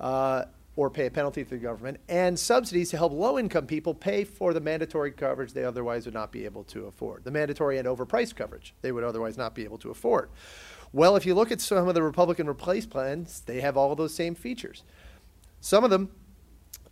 uh, 0.01 0.45
or 0.77 0.91
pay 0.91 1.07
a 1.07 1.11
penalty 1.11 1.43
to 1.43 1.51
the 1.51 1.57
government, 1.57 1.99
and 2.09 2.39
subsidies 2.39 2.91
to 2.91 2.97
help 2.97 3.13
low 3.13 3.39
income 3.39 3.67
people 3.67 3.95
pay 3.95 4.25
for 4.25 4.55
the 4.55 4.61
mandatory 4.61 5.11
coverage 5.11 5.53
they 5.53 5.65
otherwise 5.65 6.05
would 6.05 6.15
not 6.15 6.31
be 6.31 6.45
able 6.45 6.63
to 6.65 6.87
afford, 6.87 7.25
the 7.25 7.31
mandatory 7.31 7.79
and 7.79 7.89
overpriced 7.89 8.37
coverage 8.37 8.75
they 8.83 8.93
would 8.93 9.03
otherwise 9.03 9.37
not 9.37 9.55
be 9.55 9.65
able 9.65 9.79
to 9.79 9.91
afford. 9.91 10.31
Well, 10.93 11.17
if 11.17 11.27
you 11.27 11.35
look 11.35 11.51
at 11.51 11.61
some 11.61 11.89
of 11.89 11.95
the 11.95 12.03
Republican 12.03 12.49
replace 12.49 12.87
plans, 12.87 13.41
they 13.41 13.61
have 13.61 13.77
all 13.77 13.95
those 13.97 14.15
same 14.15 14.35
features. 14.35 14.85
Some 15.61 15.83
of 15.83 15.91
them, 15.91 16.11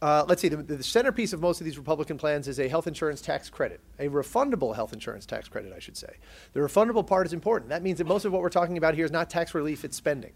uh, 0.04 0.22
let's 0.28 0.42
see, 0.42 0.48
the, 0.48 0.58
the 0.58 0.82
centerpiece 0.82 1.32
of 1.32 1.40
most 1.40 1.62
of 1.62 1.64
these 1.64 1.78
Republican 1.78 2.18
plans 2.18 2.46
is 2.46 2.60
a 2.60 2.68
health 2.68 2.86
insurance 2.86 3.22
tax 3.22 3.48
credit, 3.48 3.80
a 3.98 4.06
refundable 4.08 4.74
health 4.74 4.92
insurance 4.92 5.24
tax 5.24 5.48
credit, 5.48 5.72
I 5.74 5.78
should 5.78 5.96
say. 5.96 6.18
The 6.52 6.60
refundable 6.60 7.06
part 7.06 7.26
is 7.26 7.32
important. 7.32 7.70
That 7.70 7.82
means 7.82 7.96
that 7.96 8.06
most 8.06 8.26
of 8.26 8.32
what 8.32 8.42
we're 8.42 8.50
talking 8.50 8.76
about 8.76 8.96
here 8.96 9.06
is 9.06 9.10
not 9.10 9.30
tax 9.30 9.54
relief, 9.54 9.82
it's 9.82 9.96
spending. 9.96 10.34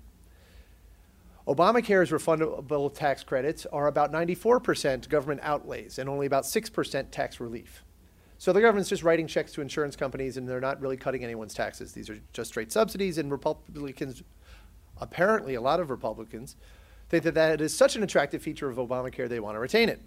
Obamacare's 1.46 2.10
refundable 2.10 2.94
tax 2.94 3.22
credits 3.22 3.66
are 3.66 3.88
about 3.88 4.10
94% 4.10 5.06
government 5.10 5.42
outlays 5.42 5.98
and 5.98 6.08
only 6.08 6.24
about 6.24 6.44
6% 6.44 7.10
tax 7.10 7.38
relief. 7.38 7.84
So 8.38 8.54
the 8.54 8.62
government's 8.62 8.88
just 8.88 9.02
writing 9.02 9.26
checks 9.26 9.52
to 9.52 9.60
insurance 9.60 9.96
companies 9.96 10.38
and 10.38 10.48
they're 10.48 10.62
not 10.62 10.80
really 10.80 10.96
cutting 10.96 11.22
anyone's 11.22 11.52
taxes. 11.52 11.92
These 11.92 12.08
are 12.08 12.18
just 12.32 12.48
straight 12.48 12.72
subsidies, 12.72 13.18
and 13.18 13.30
Republicans, 13.30 14.22
apparently 14.98 15.56
a 15.56 15.60
lot 15.60 15.78
of 15.78 15.90
Republicans, 15.90 16.56
think 17.08 17.24
that 17.24 17.34
that 17.34 17.60
is 17.60 17.76
such 17.76 17.96
an 17.96 18.02
attractive 18.02 18.42
feature 18.42 18.68
of 18.68 18.76
Obamacare 18.76 19.28
they 19.28 19.40
want 19.40 19.56
to 19.56 19.60
retain 19.60 19.88
it. 19.88 20.00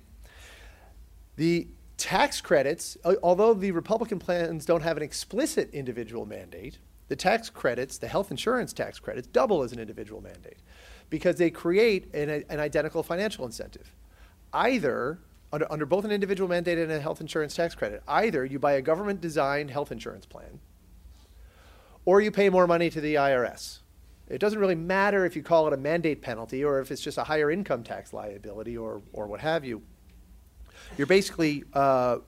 The 1.35 1.67
tax 1.97 2.41
credits, 2.41 2.97
uh, 3.03 3.15
although 3.23 3.53
the 3.53 3.71
Republican 3.71 4.19
plans 4.19 4.65
don't 4.65 4.81
have 4.81 4.97
an 4.97 5.03
explicit 5.03 5.73
individual 5.73 6.25
mandate, 6.25 6.79
the 7.07 7.15
tax 7.15 7.49
credits, 7.49 7.97
the 7.97 8.07
health 8.07 8.31
insurance 8.31 8.73
tax 8.73 8.99
credits, 8.99 9.27
double 9.27 9.63
as 9.63 9.71
an 9.71 9.79
individual 9.79 10.21
mandate 10.21 10.57
because 11.09 11.35
they 11.35 11.49
create 11.49 12.13
an, 12.15 12.43
an 12.49 12.59
identical 12.59 13.03
financial 13.03 13.45
incentive. 13.45 13.93
Either, 14.53 15.19
under, 15.51 15.71
under 15.71 15.85
both 15.85 16.05
an 16.05 16.11
individual 16.11 16.49
mandate 16.49 16.77
and 16.77 16.91
a 16.91 16.99
health 16.99 17.19
insurance 17.19 17.53
tax 17.53 17.75
credit, 17.75 18.01
either 18.07 18.45
you 18.45 18.57
buy 18.57 18.73
a 18.73 18.81
government 18.81 19.19
designed 19.19 19.69
health 19.69 19.91
insurance 19.91 20.25
plan 20.25 20.59
or 22.05 22.21
you 22.21 22.31
pay 22.31 22.49
more 22.49 22.65
money 22.65 22.89
to 22.89 23.01
the 23.01 23.15
IRS. 23.15 23.80
It 24.31 24.39
doesn't 24.39 24.59
really 24.59 24.75
matter 24.75 25.25
if 25.25 25.35
you 25.35 25.43
call 25.43 25.67
it 25.67 25.73
a 25.73 25.77
mandate 25.77 26.21
penalty 26.21 26.63
or 26.63 26.79
if 26.79 26.89
it's 26.89 27.01
just 27.01 27.17
a 27.17 27.23
higher 27.23 27.51
income 27.51 27.83
tax 27.83 28.13
liability 28.13 28.77
or, 28.77 29.01
or 29.11 29.27
what 29.27 29.41
have 29.41 29.65
you. 29.65 29.81
You're 30.97 31.07
basically 31.07 31.63
uh, 31.73 32.19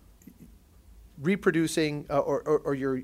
reproducing 1.21 2.05
uh, 2.09 2.19
or, 2.19 2.41
or, 2.41 2.59
or, 2.59 2.75
you're, 2.75 3.01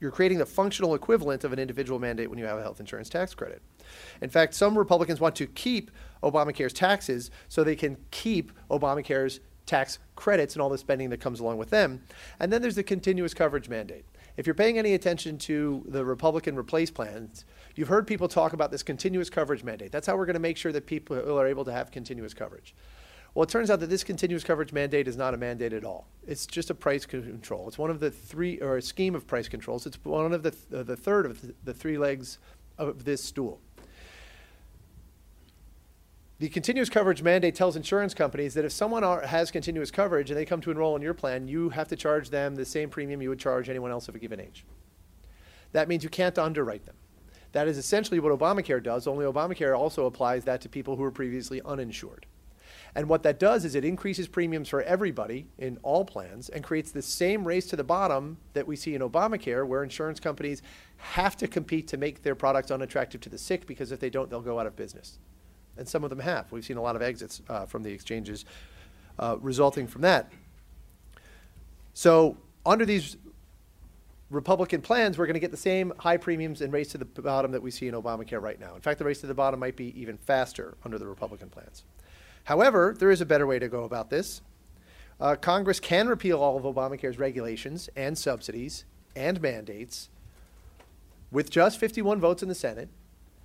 you're 0.00 0.10
creating 0.10 0.38
the 0.38 0.46
functional 0.46 0.94
equivalent 0.94 1.44
of 1.44 1.52
an 1.52 1.58
individual 1.58 1.98
mandate 1.98 2.28
when 2.28 2.38
you 2.38 2.44
have 2.44 2.58
a 2.58 2.62
health 2.62 2.80
insurance 2.80 3.08
tax 3.08 3.34
credit. 3.34 3.62
In 4.20 4.28
fact, 4.30 4.54
some 4.54 4.76
Republicans 4.76 5.20
want 5.20 5.36
to 5.36 5.46
keep 5.46 5.90
Obamacare's 6.22 6.72
taxes 6.72 7.30
so 7.48 7.62
they 7.62 7.76
can 7.76 7.96
keep 8.10 8.52
Obamacare's 8.70 9.40
tax 9.66 9.98
credits 10.16 10.54
and 10.54 10.62
all 10.62 10.68
the 10.68 10.78
spending 10.78 11.10
that 11.10 11.20
comes 11.20 11.40
along 11.40 11.58
with 11.58 11.70
them. 11.70 12.02
And 12.40 12.52
then 12.52 12.60
there's 12.62 12.74
the 12.74 12.82
continuous 12.82 13.34
coverage 13.34 13.68
mandate. 13.68 14.04
If 14.36 14.46
you're 14.46 14.54
paying 14.54 14.78
any 14.78 14.94
attention 14.94 15.38
to 15.38 15.84
the 15.86 16.04
Republican 16.04 16.56
replace 16.56 16.90
plans, 16.90 17.44
you've 17.76 17.88
heard 17.88 18.06
people 18.06 18.28
talk 18.28 18.52
about 18.52 18.70
this 18.70 18.82
continuous 18.82 19.30
coverage 19.30 19.64
mandate. 19.64 19.92
That's 19.92 20.06
how 20.06 20.16
we're 20.16 20.26
going 20.26 20.34
to 20.34 20.40
make 20.40 20.56
sure 20.56 20.72
that 20.72 20.86
people 20.86 21.16
are 21.38 21.46
able 21.46 21.64
to 21.64 21.72
have 21.72 21.90
continuous 21.90 22.34
coverage. 22.34 22.74
Well, 23.34 23.44
it 23.44 23.48
turns 23.48 23.70
out 23.70 23.80
that 23.80 23.88
this 23.88 24.04
continuous 24.04 24.44
coverage 24.44 24.72
mandate 24.72 25.08
is 25.08 25.16
not 25.16 25.32
a 25.32 25.38
mandate 25.38 25.72
at 25.72 25.84
all. 25.84 26.06
It's 26.26 26.46
just 26.46 26.68
a 26.68 26.74
price 26.74 27.06
control. 27.06 27.66
It's 27.66 27.78
one 27.78 27.90
of 27.90 27.98
the 27.98 28.10
three, 28.10 28.60
or 28.60 28.76
a 28.76 28.82
scheme 28.82 29.14
of 29.14 29.26
price 29.26 29.48
controls. 29.48 29.86
It's 29.86 29.98
one 30.04 30.34
of 30.34 30.42
the, 30.42 30.54
uh, 30.74 30.82
the 30.82 30.96
third 30.96 31.24
of 31.24 31.40
the, 31.40 31.54
the 31.64 31.72
three 31.72 31.96
legs 31.96 32.38
of 32.76 33.04
this 33.04 33.24
stool. 33.24 33.60
The 36.40 36.48
continuous 36.48 36.90
coverage 36.90 37.22
mandate 37.22 37.54
tells 37.54 37.76
insurance 37.76 38.14
companies 38.14 38.52
that 38.54 38.64
if 38.64 38.72
someone 38.72 39.04
are, 39.04 39.22
has 39.22 39.50
continuous 39.50 39.92
coverage 39.92 40.28
and 40.28 40.36
they 40.36 40.44
come 40.44 40.60
to 40.62 40.70
enroll 40.70 40.96
in 40.96 41.00
your 41.00 41.14
plan, 41.14 41.46
you 41.46 41.68
have 41.70 41.88
to 41.88 41.96
charge 41.96 42.30
them 42.30 42.56
the 42.56 42.64
same 42.64 42.90
premium 42.90 43.22
you 43.22 43.28
would 43.28 43.38
charge 43.38 43.68
anyone 43.70 43.92
else 43.92 44.08
of 44.08 44.16
a 44.16 44.18
given 44.18 44.40
age. 44.40 44.66
That 45.70 45.88
means 45.88 46.02
you 46.02 46.10
can't 46.10 46.36
underwrite 46.36 46.84
them. 46.84 46.96
That 47.52 47.68
is 47.68 47.78
essentially 47.78 48.18
what 48.18 48.36
Obamacare 48.36 48.82
does, 48.82 49.06
only 49.06 49.24
Obamacare 49.24 49.78
also 49.78 50.06
applies 50.06 50.44
that 50.44 50.60
to 50.62 50.68
people 50.68 50.96
who 50.96 51.02
were 51.02 51.10
previously 51.10 51.60
uninsured. 51.64 52.26
And 52.94 53.08
what 53.08 53.22
that 53.22 53.38
does 53.38 53.64
is 53.64 53.74
it 53.74 53.84
increases 53.84 54.28
premiums 54.28 54.68
for 54.68 54.82
everybody 54.82 55.46
in 55.58 55.78
all 55.82 56.04
plans 56.04 56.50
and 56.50 56.62
creates 56.62 56.90
the 56.90 57.00
same 57.00 57.46
race 57.46 57.66
to 57.68 57.76
the 57.76 57.84
bottom 57.84 58.36
that 58.52 58.66
we 58.66 58.76
see 58.76 58.94
in 58.94 59.00
Obamacare, 59.00 59.66
where 59.66 59.82
insurance 59.82 60.20
companies 60.20 60.60
have 60.96 61.36
to 61.38 61.48
compete 61.48 61.88
to 61.88 61.96
make 61.96 62.22
their 62.22 62.34
products 62.34 62.70
unattractive 62.70 63.20
to 63.22 63.30
the 63.30 63.38
sick 63.38 63.66
because 63.66 63.92
if 63.92 64.00
they 64.00 64.10
don't, 64.10 64.28
they'll 64.28 64.42
go 64.42 64.58
out 64.58 64.66
of 64.66 64.76
business 64.76 65.18
and 65.76 65.88
some 65.88 66.04
of 66.04 66.10
them 66.10 66.18
have. 66.18 66.50
We've 66.52 66.64
seen 66.64 66.76
a 66.76 66.82
lot 66.82 66.96
of 66.96 67.02
exits 67.02 67.40
uh, 67.48 67.66
from 67.66 67.82
the 67.82 67.90
exchanges 67.90 68.44
uh, 69.18 69.36
resulting 69.40 69.86
from 69.86 70.02
that. 70.02 70.30
So, 71.94 72.36
under 72.64 72.86
these 72.86 73.16
Republican 74.32 74.80
plans, 74.80 75.18
we're 75.18 75.26
going 75.26 75.34
to 75.34 75.40
get 75.40 75.50
the 75.50 75.56
same 75.58 75.92
high 75.98 76.16
premiums 76.16 76.62
and 76.62 76.72
race 76.72 76.88
to 76.88 76.98
the 76.98 77.04
bottom 77.04 77.52
that 77.52 77.60
we 77.60 77.70
see 77.70 77.86
in 77.86 77.94
Obamacare 77.94 78.40
right 78.40 78.58
now. 78.58 78.74
In 78.74 78.80
fact, 78.80 78.98
the 78.98 79.04
race 79.04 79.20
to 79.20 79.26
the 79.26 79.34
bottom 79.34 79.60
might 79.60 79.76
be 79.76 79.98
even 80.00 80.16
faster 80.16 80.74
under 80.84 80.98
the 80.98 81.06
Republican 81.06 81.50
plans. 81.50 81.84
However, 82.44 82.96
there 82.98 83.10
is 83.10 83.20
a 83.20 83.26
better 83.26 83.46
way 83.46 83.58
to 83.58 83.68
go 83.68 83.84
about 83.84 84.08
this. 84.08 84.40
Uh, 85.20 85.36
Congress 85.36 85.78
can 85.78 86.08
repeal 86.08 86.40
all 86.40 86.56
of 86.56 86.64
Obamacare's 86.64 87.18
regulations 87.18 87.90
and 87.94 88.16
subsidies 88.16 88.86
and 89.14 89.40
mandates 89.42 90.08
with 91.30 91.50
just 91.50 91.78
51 91.78 92.18
votes 92.18 92.42
in 92.42 92.48
the 92.48 92.54
Senate, 92.54 92.88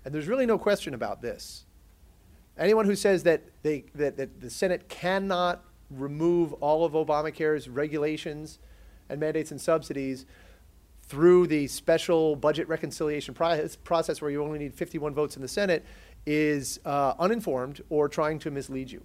and 0.06 0.14
there's 0.14 0.28
really 0.28 0.46
no 0.46 0.58
question 0.58 0.94
about 0.94 1.22
this. 1.22 1.66
Anyone 2.58 2.86
who 2.86 2.96
says 2.96 3.24
that, 3.24 3.44
they, 3.62 3.84
that, 3.94 4.16
that 4.16 4.40
the 4.40 4.50
Senate 4.50 4.88
cannot 4.88 5.66
remove 5.90 6.54
all 6.54 6.86
of 6.86 6.94
Obamacare's 6.94 7.68
regulations 7.68 8.58
and 9.10 9.20
mandates 9.20 9.52
and 9.52 9.60
subsidies 9.60 10.26
through 11.08 11.48
the 11.48 11.68
special 11.68 12.36
budget 12.36 12.68
reconciliation 12.68 13.34
process 13.34 14.22
where 14.22 14.30
you 14.30 14.44
only 14.44 14.60
need 14.60 14.74
51 14.74 15.14
votes 15.14 15.36
in 15.36 15.42
the 15.42 15.48
Senate 15.48 15.86
is 16.26 16.80
uh, 16.86 17.14
uninformed 17.18 17.82
or 17.90 18.10
trying 18.10 18.40
to 18.40 18.52
mislead 18.52 18.92
you. 18.92 19.02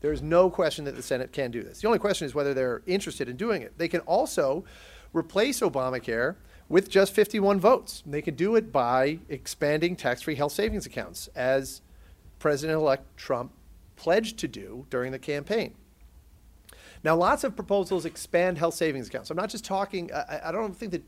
There's 0.00 0.20
no 0.20 0.50
question 0.50 0.84
that 0.84 0.96
the 0.96 1.02
Senate 1.02 1.32
can 1.32 1.50
do 1.50 1.62
this. 1.62 1.80
The 1.80 1.86
only 1.86 2.00
question 2.00 2.26
is 2.26 2.34
whether 2.34 2.52
they're 2.52 2.82
interested 2.86 3.28
in 3.28 3.36
doing 3.36 3.62
it. 3.62 3.78
They 3.78 3.88
can 3.88 4.00
also 4.00 4.64
replace 5.12 5.60
Obamacare 5.60 6.34
with 6.68 6.90
just 6.90 7.14
51 7.14 7.60
votes. 7.60 8.02
They 8.04 8.20
can 8.20 8.34
do 8.34 8.56
it 8.56 8.72
by 8.72 9.20
expanding 9.28 9.96
tax 9.96 10.22
free 10.22 10.34
health 10.34 10.52
savings 10.52 10.86
accounts, 10.86 11.28
as 11.34 11.80
President 12.38 12.78
elect 12.78 13.16
Trump 13.16 13.52
pledged 13.96 14.38
to 14.38 14.48
do 14.48 14.86
during 14.90 15.12
the 15.12 15.18
campaign. 15.18 15.74
Now, 17.04 17.16
lots 17.16 17.44
of 17.44 17.54
proposals 17.54 18.06
expand 18.06 18.58
health 18.58 18.74
savings 18.74 19.08
accounts. 19.08 19.30
I'm 19.30 19.36
not 19.36 19.50
just 19.50 19.64
talking, 19.64 20.10
I, 20.12 20.40
I 20.46 20.52
don't 20.52 20.74
think 20.74 20.92
that, 20.92 21.02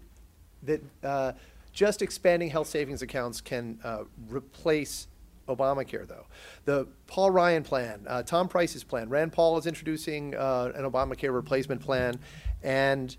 that 0.67 0.83
uh, 1.03 1.33
just 1.73 2.03
expanding 2.03 2.51
health 2.51 2.69
savings 2.69 3.03
accounts 3.03 3.41
can 3.41 3.79
uh, 3.85 4.05
replace 4.29 5.09
Obamacare, 5.49 6.07
though. 6.07 6.27
The 6.65 6.87
Paul 7.07 7.31
Ryan 7.31 7.63
plan, 7.63 8.05
uh, 8.07 8.23
Tom 8.23 8.49
Price's 8.49 8.83
plan, 8.83 9.09
Rand 9.09 9.33
Paul 9.33 9.59
is 9.59 9.67
introducing 9.67 10.35
uh, 10.35 10.73
an 10.75 10.85
Obamacare 10.85 11.33
replacement 11.33 11.81
plan, 11.81 12.19
and 12.63 13.17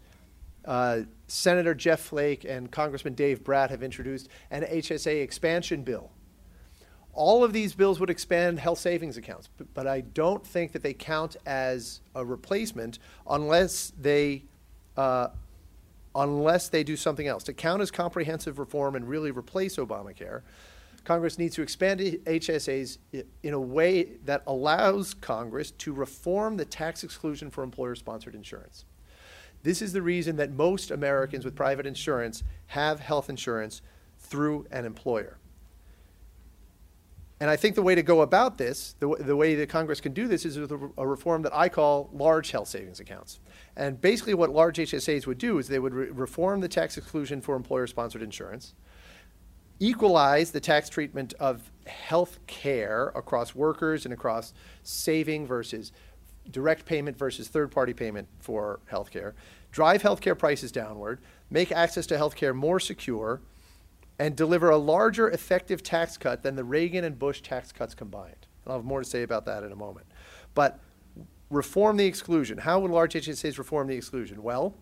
uh, 0.66 1.02
Senator 1.28 1.74
Jeff 1.74 2.02
Flake 2.02 2.44
and 2.44 2.70
Congressman 2.70 3.14
Dave 3.14 3.44
Brat 3.44 3.70
have 3.70 3.82
introduced 3.82 4.28
an 4.52 4.64
HSA 4.64 5.22
expansion 5.22 5.84
bill 5.84 6.12
all 7.18 7.44
of 7.44 7.52
these 7.52 7.74
bills 7.74 8.00
would 8.00 8.12
expand 8.12 8.60
health 8.60 8.78
savings 8.78 9.18
accounts, 9.18 9.50
but, 9.58 9.74
but 9.74 9.88
I 9.88 10.02
don't 10.02 10.46
think 10.46 10.72
that 10.74 10.84
they 10.84 10.94
count 10.94 11.36
as 11.48 12.00
a 12.14 12.24
replacement 12.24 13.00
unless 13.28 13.92
they 14.00 14.44
uh, 14.96 15.30
unless 16.18 16.68
they 16.68 16.84
do 16.84 16.98
something 16.98 17.28
else. 17.28 17.44
To 17.44 17.54
count 17.54 17.82
as 17.82 17.92
comprehensive 17.92 18.60
reform 18.60 18.96
and 18.96 19.08
really 19.08 19.32
replace 19.32 19.78
Obamacare, 19.78 20.42
Congress 21.06 21.38
needs 21.38 21.56
to 21.56 21.62
expand 21.62 22.02
HSAs 22.02 22.98
in 23.44 23.54
a 23.54 23.60
way 23.60 24.18
that 24.26 24.44
allows 24.46 25.14
Congress 25.14 25.72
to 25.72 25.94
reform 25.94 26.58
the 26.58 26.66
tax 26.66 27.04
exclusion 27.04 27.50
for 27.50 27.64
employer 27.64 27.96
sponsored 27.96 28.36
insurance. 28.36 28.84
This 29.64 29.82
is 29.82 29.94
the 29.94 30.02
reason 30.02 30.36
that 30.36 30.52
most 30.52 30.92
Americans 30.92 31.46
with 31.46 31.56
private 31.56 31.86
insurance 31.86 32.44
have 32.68 33.00
health 33.00 33.30
insurance 33.30 33.82
through 34.20 34.68
an 34.72 34.84
employer. 34.84 35.38
And 37.40 37.52
I 37.52 37.56
think 37.56 37.76
the 37.76 37.84
way 37.84 37.94
to 37.94 38.02
go 38.02 38.22
about 38.22 38.58
this, 38.58 38.96
the, 39.00 39.16
the 39.20 39.36
way 39.36 39.54
that 39.56 39.70
Congress 39.70 40.02
can 40.02 40.14
do 40.14 40.28
this, 40.28 40.44
is 40.44 40.58
with 40.58 40.72
a, 40.72 40.90
a, 40.98 41.06
reform 41.06 41.44
that 41.44 41.56
I 41.56 41.70
call 41.70 42.10
large 42.12 42.50
health 42.50 42.68
savings 42.68 43.00
accounts. 43.00 43.40
And 43.76 44.02
basically, 44.02 44.34
what 44.34 44.50
large 44.50 44.78
HSAs 44.78 45.28
would 45.28 45.38
do 45.38 45.60
is 45.60 45.68
they 45.68 45.78
would 45.78 45.94
re- 45.94 46.10
reform 46.10 46.62
the 46.62 46.68
tax 46.68 46.98
exclusion 46.98 47.42
for 47.42 47.56
employer 47.56 47.86
sponsored 47.86 48.24
insurance, 48.24 48.74
equalize 49.80 50.50
the 50.50 50.60
tax 50.60 50.90
treatment 50.90 51.36
of 51.40 51.72
health 51.86 52.40
care 52.48 53.10
across 53.10 53.54
workers 53.54 54.06
and 54.06 54.14
across 54.14 54.54
saving 54.82 55.46
versus 55.46 55.92
direct 56.50 56.86
payment 56.86 57.18
versus 57.18 57.48
third 57.50 57.72
party 57.72 57.94
payment 57.94 58.28
for 58.40 58.80
health 58.86 59.12
care, 59.12 59.36
drive 59.72 60.02
healthcare 60.02 60.38
prices 60.38 60.72
downward, 60.72 61.20
make 61.52 61.72
access 61.72 62.08
to 62.08 62.16
healthcare 62.16 62.56
more 62.56 62.80
secure, 62.80 63.42
and 64.20 64.36
deliver 64.36 64.70
a 64.70 64.78
larger 64.78 65.30
effective 65.30 65.84
tax 65.84 66.18
cut 66.18 66.44
than 66.44 66.56
the 66.56 66.64
Reagan 66.64 67.04
and 67.04 67.18
Bush 67.18 67.42
tax 67.42 67.72
cuts 67.72 67.94
combined. 67.94 68.48
I'll 68.66 68.78
have 68.78 68.86
more 68.86 69.02
to 69.02 69.08
say 69.08 69.24
about 69.24 69.46
that 69.46 69.64
in 69.64 69.72
a 69.72 69.76
moment. 69.76 70.08
But 70.54 70.80
reform 71.50 71.98
the 71.98 72.06
exclusion. 72.06 72.58
How 72.58 72.80
would 72.80 72.92
large 72.92 73.14
HSAs 73.14 73.58
reform 73.58 73.88
the 73.88 73.96
exclusion? 73.96 74.44
Well, 74.44 74.74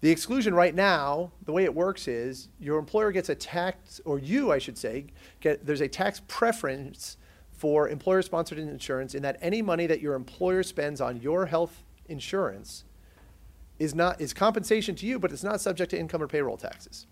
the 0.00 0.10
exclusion 0.10 0.54
right 0.54 0.74
now, 0.74 1.32
the 1.44 1.52
way 1.52 1.64
it 1.64 1.74
works 1.74 2.06
is 2.06 2.48
your 2.60 2.78
employer 2.78 3.12
gets 3.12 3.28
a 3.28 3.34
tax, 3.34 4.00
or 4.04 4.18
you, 4.18 4.52
I 4.52 4.58
should 4.58 4.78
say, 4.78 5.06
get, 5.40 5.66
there's 5.66 5.80
a 5.80 5.88
tax 5.88 6.20
preference 6.28 7.16
for 7.50 7.88
employer 7.88 8.20
sponsored 8.22 8.58
insurance 8.58 9.14
in 9.14 9.22
that 9.22 9.38
any 9.40 9.62
money 9.62 9.86
that 9.86 10.00
your 10.00 10.14
employer 10.14 10.62
spends 10.62 11.00
on 11.00 11.20
your 11.20 11.46
health 11.46 11.82
insurance 12.06 12.84
is 13.78 13.94
not 13.94 14.20
is 14.20 14.32
compensation 14.32 14.94
to 14.96 15.06
you, 15.06 15.18
but 15.18 15.32
it's 15.32 15.42
not 15.42 15.60
subject 15.60 15.90
to 15.90 15.98
income 15.98 16.22
or 16.22 16.28
payroll 16.28 16.56
taxes. 16.56 17.06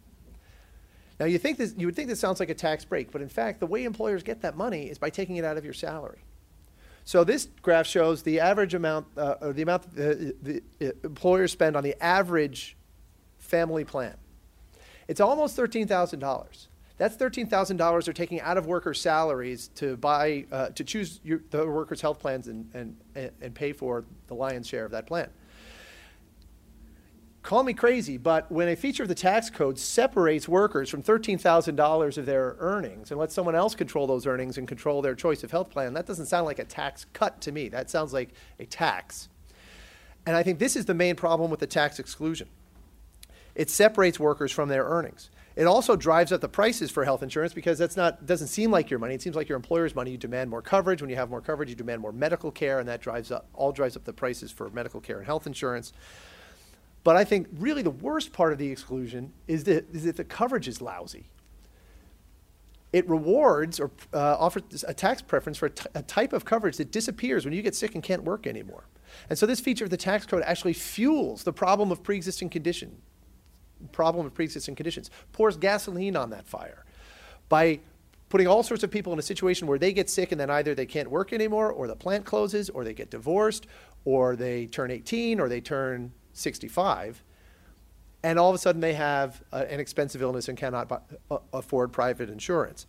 Now 1.20 1.26
you 1.26 1.38
think 1.38 1.58
this, 1.58 1.74
you 1.76 1.86
would 1.86 1.94
think 1.94 2.08
this 2.08 2.20
sounds 2.20 2.40
like 2.40 2.50
a 2.50 2.54
tax 2.54 2.84
break, 2.84 3.12
but 3.12 3.22
in 3.22 3.28
fact, 3.28 3.60
the 3.60 3.66
way 3.66 3.84
employers 3.84 4.22
get 4.22 4.42
that 4.42 4.56
money 4.56 4.84
is 4.84 4.98
by 4.98 5.10
taking 5.10 5.36
it 5.36 5.44
out 5.44 5.56
of 5.56 5.64
your 5.64 5.74
salary. 5.74 6.24
So 7.04 7.22
this 7.22 7.48
graph 7.62 7.86
shows 7.86 8.22
the 8.22 8.40
average 8.40 8.74
amount, 8.74 9.06
uh, 9.16 9.34
or 9.40 9.52
the 9.52 9.62
amount 9.62 9.94
the, 9.94 10.34
the 10.42 10.94
employers 11.04 11.52
spend 11.52 11.76
on 11.76 11.84
the 11.84 12.02
average 12.02 12.76
family 13.38 13.84
plan. 13.84 14.16
It's 15.06 15.20
almost 15.20 15.54
thirteen 15.54 15.86
thousand 15.86 16.20
dollars. 16.20 16.68
That's 16.96 17.14
thirteen 17.14 17.46
thousand 17.46 17.76
dollars 17.76 18.06
they're 18.06 18.14
taking 18.14 18.40
out 18.40 18.56
of 18.56 18.66
workers' 18.66 19.00
salaries 19.00 19.68
to 19.76 19.96
buy, 19.98 20.46
uh, 20.50 20.68
to 20.70 20.82
choose 20.82 21.20
your, 21.22 21.42
the 21.50 21.66
workers' 21.66 22.00
health 22.00 22.18
plans 22.18 22.48
and, 22.48 22.70
and, 22.72 22.96
and 23.14 23.54
pay 23.54 23.72
for 23.72 24.04
the 24.28 24.34
lion's 24.34 24.66
share 24.66 24.86
of 24.86 24.92
that 24.92 25.06
plan 25.06 25.28
call 27.44 27.62
me 27.62 27.74
crazy, 27.74 28.16
but 28.16 28.50
when 28.50 28.68
a 28.68 28.74
feature 28.74 29.02
of 29.02 29.08
the 29.08 29.14
tax 29.14 29.50
code 29.50 29.78
separates 29.78 30.48
workers 30.48 30.88
from 30.88 31.02
$13,000 31.02 32.18
of 32.18 32.26
their 32.26 32.56
earnings 32.58 33.10
and 33.10 33.20
lets 33.20 33.34
someone 33.34 33.54
else 33.54 33.74
control 33.74 34.06
those 34.06 34.26
earnings 34.26 34.56
and 34.56 34.66
control 34.66 35.02
their 35.02 35.14
choice 35.14 35.44
of 35.44 35.50
health 35.50 35.70
plan, 35.70 35.92
that 35.92 36.06
doesn't 36.06 36.26
sound 36.26 36.46
like 36.46 36.58
a 36.58 36.64
tax 36.64 37.04
cut 37.12 37.42
to 37.42 37.52
me. 37.52 37.68
That 37.68 37.90
sounds 37.90 38.14
like 38.14 38.30
a 38.58 38.64
tax. 38.64 39.28
And 40.26 40.34
I 40.34 40.42
think 40.42 40.58
this 40.58 40.74
is 40.74 40.86
the 40.86 40.94
main 40.94 41.16
problem 41.16 41.50
with 41.50 41.60
the 41.60 41.66
tax 41.66 41.98
exclusion. 41.98 42.48
It 43.54 43.68
separates 43.68 44.18
workers 44.18 44.50
from 44.50 44.70
their 44.70 44.84
earnings. 44.84 45.30
It 45.54 45.66
also 45.66 45.96
drives 45.96 46.32
up 46.32 46.40
the 46.40 46.48
prices 46.48 46.90
for 46.90 47.04
health 47.04 47.22
insurance 47.22 47.52
because 47.52 47.78
that's 47.78 47.96
not 47.96 48.24
doesn't 48.24 48.48
seem 48.48 48.70
like 48.70 48.88
your 48.88 48.98
money. 48.98 49.14
It 49.14 49.22
seems 49.22 49.36
like 49.36 49.48
your 49.48 49.56
employer's 49.56 49.94
money. 49.94 50.10
You 50.12 50.18
demand 50.18 50.50
more 50.50 50.62
coverage. 50.62 51.00
When 51.00 51.10
you 51.10 51.16
have 51.16 51.30
more 51.30 51.42
coverage, 51.42 51.68
you 51.68 51.76
demand 51.76 52.00
more 52.00 52.10
medical 52.10 52.50
care, 52.50 52.80
and 52.80 52.88
that 52.88 53.00
drives 53.00 53.30
up 53.30 53.46
all 53.52 53.70
drives 53.70 53.96
up 53.96 54.04
the 54.04 54.12
prices 54.12 54.50
for 54.50 54.70
medical 54.70 55.00
care 55.00 55.18
and 55.18 55.26
health 55.26 55.46
insurance. 55.46 55.92
But 57.04 57.16
I 57.16 57.24
think 57.24 57.48
really 57.58 57.82
the 57.82 57.90
worst 57.90 58.32
part 58.32 58.52
of 58.52 58.58
the 58.58 58.68
exclusion 58.68 59.32
is 59.46 59.64
that, 59.64 59.94
is 59.94 60.04
that 60.04 60.16
the 60.16 60.24
coverage 60.24 60.66
is 60.66 60.80
lousy. 60.80 61.26
It 62.94 63.08
rewards 63.08 63.78
or 63.78 63.90
uh, 64.14 64.36
offers 64.38 64.84
a 64.88 64.94
tax 64.94 65.20
preference 65.20 65.58
for 65.58 65.66
a, 65.66 65.98
a 65.98 66.02
type 66.02 66.32
of 66.32 66.44
coverage 66.44 66.78
that 66.78 66.90
disappears 66.90 67.44
when 67.44 67.52
you 67.52 67.60
get 67.60 67.74
sick 67.74 67.94
and 67.94 68.02
can't 68.02 68.24
work 68.24 68.46
anymore. 68.46 68.84
And 69.28 69.38
so 69.38 69.46
this 69.46 69.60
feature 69.60 69.84
of 69.84 69.90
the 69.90 69.96
tax 69.96 70.24
code 70.24 70.42
actually 70.46 70.72
fuels 70.72 71.44
the 71.44 71.52
problem 71.52 71.92
of 71.92 72.02
pre-existing 72.02 72.48
condition, 72.48 72.96
problem 73.92 74.24
of 74.24 74.32
pre-existing 74.32 74.74
conditions, 74.74 75.10
pours 75.32 75.56
gasoline 75.56 76.16
on 76.16 76.30
that 76.30 76.46
fire 76.46 76.84
by 77.48 77.80
putting 78.30 78.46
all 78.46 78.62
sorts 78.62 78.82
of 78.82 78.90
people 78.90 79.12
in 79.12 79.18
a 79.18 79.22
situation 79.22 79.68
where 79.68 79.78
they 79.78 79.92
get 79.92 80.08
sick 80.08 80.32
and 80.32 80.40
then 80.40 80.48
either 80.50 80.74
they 80.74 80.86
can't 80.86 81.10
work 81.10 81.32
anymore 81.32 81.70
or 81.70 81.86
the 81.86 81.94
plant 81.94 82.24
closes 82.24 82.70
or 82.70 82.82
they 82.82 82.94
get 82.94 83.10
divorced 83.10 83.66
or 84.04 84.36
they 84.36 84.66
turn 84.66 84.90
18 84.90 85.38
or 85.38 85.48
they 85.48 85.60
turn 85.60 86.12
65, 86.34 87.24
and 88.22 88.38
all 88.38 88.50
of 88.50 88.54
a 88.54 88.58
sudden 88.58 88.80
they 88.80 88.94
have 88.94 89.42
uh, 89.52 89.64
an 89.68 89.80
expensive 89.80 90.20
illness 90.20 90.48
and 90.48 90.58
cannot 90.58 90.88
bu- 90.88 91.16
uh, 91.30 91.38
afford 91.52 91.92
private 91.92 92.28
insurance. 92.28 92.86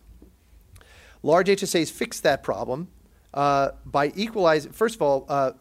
Large 1.22 1.48
HSAs 1.48 1.90
fix 1.90 2.20
that 2.20 2.42
problem 2.42 2.88
uh, 3.34 3.70
by 3.84 4.12
equalizing, 4.14 4.72
first 4.72 4.96
of 4.96 5.02
all, 5.02 5.26
uh, 5.28 5.52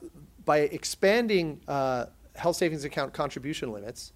by 0.44 0.60
expanding 0.60 1.62
uh, 1.68 2.06
health 2.36 2.58
savings 2.58 2.84
account 2.84 3.14
contribution 3.14 3.72
limits 3.72 4.14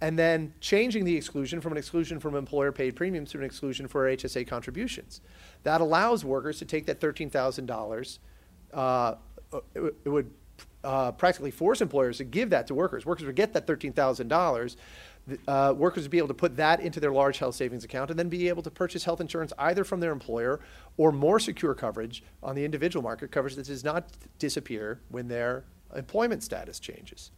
and 0.00 0.18
then 0.18 0.52
changing 0.60 1.04
the 1.04 1.16
exclusion 1.16 1.60
from 1.60 1.72
an 1.72 1.78
exclusion 1.78 2.20
from 2.20 2.34
employer 2.34 2.72
paid 2.72 2.96
premiums 2.96 3.30
to 3.30 3.38
an 3.38 3.44
exclusion 3.44 3.86
for 3.88 4.04
HSA 4.04 4.46
contributions. 4.46 5.20
That 5.62 5.80
allows 5.80 6.24
workers 6.24 6.58
to 6.58 6.64
take 6.64 6.86
that 6.86 7.00
$13,000. 7.00 8.18
Uh, 8.72 9.14
it 9.74 10.08
would 10.08 10.30
uh, 10.84 11.12
practically 11.12 11.50
force 11.50 11.80
employers 11.80 12.18
to 12.18 12.24
give 12.24 12.50
that 12.50 12.66
to 12.68 12.74
workers. 12.74 13.04
Workers 13.04 13.26
would 13.26 13.34
get 13.34 13.52
that 13.54 13.66
$13,000. 13.66 14.76
Uh, 15.48 15.74
workers 15.76 16.04
would 16.04 16.10
be 16.10 16.18
able 16.18 16.28
to 16.28 16.34
put 16.34 16.56
that 16.56 16.80
into 16.80 17.00
their 17.00 17.12
large 17.12 17.38
health 17.38 17.54
savings 17.54 17.82
account 17.82 18.10
and 18.10 18.18
then 18.18 18.28
be 18.28 18.48
able 18.48 18.62
to 18.62 18.70
purchase 18.70 19.04
health 19.04 19.20
insurance 19.20 19.52
either 19.58 19.82
from 19.82 20.00
their 20.00 20.12
employer 20.12 20.60
or 20.98 21.10
more 21.10 21.40
secure 21.40 21.74
coverage 21.74 22.22
on 22.42 22.54
the 22.54 22.64
individual 22.64 23.02
market, 23.02 23.30
coverage 23.30 23.54
that 23.54 23.66
does 23.66 23.82
not 23.82 24.06
disappear 24.38 25.00
when 25.08 25.28
their 25.28 25.64
employment 25.96 26.42
status 26.42 26.78
changes. 26.78 27.30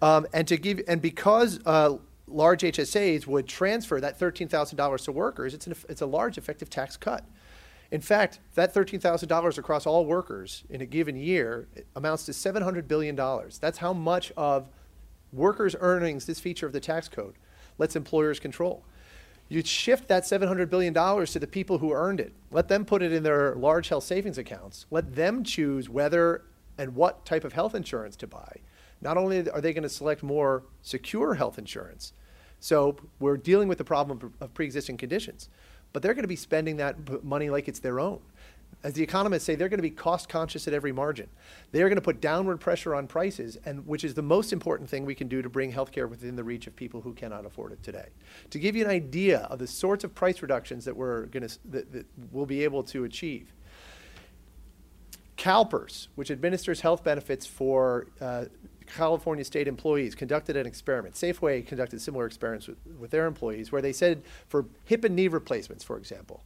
Um, 0.00 0.26
and 0.32 0.48
to 0.48 0.56
give 0.56 0.80
and 0.88 1.00
because 1.00 1.60
uh, 1.66 1.98
large 2.26 2.62
HSAs 2.62 3.26
would 3.26 3.46
transfer 3.46 4.00
that 4.00 4.18
$13,000 4.18 5.04
to 5.04 5.12
workers, 5.12 5.54
it's, 5.54 5.66
an, 5.66 5.74
it's 5.88 6.00
a 6.00 6.06
large 6.06 6.38
effective 6.38 6.70
tax 6.70 6.96
cut. 6.96 7.24
In 7.92 8.00
fact, 8.00 8.40
that 8.54 8.74
$13,000 8.74 9.58
across 9.58 9.84
all 9.84 10.06
workers 10.06 10.64
in 10.70 10.80
a 10.80 10.86
given 10.86 11.14
year 11.14 11.68
amounts 11.94 12.24
to 12.24 12.32
$700 12.32 12.88
billion. 12.88 13.14
That's 13.60 13.78
how 13.78 13.92
much 13.92 14.32
of 14.34 14.70
workers' 15.30 15.76
earnings 15.78 16.24
this 16.24 16.40
feature 16.40 16.66
of 16.66 16.72
the 16.72 16.80
tax 16.80 17.10
code 17.10 17.34
lets 17.76 17.94
employers 17.94 18.40
control. 18.40 18.82
You 19.50 19.62
shift 19.62 20.08
that 20.08 20.22
$700 20.22 20.70
billion 20.70 20.94
to 20.94 21.38
the 21.38 21.46
people 21.46 21.76
who 21.76 21.92
earned 21.92 22.18
it. 22.18 22.32
Let 22.50 22.68
them 22.68 22.86
put 22.86 23.02
it 23.02 23.12
in 23.12 23.24
their 23.24 23.54
large 23.56 23.90
health 23.90 24.04
savings 24.04 24.38
accounts. 24.38 24.86
Let 24.90 25.14
them 25.14 25.44
choose 25.44 25.90
whether 25.90 26.44
and 26.78 26.94
what 26.94 27.26
type 27.26 27.44
of 27.44 27.52
health 27.52 27.74
insurance 27.74 28.16
to 28.16 28.26
buy. 28.26 28.60
Not 29.02 29.18
only 29.18 29.50
are 29.50 29.60
they 29.60 29.74
going 29.74 29.82
to 29.82 29.90
select 29.90 30.22
more 30.22 30.62
secure 30.80 31.34
health 31.34 31.58
insurance, 31.58 32.14
so 32.58 32.96
we're 33.18 33.36
dealing 33.36 33.68
with 33.68 33.76
the 33.76 33.84
problem 33.84 34.32
of 34.40 34.54
pre 34.54 34.64
existing 34.64 34.96
conditions 34.96 35.50
but 35.92 36.02
they're 36.02 36.14
going 36.14 36.24
to 36.24 36.28
be 36.28 36.36
spending 36.36 36.76
that 36.78 37.24
money 37.24 37.50
like 37.50 37.68
it's 37.68 37.80
their 37.80 38.00
own. 38.00 38.20
As 38.84 38.94
the 38.94 39.02
economists 39.02 39.44
say, 39.44 39.54
they're 39.54 39.68
going 39.68 39.78
to 39.78 39.82
be 39.82 39.90
cost 39.90 40.28
conscious 40.28 40.66
at 40.66 40.74
every 40.74 40.90
margin. 40.90 41.28
They're 41.70 41.88
going 41.88 41.96
to 41.96 42.02
put 42.02 42.20
downward 42.20 42.58
pressure 42.58 42.96
on 42.96 43.06
prices, 43.06 43.56
and 43.64 43.86
which 43.86 44.02
is 44.02 44.14
the 44.14 44.22
most 44.22 44.52
important 44.52 44.90
thing 44.90 45.04
we 45.04 45.14
can 45.14 45.28
do 45.28 45.40
to 45.40 45.48
bring 45.48 45.72
healthcare 45.72 46.08
within 46.08 46.34
the 46.34 46.42
reach 46.42 46.66
of 46.66 46.74
people 46.74 47.00
who 47.00 47.12
cannot 47.12 47.46
afford 47.46 47.72
it 47.72 47.82
today. 47.84 48.08
To 48.50 48.58
give 48.58 48.74
you 48.74 48.84
an 48.84 48.90
idea 48.90 49.40
of 49.50 49.60
the 49.60 49.68
sorts 49.68 50.02
of 50.02 50.14
price 50.14 50.42
reductions 50.42 50.84
that 50.86 50.96
we're 50.96 51.26
going 51.26 51.46
to 51.46 51.58
that, 51.70 51.92
that 51.92 52.06
we'll 52.32 52.46
be 52.46 52.64
able 52.64 52.82
to 52.84 53.04
achieve. 53.04 53.52
CalPERS, 55.36 56.08
which 56.14 56.30
administers 56.30 56.80
health 56.80 57.04
benefits 57.04 57.46
for 57.46 58.06
uh, 58.20 58.46
California 58.94 59.44
state 59.44 59.68
employees 59.68 60.14
conducted 60.14 60.56
an 60.56 60.66
experiment. 60.66 61.14
Safeway 61.14 61.66
conducted 61.66 62.00
similar 62.00 62.26
experiments 62.26 62.68
with, 62.68 62.78
with 62.98 63.10
their 63.10 63.26
employees 63.26 63.72
where 63.72 63.82
they 63.82 63.92
said 63.92 64.22
for 64.48 64.66
hip 64.84 65.04
and 65.04 65.16
knee 65.16 65.28
replacements, 65.28 65.82
for 65.82 65.96
example, 65.96 66.44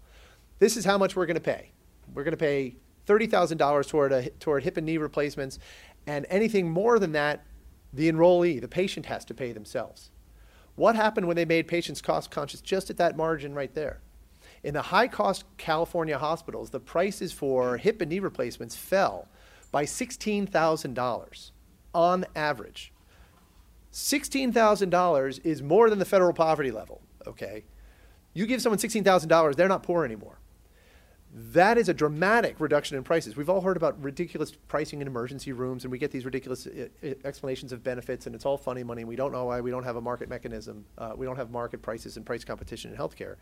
this 0.58 0.76
is 0.76 0.84
how 0.84 0.96
much 0.96 1.16
we're 1.16 1.26
going 1.26 1.34
to 1.34 1.40
pay. 1.40 1.72
We're 2.14 2.24
going 2.24 2.32
to 2.32 2.36
pay 2.36 2.76
$30,000 3.06 3.88
toward, 3.88 4.40
toward 4.40 4.64
hip 4.64 4.76
and 4.76 4.86
knee 4.86 4.98
replacements, 4.98 5.58
and 6.06 6.26
anything 6.28 6.70
more 6.70 6.98
than 6.98 7.12
that, 7.12 7.44
the 7.92 8.10
enrollee, 8.10 8.60
the 8.60 8.68
patient, 8.68 9.06
has 9.06 9.24
to 9.26 9.34
pay 9.34 9.52
themselves. 9.52 10.10
What 10.76 10.94
happened 10.94 11.26
when 11.26 11.36
they 11.36 11.44
made 11.44 11.66
patients 11.68 12.02
cost 12.02 12.30
conscious 12.30 12.60
just 12.60 12.90
at 12.90 12.96
that 12.98 13.16
margin 13.16 13.54
right 13.54 13.74
there? 13.74 14.00
In 14.62 14.74
the 14.74 14.82
high 14.82 15.08
cost 15.08 15.44
California 15.56 16.18
hospitals, 16.18 16.70
the 16.70 16.80
prices 16.80 17.32
for 17.32 17.76
hip 17.76 18.00
and 18.00 18.10
knee 18.10 18.18
replacements 18.18 18.76
fell 18.76 19.28
by 19.70 19.84
$16,000 19.84 21.50
on 21.96 22.26
average. 22.36 22.92
$16,000 23.92 25.40
is 25.44 25.62
more 25.62 25.88
than 25.88 25.98
the 25.98 26.04
federal 26.04 26.34
poverty 26.34 26.70
level, 26.70 27.00
okay? 27.26 27.64
You 28.34 28.46
give 28.46 28.60
someone 28.60 28.78
$16,000, 28.78 29.56
they're 29.56 29.66
not 29.66 29.82
poor 29.82 30.04
anymore. 30.04 30.38
That 31.32 31.78
is 31.78 31.88
a 31.88 31.94
dramatic 31.94 32.60
reduction 32.60 32.96
in 32.96 33.02
prices. 33.02 33.36
We've 33.36 33.48
all 33.48 33.62
heard 33.62 33.76
about 33.76 34.02
ridiculous 34.02 34.52
pricing 34.68 35.00
in 35.00 35.06
emergency 35.06 35.52
rooms, 35.52 35.84
and 35.84 35.90
we 35.90 35.98
get 35.98 36.10
these 36.10 36.26
ridiculous 36.26 36.66
uh, 36.66 36.88
uh, 37.02 37.14
explanations 37.24 37.72
of 37.72 37.82
benefits, 37.82 38.26
and 38.26 38.34
it's 38.34 38.44
all 38.44 38.58
funny 38.58 38.82
money. 38.82 39.02
and 39.02 39.08
We 39.08 39.16
don't 39.16 39.32
know 39.32 39.46
why 39.46 39.60
we 39.60 39.70
don't 39.70 39.84
have 39.84 39.96
a 39.96 40.00
market 40.00 40.28
mechanism. 40.28 40.84
Uh, 40.96 41.14
we 41.16 41.26
don't 41.26 41.36
have 41.36 41.50
market 41.50 41.82
prices 41.82 42.16
and 42.16 42.24
price 42.24 42.44
competition 42.44 42.90
in 42.92 42.98
healthcare 42.98 43.36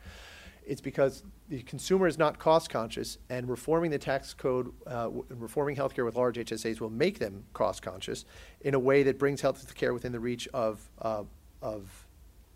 it's 0.66 0.80
because 0.80 1.22
the 1.48 1.62
consumer 1.62 2.06
is 2.06 2.18
not 2.18 2.38
cost 2.38 2.70
conscious, 2.70 3.18
and 3.28 3.48
reforming 3.48 3.90
the 3.90 3.98
tax 3.98 4.32
code 4.34 4.72
uh, 4.86 5.10
reforming 5.28 5.76
healthcare 5.76 6.04
with 6.04 6.16
large 6.16 6.36
HSAs 6.36 6.80
will 6.80 6.90
make 6.90 7.18
them 7.18 7.44
cost 7.52 7.82
conscious 7.82 8.24
in 8.62 8.74
a 8.74 8.78
way 8.78 9.02
that 9.02 9.18
brings 9.18 9.40
health 9.40 9.74
care 9.74 9.92
within 9.92 10.12
the 10.12 10.20
reach 10.20 10.48
of, 10.54 10.88
uh, 11.02 11.22
of, 11.60 12.06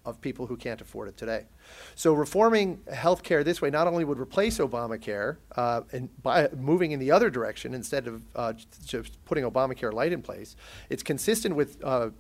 of 0.04 0.20
people 0.20 0.46
who 0.46 0.56
can't 0.56 0.80
afford 0.80 1.08
it 1.08 1.16
today. 1.16 1.44
So 1.94 2.14
reforming 2.14 2.78
healthcare 2.90 3.44
this 3.44 3.60
way 3.60 3.70
not 3.70 3.86
only 3.86 4.04
would 4.04 4.18
replace 4.18 4.58
Obamacare 4.58 5.36
uh, 5.56 5.82
and 5.92 6.08
by 6.22 6.48
moving 6.56 6.92
in 6.92 7.00
the 7.00 7.10
other 7.10 7.28
direction 7.28 7.74
instead 7.74 8.06
of 8.06 8.22
uh, 8.34 8.54
just 8.86 9.22
putting 9.26 9.44
Obamacare 9.44 9.92
light 9.92 10.12
in 10.12 10.22
place, 10.22 10.56
it's 10.88 11.02
consistent 11.02 11.54
with 11.54 11.82
uh, 11.84 12.10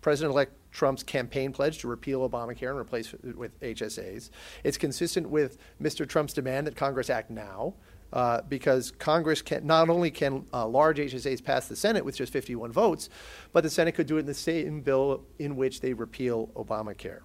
President-elect 0.00 0.54
Trump's 0.70 1.02
campaign 1.02 1.52
pledge 1.52 1.78
to 1.78 1.88
repeal 1.88 2.28
Obamacare 2.28 2.70
and 2.70 2.78
replace 2.78 3.12
it 3.12 3.36
with 3.36 3.58
HSAs. 3.60 4.30
It's 4.64 4.78
consistent 4.78 5.28
with 5.28 5.58
Mr. 5.80 6.06
Trump's 6.06 6.32
demand 6.32 6.66
that 6.66 6.76
Congress 6.76 7.10
act 7.10 7.30
now. 7.30 7.74
Uh, 8.10 8.40
because 8.48 8.90
Congress 8.92 9.42
can 9.42 9.66
not 9.66 9.90
only 9.90 10.10
can 10.10 10.46
uh, 10.54 10.66
large 10.66 10.96
HSAs 10.96 11.44
pass 11.44 11.68
the 11.68 11.76
Senate 11.76 12.06
with 12.06 12.16
just 12.16 12.32
51 12.32 12.72
votes, 12.72 13.10
but 13.52 13.62
the 13.62 13.68
Senate 13.68 13.92
could 13.92 14.06
do 14.06 14.16
it 14.16 14.20
in 14.20 14.26
the 14.26 14.32
same 14.32 14.80
bill 14.80 15.24
in 15.38 15.56
which 15.56 15.82
they 15.82 15.92
repeal 15.92 16.46
Obamacare. 16.56 17.20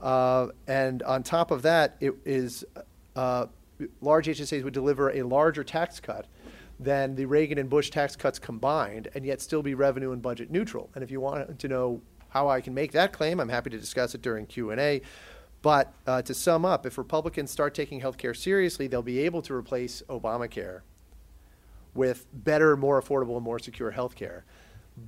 Uh, 0.00 0.46
and 0.68 1.02
on 1.02 1.24
top 1.24 1.50
of 1.50 1.62
that, 1.62 1.96
it 1.98 2.14
is 2.24 2.64
uh, 3.16 3.46
large 4.00 4.26
HSAs 4.26 4.62
would 4.62 4.74
deliver 4.74 5.10
a 5.10 5.22
larger 5.22 5.64
tax 5.64 5.98
cut 5.98 6.26
than 6.82 7.14
the 7.14 7.26
Reagan 7.26 7.58
and 7.58 7.70
Bush 7.70 7.90
tax 7.90 8.16
cuts 8.16 8.38
combined, 8.38 9.08
and 9.14 9.24
yet 9.24 9.40
still 9.40 9.62
be 9.62 9.74
revenue 9.74 10.12
and 10.12 10.20
budget 10.20 10.50
neutral. 10.50 10.90
And 10.94 11.04
if 11.04 11.10
you 11.10 11.20
want 11.20 11.58
to 11.58 11.68
know 11.68 12.00
how 12.30 12.48
I 12.48 12.60
can 12.60 12.74
make 12.74 12.92
that 12.92 13.12
claim, 13.12 13.40
I'm 13.40 13.48
happy 13.48 13.70
to 13.70 13.78
discuss 13.78 14.14
it 14.14 14.22
during 14.22 14.46
Q 14.46 14.70
and 14.70 14.80
A. 14.80 15.02
But 15.60 15.92
uh, 16.06 16.22
to 16.22 16.34
sum 16.34 16.64
up, 16.64 16.86
if 16.86 16.98
Republicans 16.98 17.50
start 17.50 17.74
taking 17.74 18.00
health 18.00 18.18
care 18.18 18.34
seriously, 18.34 18.88
they'll 18.88 19.02
be 19.02 19.20
able 19.20 19.42
to 19.42 19.54
replace 19.54 20.02
Obamacare 20.08 20.80
with 21.94 22.26
better, 22.32 22.76
more 22.76 23.00
affordable, 23.00 23.36
and 23.36 23.44
more 23.44 23.60
secure 23.60 23.92
health 23.92 24.16
care. 24.16 24.44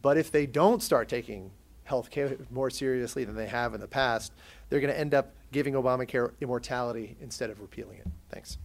But 0.00 0.16
if 0.16 0.30
they 0.30 0.46
don't 0.46 0.82
start 0.82 1.08
taking 1.08 1.50
health 1.84 2.10
care 2.10 2.36
more 2.50 2.70
seriously 2.70 3.24
than 3.24 3.34
they 3.34 3.48
have 3.48 3.74
in 3.74 3.80
the 3.80 3.88
past, 3.88 4.32
they're 4.68 4.80
going 4.80 4.92
to 4.92 4.98
end 4.98 5.12
up 5.12 5.32
giving 5.50 5.74
Obamacare 5.74 6.32
immortality 6.40 7.16
instead 7.20 7.50
of 7.50 7.60
repealing 7.60 7.98
it. 7.98 8.06
Thanks. 8.30 8.58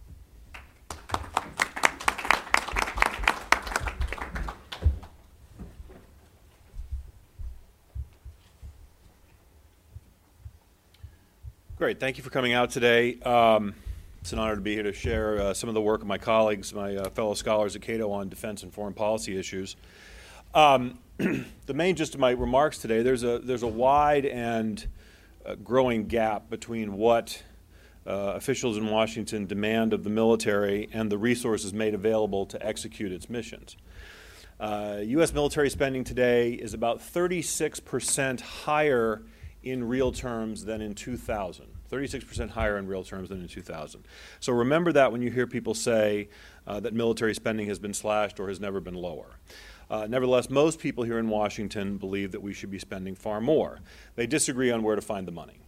Great. 11.80 11.98
Thank 11.98 12.18
you 12.18 12.22
for 12.22 12.28
coming 12.28 12.52
out 12.52 12.68
today. 12.68 13.18
Um, 13.20 13.74
it's 14.20 14.34
an 14.34 14.38
honor 14.38 14.54
to 14.54 14.60
be 14.60 14.74
here 14.74 14.82
to 14.82 14.92
share 14.92 15.40
uh, 15.40 15.54
some 15.54 15.70
of 15.70 15.74
the 15.74 15.80
work 15.80 16.02
of 16.02 16.06
my 16.06 16.18
colleagues, 16.18 16.74
my 16.74 16.94
uh, 16.94 17.08
fellow 17.08 17.32
scholars 17.32 17.74
at 17.74 17.80
Cato 17.80 18.10
on 18.10 18.28
defense 18.28 18.62
and 18.62 18.70
foreign 18.70 18.92
policy 18.92 19.38
issues. 19.38 19.76
Um, 20.52 20.98
the 21.16 21.72
main 21.72 21.96
gist 21.96 22.12
of 22.12 22.20
my 22.20 22.32
remarks 22.32 22.76
today, 22.76 23.00
there's 23.00 23.22
a, 23.22 23.38
there's 23.38 23.62
a 23.62 23.66
wide 23.66 24.26
and 24.26 24.86
uh, 25.46 25.54
growing 25.54 26.06
gap 26.06 26.50
between 26.50 26.98
what 26.98 27.42
uh, 28.06 28.34
officials 28.36 28.76
in 28.76 28.86
Washington 28.88 29.46
demand 29.46 29.94
of 29.94 30.04
the 30.04 30.10
military 30.10 30.86
and 30.92 31.10
the 31.10 31.16
resources 31.16 31.72
made 31.72 31.94
available 31.94 32.44
to 32.44 32.62
execute 32.62 33.10
its 33.10 33.30
missions. 33.30 33.78
U.S. 34.60 35.30
Uh, 35.30 35.34
military 35.34 35.70
spending 35.70 36.04
today 36.04 36.52
is 36.52 36.74
about 36.74 36.98
36% 36.98 38.42
higher 38.42 39.22
in 39.62 39.86
real 39.86 40.12
terms 40.12 40.64
than 40.64 40.80
in 40.80 40.94
2000. 40.94 41.66
36% 41.90 42.50
higher 42.50 42.78
in 42.78 42.86
real 42.86 43.02
terms 43.02 43.28
than 43.28 43.40
in 43.40 43.48
2000. 43.48 44.04
So 44.38 44.52
remember 44.52 44.92
that 44.92 45.12
when 45.12 45.22
you 45.22 45.30
hear 45.30 45.46
people 45.46 45.74
say 45.74 46.28
uh, 46.66 46.80
that 46.80 46.94
military 46.94 47.34
spending 47.34 47.66
has 47.66 47.78
been 47.78 47.94
slashed 47.94 48.38
or 48.38 48.48
has 48.48 48.60
never 48.60 48.80
been 48.80 48.94
lower. 48.94 49.36
Uh, 49.90 50.06
nevertheless, 50.08 50.48
most 50.48 50.78
people 50.78 51.02
here 51.02 51.18
in 51.18 51.28
Washington 51.28 51.96
believe 51.96 52.30
that 52.32 52.40
we 52.40 52.52
should 52.52 52.70
be 52.70 52.78
spending 52.78 53.14
far 53.16 53.40
more. 53.40 53.80
They 54.14 54.26
disagree 54.26 54.70
on 54.70 54.82
where 54.82 54.94
to 54.94 55.02
find 55.02 55.26
the 55.26 55.32
money. 55.32 55.60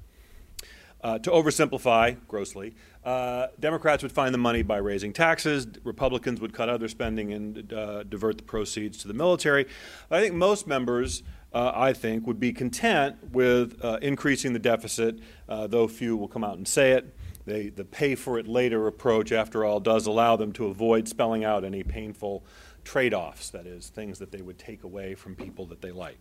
Uh, 1.02 1.18
to 1.18 1.30
oversimplify 1.30 2.16
grossly, 2.28 2.76
uh, 3.04 3.48
Democrats 3.58 4.04
would 4.04 4.12
find 4.12 4.32
the 4.32 4.38
money 4.38 4.62
by 4.62 4.76
raising 4.76 5.12
taxes. 5.12 5.66
Republicans 5.82 6.40
would 6.40 6.52
cut 6.52 6.68
other 6.68 6.86
spending 6.86 7.32
and 7.32 7.72
uh, 7.72 8.04
divert 8.04 8.36
the 8.36 8.44
proceeds 8.44 8.98
to 8.98 9.08
the 9.08 9.14
military. 9.14 9.66
I 10.12 10.20
think 10.20 10.36
most 10.36 10.68
members 10.68 11.24
uh, 11.54 11.72
I 11.74 11.92
think, 11.92 12.26
would 12.26 12.40
be 12.40 12.52
content 12.52 13.16
with 13.32 13.82
uh, 13.84 13.98
increasing 14.02 14.52
the 14.52 14.58
deficit, 14.58 15.18
uh, 15.48 15.66
though 15.66 15.86
few 15.88 16.16
will 16.16 16.28
come 16.28 16.44
out 16.44 16.56
and 16.56 16.66
say 16.66 16.92
it. 16.92 17.14
They, 17.44 17.68
the 17.68 17.84
pay 17.84 18.14
for 18.14 18.38
it 18.38 18.46
later 18.46 18.86
approach, 18.86 19.32
after 19.32 19.64
all, 19.64 19.80
does 19.80 20.06
allow 20.06 20.36
them 20.36 20.52
to 20.52 20.66
avoid 20.66 21.08
spelling 21.08 21.44
out 21.44 21.64
any 21.64 21.82
painful 21.82 22.44
trade 22.84 23.14
offs, 23.14 23.50
that 23.50 23.66
is, 23.66 23.88
things 23.88 24.18
that 24.18 24.30
they 24.30 24.42
would 24.42 24.58
take 24.58 24.84
away 24.84 25.14
from 25.14 25.34
people 25.34 25.66
that 25.66 25.80
they 25.80 25.90
like. 25.90 26.20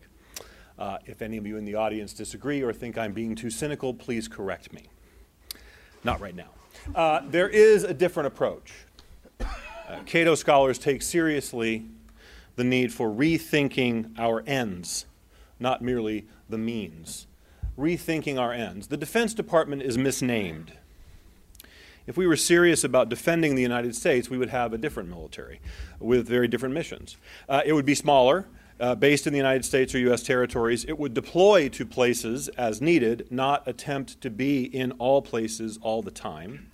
Uh, 0.78 0.98
if 1.06 1.22
any 1.22 1.38
of 1.38 1.46
you 1.46 1.58
in 1.58 1.66
the 1.66 1.76
audience 1.76 2.14
disagree 2.14 2.62
or 2.62 2.74
think 2.74 2.98
I'm 2.98 3.14
being 3.14 3.36
too 3.36 3.50
cynical, 3.52 3.94
please 3.94 4.28
correct 4.28 4.74
me. 4.74 4.86
Not 6.04 6.20
right 6.20 6.36
now. 6.36 6.50
Uh, 6.96 7.22
there 7.28 7.50
is 7.50 7.84
a 7.84 7.94
different 7.94 8.28
approach. 8.28 8.74
Uh, 9.40 9.46
Cato 10.06 10.36
scholars 10.36 10.80
take 10.80 11.02
seriously 11.02 11.86
the 12.56 12.64
need 12.64 12.92
for 12.92 13.10
rethinking 13.10 14.18
our 14.18 14.44
ends 14.48 15.06
not 15.62 15.82
merely 15.82 16.26
the 16.50 16.58
means. 16.58 17.28
Rethinking 17.78 18.38
our 18.38 18.52
ends. 18.52 18.88
The 18.88 18.98
Defense 18.98 19.34
Department 19.34 19.82
is 19.82 19.98
misnamed. 19.98 20.74
If 22.08 22.18
we 22.18 22.28
were 22.28 22.36
serious 22.36 22.84
about 22.84 23.10
defending 23.10 23.56
the 23.56 23.62
United 23.62 23.96
States, 23.96 24.30
we 24.30 24.38
would 24.38 24.50
have 24.50 24.74
a 24.74 24.78
different 24.78 25.10
military 25.10 25.62
with 26.00 26.28
very 26.28 26.48
different 26.48 26.74
missions. 26.74 27.16
Uh, 27.48 27.62
it 27.64 27.74
would 27.74 27.86
be 27.86 27.96
smaller, 27.96 28.48
uh, 28.82 28.96
based 28.96 29.28
in 29.28 29.34
the 29.34 29.38
United 29.38 29.64
States 29.64 29.94
or 29.94 30.00
U.S. 30.00 30.24
territories. 30.24 30.84
It 30.86 30.98
would 30.98 31.14
deploy 31.14 31.70
to 31.70 31.86
places 31.86 32.50
as 32.50 32.82
needed, 32.82 33.28
not 33.30 33.66
attempt 33.68 34.20
to 34.22 34.32
be 34.32 34.64
in 34.64 34.92
all 34.94 35.22
places 35.22 35.78
all 35.82 36.02
the 36.02 36.12
time. 36.12 36.71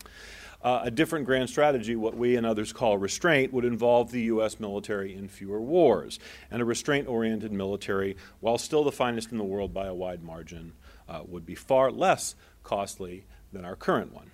Uh, 0.61 0.81
a 0.83 0.91
different 0.91 1.25
grand 1.25 1.49
strategy, 1.49 1.95
what 1.95 2.17
we 2.17 2.35
and 2.35 2.45
others 2.45 2.73
call 2.73 2.97
restraint, 2.97 3.53
would 3.53 3.65
involve 3.65 4.11
the 4.11 4.23
U.S. 4.23 4.59
military 4.59 5.13
in 5.13 5.27
fewer 5.27 5.61
wars. 5.61 6.19
And 6.49 6.61
a 6.61 6.65
restraint 6.65 7.07
oriented 7.07 7.51
military, 7.51 8.17
while 8.39 8.57
still 8.57 8.83
the 8.83 8.91
finest 8.91 9.31
in 9.31 9.37
the 9.37 9.43
world 9.43 9.73
by 9.73 9.85
a 9.85 9.93
wide 9.93 10.23
margin, 10.23 10.73
uh, 11.07 11.21
would 11.27 11.45
be 11.45 11.55
far 11.55 11.91
less 11.91 12.35
costly 12.63 13.25
than 13.53 13.65
our 13.65 13.75
current 13.75 14.13
one. 14.13 14.31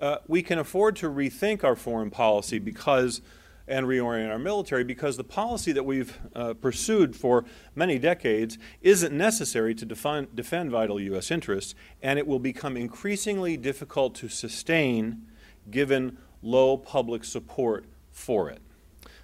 Uh, 0.00 0.18
we 0.26 0.42
can 0.42 0.58
afford 0.58 0.96
to 0.96 1.08
rethink 1.08 1.64
our 1.64 1.76
foreign 1.76 2.10
policy 2.10 2.58
because 2.58 3.20
and 3.66 3.86
reorient 3.86 4.30
our 4.30 4.38
military 4.38 4.84
because 4.84 5.16
the 5.16 5.24
policy 5.24 5.72
that 5.72 5.84
we've 5.84 6.18
uh, 6.34 6.54
pursued 6.54 7.16
for 7.16 7.44
many 7.74 7.98
decades 7.98 8.58
isn't 8.82 9.16
necessary 9.16 9.74
to 9.74 9.86
define, 9.86 10.28
defend 10.34 10.70
vital 10.70 11.00
U.S. 11.00 11.30
interests, 11.30 11.74
and 12.02 12.18
it 12.18 12.26
will 12.26 12.38
become 12.38 12.76
increasingly 12.76 13.56
difficult 13.56 14.14
to 14.16 14.28
sustain 14.28 15.26
given 15.70 16.18
low 16.42 16.76
public 16.76 17.24
support 17.24 17.86
for 18.10 18.50
it. 18.50 18.60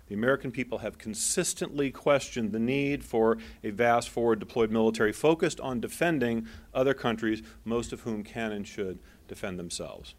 The 0.08 0.14
American 0.14 0.50
people 0.50 0.78
have 0.78 0.98
consistently 0.98 1.92
questioned 1.92 2.50
the 2.50 2.58
need 2.58 3.04
for 3.04 3.38
a 3.62 3.70
vast 3.70 4.08
forward 4.08 4.40
deployed 4.40 4.70
military 4.70 5.12
focused 5.12 5.60
on 5.60 5.80
defending 5.80 6.48
other 6.74 6.94
countries, 6.94 7.42
most 7.64 7.92
of 7.92 8.00
whom 8.00 8.24
can 8.24 8.50
and 8.50 8.66
should 8.66 8.98
defend 9.28 9.58
themselves 9.58 10.14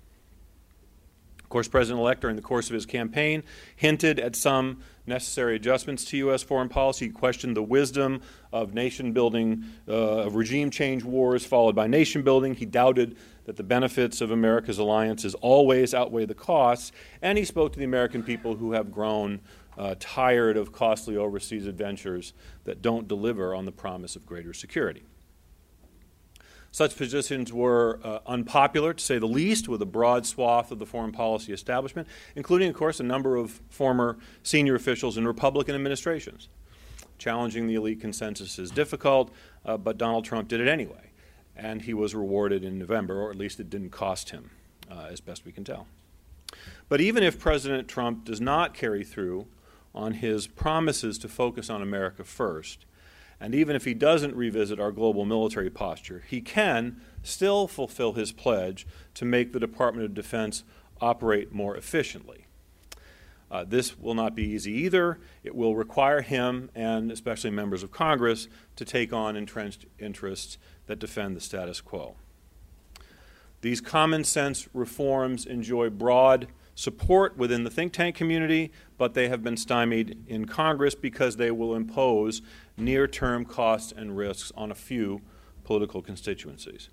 course, 1.51 1.67
President-elect 1.67 2.21
during 2.21 2.35
the 2.35 2.41
course 2.41 2.67
of 2.69 2.73
his 2.73 2.87
campaign 2.87 3.43
hinted 3.75 4.19
at 4.19 4.35
some 4.35 4.81
necessary 5.05 5.55
adjustments 5.55 6.05
to 6.05 6.17
U.S. 6.17 6.41
foreign 6.41 6.69
policy. 6.69 7.05
He 7.05 7.11
questioned 7.11 7.55
the 7.55 7.63
wisdom 7.63 8.21
of 8.51 8.73
nation 8.73 9.13
building, 9.13 9.65
uh, 9.87 9.91
of 9.91 10.35
regime 10.35 10.71
change 10.71 11.03
wars 11.03 11.45
followed 11.45 11.75
by 11.75 11.87
nation 11.87 12.23
building. 12.23 12.55
He 12.55 12.65
doubted 12.65 13.17
that 13.45 13.57
the 13.57 13.63
benefits 13.63 14.21
of 14.21 14.31
America's 14.31 14.77
alliances 14.77 15.35
always 15.35 15.93
outweigh 15.93 16.25
the 16.25 16.35
costs. 16.35 16.91
And 17.21 17.37
he 17.37 17.45
spoke 17.45 17.73
to 17.73 17.79
the 17.79 17.85
American 17.85 18.23
people 18.23 18.55
who 18.55 18.71
have 18.73 18.91
grown 18.91 19.41
uh, 19.77 19.95
tired 19.99 20.57
of 20.57 20.71
costly 20.71 21.17
overseas 21.17 21.65
adventures 21.65 22.33
that 22.63 22.81
don't 22.81 23.07
deliver 23.07 23.53
on 23.55 23.65
the 23.65 23.71
promise 23.71 24.15
of 24.15 24.25
greater 24.25 24.53
security. 24.53 25.03
Such 26.71 26.95
positions 26.95 27.51
were 27.51 27.99
uh, 28.01 28.19
unpopular, 28.25 28.93
to 28.93 29.03
say 29.03 29.19
the 29.19 29.27
least, 29.27 29.67
with 29.67 29.81
a 29.81 29.85
broad 29.85 30.25
swath 30.25 30.71
of 30.71 30.79
the 30.79 30.85
foreign 30.85 31.11
policy 31.11 31.51
establishment, 31.51 32.07
including, 32.33 32.69
of 32.69 32.75
course, 32.75 33.01
a 33.01 33.03
number 33.03 33.35
of 33.35 33.59
former 33.69 34.17
senior 34.41 34.75
officials 34.75 35.17
in 35.17 35.27
Republican 35.27 35.75
administrations. 35.75 36.47
Challenging 37.17 37.67
the 37.67 37.75
elite 37.75 37.99
consensus 37.99 38.57
is 38.57 38.71
difficult, 38.71 39.31
uh, 39.65 39.75
but 39.75 39.97
Donald 39.97 40.23
Trump 40.23 40.47
did 40.47 40.61
it 40.61 40.69
anyway, 40.69 41.11
and 41.57 41.81
he 41.81 41.93
was 41.93 42.15
rewarded 42.15 42.63
in 42.63 42.79
November, 42.79 43.21
or 43.21 43.29
at 43.29 43.35
least 43.35 43.59
it 43.59 43.69
didn't 43.69 43.89
cost 43.89 44.29
him, 44.29 44.49
uh, 44.89 45.07
as 45.11 45.19
best 45.19 45.45
we 45.45 45.51
can 45.51 45.65
tell. 45.65 45.87
But 46.87 47.01
even 47.01 47.21
if 47.21 47.37
President 47.37 47.89
Trump 47.89 48.23
does 48.23 48.39
not 48.39 48.73
carry 48.73 49.03
through 49.03 49.45
on 49.93 50.13
his 50.13 50.47
promises 50.47 51.17
to 51.19 51.27
focus 51.27 51.69
on 51.69 51.81
America 51.81 52.23
first, 52.23 52.85
and 53.41 53.55
even 53.55 53.75
if 53.75 53.85
he 53.85 53.95
doesn't 53.95 54.35
revisit 54.35 54.79
our 54.79 54.91
global 54.91 55.25
military 55.25 55.71
posture, 55.71 56.23
he 56.27 56.41
can 56.41 57.01
still 57.23 57.67
fulfill 57.67 58.13
his 58.13 58.31
pledge 58.31 58.85
to 59.15 59.25
make 59.25 59.51
the 59.51 59.59
Department 59.59 60.05
of 60.05 60.13
Defense 60.13 60.63
operate 61.01 61.51
more 61.51 61.75
efficiently. 61.75 62.45
Uh, 63.49 63.65
this 63.67 63.97
will 63.97 64.13
not 64.13 64.35
be 64.35 64.43
easy 64.43 64.71
either. 64.71 65.19
It 65.43 65.55
will 65.55 65.75
require 65.75 66.21
him, 66.21 66.69
and 66.75 67.11
especially 67.11 67.49
members 67.49 67.81
of 67.81 67.91
Congress, 67.91 68.47
to 68.75 68.85
take 68.85 69.11
on 69.11 69.35
entrenched 69.35 69.87
interests 69.97 70.59
that 70.85 70.99
defend 70.99 71.35
the 71.35 71.41
status 71.41 71.81
quo. 71.81 72.15
These 73.61 73.81
common 73.81 74.23
sense 74.23 74.69
reforms 74.71 75.47
enjoy 75.47 75.89
broad 75.89 76.47
support 76.75 77.37
within 77.37 77.63
the 77.63 77.69
think 77.69 77.93
tank 77.93 78.15
community, 78.15 78.71
but 78.97 79.13
they 79.13 79.27
have 79.29 79.43
been 79.43 79.57
stymied 79.57 80.17
in 80.27 80.45
Congress 80.45 80.95
because 80.95 81.37
they 81.37 81.51
will 81.51 81.75
impose 81.75 82.41
near 82.77 83.07
term 83.07 83.45
costs 83.45 83.91
and 83.91 84.17
risks 84.17 84.51
on 84.55 84.71
a 84.71 84.75
few 84.75 85.21
political 85.63 86.01
constituencies. 86.01 86.89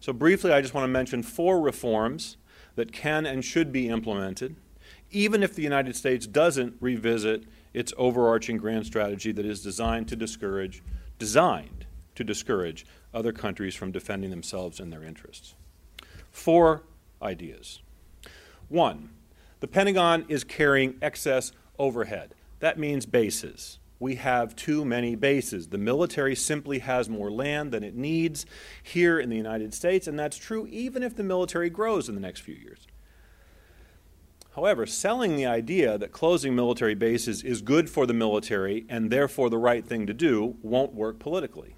So, 0.00 0.12
briefly, 0.12 0.52
I 0.52 0.60
just 0.60 0.74
want 0.74 0.84
to 0.84 0.88
mention 0.88 1.22
four 1.22 1.60
reforms 1.60 2.36
that 2.76 2.92
can 2.92 3.26
and 3.26 3.44
should 3.44 3.72
be 3.72 3.88
implemented, 3.88 4.56
even 5.10 5.42
if 5.42 5.54
the 5.54 5.62
United 5.62 5.96
States 5.96 6.26
doesn't 6.26 6.76
revisit 6.80 7.44
its 7.72 7.92
overarching 7.96 8.56
grand 8.56 8.86
strategy 8.86 9.32
that 9.32 9.46
is 9.46 9.62
designed 9.62 10.08
to 10.08 10.16
discourage, 10.16 10.82
designed 11.18 11.86
to 12.14 12.24
discourage 12.24 12.86
other 13.12 13.32
countries 13.32 13.74
from 13.74 13.92
defending 13.92 14.30
themselves 14.30 14.80
and 14.80 14.92
their 14.92 15.02
interests. 15.02 15.54
Four 16.30 16.82
ideas. 17.22 17.80
One, 18.74 19.10
the 19.60 19.68
Pentagon 19.68 20.24
is 20.28 20.42
carrying 20.42 20.96
excess 21.00 21.52
overhead. 21.78 22.34
That 22.58 22.76
means 22.76 23.06
bases. 23.06 23.78
We 24.00 24.16
have 24.16 24.56
too 24.56 24.84
many 24.84 25.14
bases. 25.14 25.68
The 25.68 25.78
military 25.78 26.34
simply 26.34 26.80
has 26.80 27.08
more 27.08 27.30
land 27.30 27.70
than 27.70 27.84
it 27.84 27.94
needs 27.94 28.44
here 28.82 29.20
in 29.20 29.30
the 29.30 29.36
United 29.36 29.74
States, 29.74 30.08
and 30.08 30.18
that's 30.18 30.36
true 30.36 30.66
even 30.66 31.04
if 31.04 31.14
the 31.14 31.22
military 31.22 31.70
grows 31.70 32.08
in 32.08 32.16
the 32.16 32.20
next 32.20 32.40
few 32.40 32.56
years. 32.56 32.88
However, 34.56 34.86
selling 34.86 35.36
the 35.36 35.46
idea 35.46 35.96
that 35.96 36.10
closing 36.10 36.56
military 36.56 36.96
bases 36.96 37.44
is 37.44 37.62
good 37.62 37.88
for 37.88 38.06
the 38.06 38.12
military 38.12 38.86
and 38.88 39.08
therefore 39.08 39.50
the 39.50 39.56
right 39.56 39.86
thing 39.86 40.04
to 40.08 40.12
do 40.12 40.56
won't 40.62 40.94
work 40.94 41.20
politically. 41.20 41.76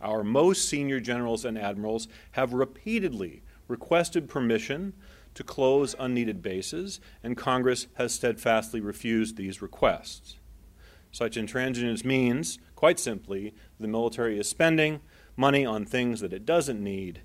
Our 0.00 0.24
most 0.24 0.68
senior 0.68 0.98
generals 0.98 1.44
and 1.44 1.56
admirals 1.56 2.08
have 2.32 2.54
repeatedly 2.54 3.42
requested 3.68 4.28
permission 4.28 4.94
to 5.34 5.44
close 5.44 5.94
unneeded 5.98 6.42
bases, 6.42 7.00
and 7.22 7.36
Congress 7.36 7.86
has 7.94 8.12
steadfastly 8.12 8.80
refused 8.80 9.36
these 9.36 9.62
requests. 9.62 10.36
Such 11.10 11.36
intransigence 11.36 12.04
means, 12.04 12.58
quite 12.74 12.98
simply, 12.98 13.54
the 13.78 13.88
military 13.88 14.38
is 14.38 14.48
spending 14.48 15.00
money 15.36 15.64
on 15.64 15.84
things 15.84 16.20
that 16.20 16.32
it 16.32 16.44
doesn't 16.44 16.82
need, 16.82 17.22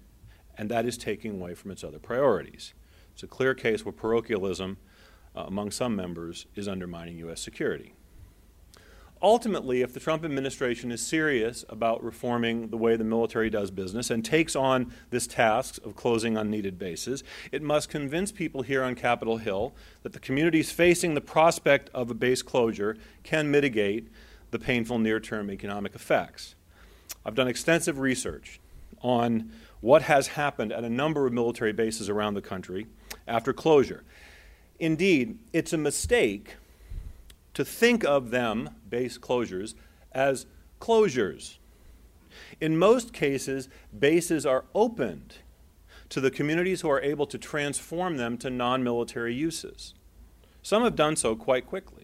and 0.58 0.70
that 0.70 0.86
is 0.86 0.98
taking 0.98 1.32
away 1.32 1.54
from 1.54 1.72
its 1.72 1.84
other 1.84 2.00
priorities. 2.00 2.74
It's 3.14 3.24
a 3.24 3.28
clear 3.28 3.54
case 3.54 3.84
where 3.84 3.94
parochialism 3.94 4.78
uh, 5.36 5.44
among 5.48 5.72
some 5.72 5.96
members 5.96 6.46
is 6.56 6.68
undermining 6.68 7.18
U.S. 7.18 7.42
security 7.42 7.97
ultimately, 9.22 9.82
if 9.82 9.94
the 9.94 10.00
Trump 10.00 10.24
administration 10.24 10.92
is 10.92 11.06
serious 11.06 11.66
about 11.70 12.04
reforming 12.04 12.70
the 12.70 12.78
way 12.78 12.96
the 12.96 13.04
military 13.04 13.50
does 13.50 13.72
business 13.72 14.10
and 14.10 14.24
takes 14.24 14.56
on 14.56 14.94
this 15.10 15.28
task 15.28 15.84
of 15.86 15.96
closing 15.96 16.38
unneeded 16.38 16.78
bases, 16.78 17.24
it 17.52 17.62
must 17.62 17.90
convince 17.90 18.32
people 18.32 18.62
here 18.62 18.84
on 18.84 18.96
Capitol 18.96 19.38
Hill 19.38 19.74
that 20.04 20.14
the 20.14 20.20
communities 20.20 20.72
facing 20.72 21.14
the 21.14 21.22
prospect 21.22 21.90
of 21.94 22.10
a 22.12 22.14
base 22.14 22.42
closure 22.42 22.98
can 23.24 23.52
mitigate 23.52 24.08
the 24.52 24.60
painful 24.60 25.00
near 25.00 25.20
term 25.20 25.50
economic 25.50 25.96
effects. 25.96 26.56
I've 27.26 27.36
done 27.36 27.48
extensive 27.48 28.00
research 28.00 28.60
on 29.02 29.52
what 29.82 30.04
has 30.04 30.28
happened 30.28 30.72
at 30.72 30.84
a 30.84 30.90
number 30.90 31.28
of 31.28 31.34
military 31.34 31.74
bases 31.74 32.10
around 32.10 32.34
the 32.34 32.42
country 32.42 32.88
after 33.28 33.54
closure. 33.54 34.04
Indeed, 34.80 35.40
it's 35.54 35.74
a 35.74 35.78
mistake 35.78 36.56
to 37.58 37.66
think 37.66 38.04
of 38.04 38.30
them, 38.30 38.70
base 38.88 39.18
closures, 39.18 39.74
as 40.12 40.46
closures. 40.80 41.58
In 42.62 42.78
most 42.78 43.14
cases, 43.14 43.68
bases 43.98 44.46
are 44.46 44.66
opened 44.76 45.38
to 46.10 46.22
the 46.22 46.30
communities 46.30 46.82
who 46.82 46.92
are 46.92 47.02
able 47.02 47.26
to 47.26 47.40
transform 47.40 48.18
them 48.18 48.38
to 48.38 48.52
non 48.52 48.84
military 48.84 49.34
uses. 49.34 49.96
Some 50.62 50.84
have 50.84 50.96
done 50.96 51.16
so 51.16 51.36
quite 51.36 51.66
quickly. 51.66 51.97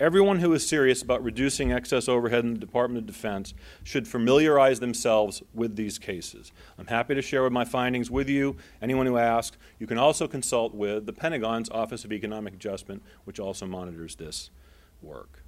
Everyone 0.00 0.38
who 0.38 0.54
is 0.54 0.66
serious 0.66 1.02
about 1.02 1.22
reducing 1.22 1.72
excess 1.72 2.08
overhead 2.08 2.42
in 2.42 2.54
the 2.54 2.58
Department 2.58 3.00
of 3.00 3.06
Defense 3.06 3.52
should 3.84 4.08
familiarize 4.08 4.80
themselves 4.80 5.42
with 5.52 5.76
these 5.76 5.98
cases. 5.98 6.52
I'm 6.78 6.86
happy 6.86 7.14
to 7.14 7.20
share 7.20 7.48
my 7.50 7.66
findings 7.66 8.10
with 8.10 8.26
you, 8.26 8.56
anyone 8.80 9.04
who 9.04 9.18
asks. 9.18 9.58
You 9.78 9.86
can 9.86 9.98
also 9.98 10.26
consult 10.26 10.74
with 10.74 11.04
the 11.04 11.12
Pentagon's 11.12 11.68
Office 11.68 12.06
of 12.06 12.14
Economic 12.14 12.54
Adjustment, 12.54 13.02
which 13.24 13.38
also 13.38 13.66
monitors 13.66 14.16
this 14.16 14.48
work. 15.02 15.42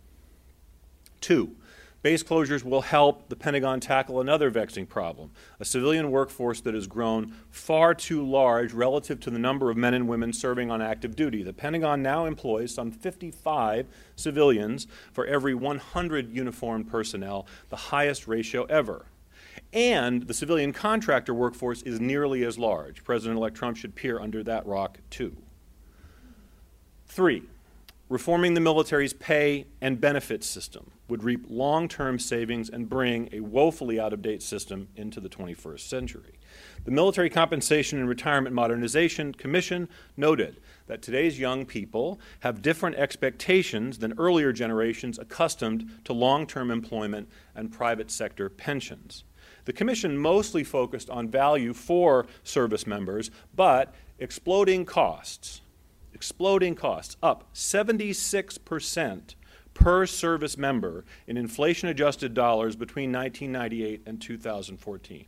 Two, 1.23 1.57
Base 2.03 2.25
closures 2.25 2.65
will 2.65 2.83
help 2.83 3.29
the 3.29 3.37
Pentagon 3.37 3.79
tackle 3.79 4.21
another 4.21 4.51
vexing 4.51 4.87
problem 4.87 5.31
a 5.61 5.65
civilian 5.65 6.11
workforce 6.11 6.61
that 6.63 6.75
has 6.75 6.89
grown 6.89 7.33
far 7.51 7.95
too 7.95 8.27
large 8.27 8.73
relative 8.73 9.21
to 9.21 9.31
the 9.31 9.39
number 9.39 9.71
of 9.71 9.77
men 9.77 9.95
and 9.95 10.09
women 10.09 10.33
serving 10.33 10.69
on 10.69 10.83
active 10.83 11.15
duty. 11.15 11.45
The 11.45 11.53
Pentagon 11.53 12.03
now 12.03 12.25
employs 12.25 12.75
some 12.75 12.91
55 12.91 13.87
civilians 14.17 14.89
for 15.13 15.25
every 15.27 15.55
100 15.55 16.35
uniformed 16.35 16.91
personnel, 16.91 17.47
the 17.69 17.77
highest 17.77 18.27
ratio 18.27 18.65
ever. 18.65 19.07
And 19.73 20.27
the 20.27 20.35
civilian 20.35 20.73
contractor 20.73 21.33
workforce 21.33 21.83
is 21.83 22.01
nearly 22.01 22.45
as 22.45 22.59
large. 22.59 23.05
President 23.05 23.39
elect 23.39 23.57
Trump 23.57 23.77
should 23.77 23.95
peer 23.95 24.19
under 24.19 24.43
that 24.43 24.67
rock, 24.67 24.99
too. 25.09 25.37
Three, 27.07 27.45
reforming 28.13 28.53
the 28.53 28.61
military's 28.61 29.15
pay 29.15 29.67
and 29.81 29.99
benefits 29.99 30.47
system 30.47 30.91
would 31.09 31.25
reap 31.25 31.47
long 31.49 31.89
term 31.89 32.19
savings 32.19 32.69
and 32.69 32.87
bring 32.87 33.27
a 33.33 33.41
woefully 33.41 33.99
out 33.99 34.13
of 34.13 34.21
date 34.21 34.43
system 34.43 34.87
into 34.97 35.19
the 35.19 35.31
21st 35.31 35.81
century. 35.81 36.39
The 36.85 36.91
Military 36.91 37.31
Compensation 37.31 37.99
and 37.99 38.07
Retirement 38.07 38.55
Modernization 38.55 39.33
Commission 39.33 39.89
noted 40.15 40.61
that 40.89 41.01
today's 41.01 41.39
young 41.39 41.65
people 41.65 42.21
have 42.41 42.61
different 42.61 42.97
expectations 42.97 43.97
than 43.97 44.13
earlier 44.19 44.53
generations 44.53 45.19
accustomed 45.19 45.91
to 46.05 46.13
long 46.13 46.47
term 46.47 46.71
employment 46.71 47.31
and 47.55 47.73
private 47.73 48.11
sector 48.11 48.51
pensions. 48.51 49.25
The 49.65 49.73
Commission 49.73 50.19
mostly 50.19 50.65
focused 50.65 51.09
on 51.09 51.29
value 51.29 51.73
for 51.73 52.27
service 52.45 52.87
members, 52.87 53.31
but 53.57 53.95
exploding 54.19 54.85
costs 54.85 55.63
exploding 56.23 56.77
costs, 56.77 57.17
up 57.21 57.53
76% 57.53 59.35
per 59.75 60.07
service 60.07 60.57
member 60.57 61.05
in 61.27 61.37
inflation 61.37 61.89
adjusted 61.89 62.33
dollars 62.33 62.77
between 62.77 63.11
1998 63.11 64.03
and 64.07 64.23
2014. 64.23 65.25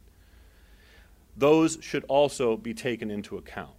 Those 1.36 1.78
should 1.80 2.05
also 2.05 2.57
be 2.57 2.72
taken 2.72 3.11
into 3.11 3.36
account. 3.36 3.74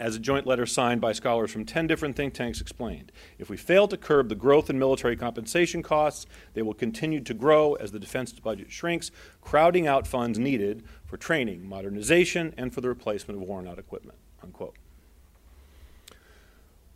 As 0.00 0.16
a 0.16 0.18
joint 0.18 0.48
letter 0.48 0.66
signed 0.66 1.00
by 1.00 1.12
scholars 1.12 1.52
from 1.52 1.64
10 1.64 1.86
different 1.86 2.16
think 2.16 2.34
tanks 2.34 2.60
explained, 2.60 3.12
if 3.38 3.48
we 3.48 3.56
fail 3.56 3.86
to 3.86 3.96
curb 3.96 4.28
the 4.28 4.34
growth 4.34 4.68
in 4.68 4.76
military 4.76 5.14
compensation 5.14 5.80
costs, 5.80 6.26
they 6.54 6.62
will 6.62 6.74
continue 6.74 7.20
to 7.20 7.34
grow 7.34 7.74
as 7.74 7.92
the 7.92 8.00
defense 8.00 8.32
budget 8.32 8.72
shrinks, 8.72 9.12
crowding 9.40 9.86
out 9.86 10.08
funds 10.08 10.40
needed 10.40 10.82
for 11.04 11.16
training, 11.16 11.64
modernization, 11.68 12.52
and 12.56 12.74
for 12.74 12.80
the 12.80 12.88
replacement 12.88 13.40
of 13.40 13.46
worn 13.46 13.68
out 13.68 13.78
equipment. 13.78 14.18
Unquote. 14.42 14.74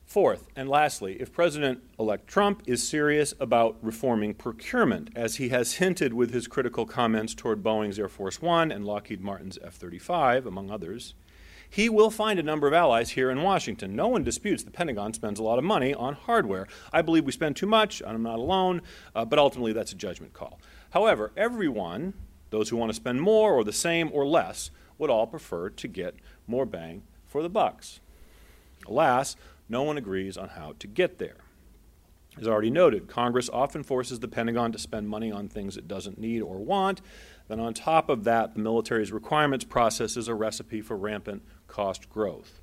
Fourth, 0.09 0.49
and 0.57 0.71
lastly, 0.71 1.19
if 1.21 1.35
President 1.35 1.83
elect 1.99 2.27
Trump 2.27 2.63
is 2.65 2.89
serious 2.89 3.35
about 3.39 3.77
reforming 3.83 4.33
procurement, 4.33 5.11
as 5.15 5.37
he 5.37 5.51
has 5.51 5.75
hinted 5.75 6.15
with 6.15 6.33
his 6.33 6.49
critical 6.49 6.87
comments 6.87 7.35
toward 7.35 7.63
Boeing's 7.63 7.99
Air 7.99 8.09
Force 8.09 8.41
One 8.41 8.73
and 8.73 8.87
Lockheed 8.87 9.21
Martin's 9.21 9.59
F 9.63 9.75
35, 9.75 10.47
among 10.47 10.71
others, 10.71 11.13
he 11.69 11.91
will 11.91 12.09
find 12.09 12.39
a 12.39 12.43
number 12.43 12.67
of 12.67 12.73
allies 12.73 13.11
here 13.11 13.31
in 13.31 13.43
Washington. 13.43 13.95
No 13.95 14.09
one 14.09 14.25
disputes 14.25 14.63
the 14.63 14.71
Pentagon 14.71 15.13
spends 15.13 15.39
a 15.39 15.43
lot 15.43 15.59
of 15.59 15.65
money 15.65 15.93
on 15.93 16.15
hardware. 16.15 16.67
I 16.91 17.03
believe 17.03 17.27
we 17.27 17.33
spend 17.33 17.57
too 17.57 17.67
much, 17.67 18.01
and 18.01 18.13
I'm 18.13 18.23
not 18.23 18.39
alone, 18.39 18.81
uh, 19.15 19.27
but 19.27 19.39
ultimately 19.39 19.75
that's 19.75 19.93
a 19.93 19.95
judgment 19.95 20.33
call. 20.33 20.59
However, 20.93 21.33
everyone, 21.37 22.15
those 22.49 22.71
who 22.71 22.79
want 22.79 22.89
to 22.89 22.97
spend 22.97 23.21
more 23.21 23.53
or 23.53 23.63
the 23.63 23.75
same 23.75 24.09
or 24.15 24.27
less, 24.27 24.71
would 24.97 25.11
all 25.11 25.27
prefer 25.27 25.69
to 25.69 25.87
get 25.87 26.15
more 26.47 26.65
bang 26.65 27.03
for 27.27 27.43
the 27.43 27.51
bucks. 27.51 28.01
Alas, 28.87 29.37
no 29.69 29.83
one 29.83 29.99
agrees 29.99 30.37
on 30.37 30.51
how 30.51 30.75
to 30.79 30.87
get 30.87 31.19
there. 31.19 31.37
As 32.41 32.47
already 32.47 32.71
noted, 32.71 33.09
Congress 33.09 33.51
often 33.53 33.83
forces 33.83 34.21
the 34.21 34.29
Pentagon 34.29 34.71
to 34.73 34.79
spend 34.79 35.09
money 35.09 35.33
on 35.33 35.49
things 35.49 35.77
it 35.77 35.89
doesn't 35.89 36.19
need 36.19 36.41
or 36.41 36.59
want. 36.59 37.01
Then, 37.49 37.59
on 37.59 37.75
top 37.75 38.09
of 38.09 38.25
that, 38.25 38.55
the 38.55 38.61
military's 38.61 39.11
requirements 39.11 39.65
process 39.65 40.17
is 40.17 40.29
a 40.29 40.35
recipe 40.35 40.81
for 40.81 40.97
rampant 40.97 41.43
cost 41.67 42.09
growth. 42.09 42.61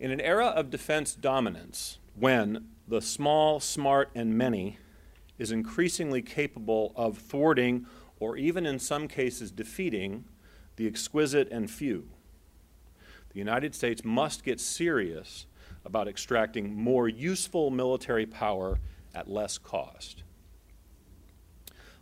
In 0.00 0.10
an 0.10 0.20
era 0.20 0.46
of 0.46 0.70
defense 0.70 1.14
dominance, 1.14 1.98
when 2.16 2.66
the 2.88 3.00
small, 3.00 3.60
smart, 3.60 4.10
and 4.14 4.36
many 4.36 4.78
is 5.38 5.52
increasingly 5.52 6.22
capable 6.22 6.92
of 6.96 7.18
thwarting 7.18 7.86
or 8.18 8.36
even 8.36 8.66
in 8.66 8.78
some 8.78 9.06
cases 9.06 9.52
defeating 9.52 10.24
the 10.76 10.86
exquisite 10.86 11.48
and 11.52 11.70
few, 11.70 12.08
the 13.32 13.38
United 13.38 13.74
States 13.74 14.04
must 14.04 14.42
get 14.42 14.60
serious 14.60 15.46
about 15.84 16.08
extracting 16.08 16.74
more 16.74 17.08
useful 17.08 17.70
military 17.70 18.26
power 18.26 18.78
at 19.14 19.28
less 19.28 19.58
cost. 19.58 20.22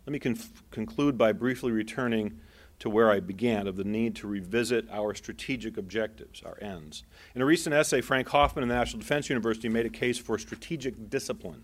Let 0.05 0.13
me 0.13 0.35
conclude 0.71 1.17
by 1.17 1.31
briefly 1.31 1.71
returning 1.71 2.39
to 2.79 2.89
where 2.89 3.11
I 3.11 3.19
began 3.19 3.67
of 3.67 3.75
the 3.75 3.83
need 3.83 4.15
to 4.15 4.27
revisit 4.27 4.87
our 4.91 5.13
strategic 5.13 5.77
objectives, 5.77 6.41
our 6.41 6.57
ends. 6.59 7.03
In 7.35 7.41
a 7.43 7.45
recent 7.45 7.75
essay, 7.75 8.01
Frank 8.01 8.27
Hoffman 8.29 8.63
of 8.63 8.69
the 8.69 8.75
National 8.75 8.99
Defense 8.99 9.29
University 9.29 9.69
made 9.69 9.85
a 9.85 9.89
case 9.89 10.17
for 10.17 10.39
strategic 10.39 11.07
discipline. 11.07 11.61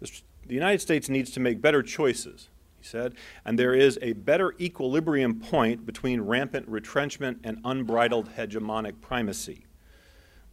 The, 0.00 0.10
the 0.44 0.54
United 0.54 0.80
States 0.80 1.08
needs 1.08 1.30
to 1.30 1.40
make 1.40 1.62
better 1.62 1.84
choices, 1.84 2.48
he 2.80 2.84
said, 2.84 3.14
and 3.44 3.56
there 3.56 3.74
is 3.74 3.96
a 4.02 4.14
better 4.14 4.56
equilibrium 4.60 5.38
point 5.38 5.86
between 5.86 6.22
rampant 6.22 6.66
retrenchment 6.66 7.38
and 7.44 7.60
unbridled 7.64 8.30
hegemonic 8.36 9.00
primacy. 9.00 9.66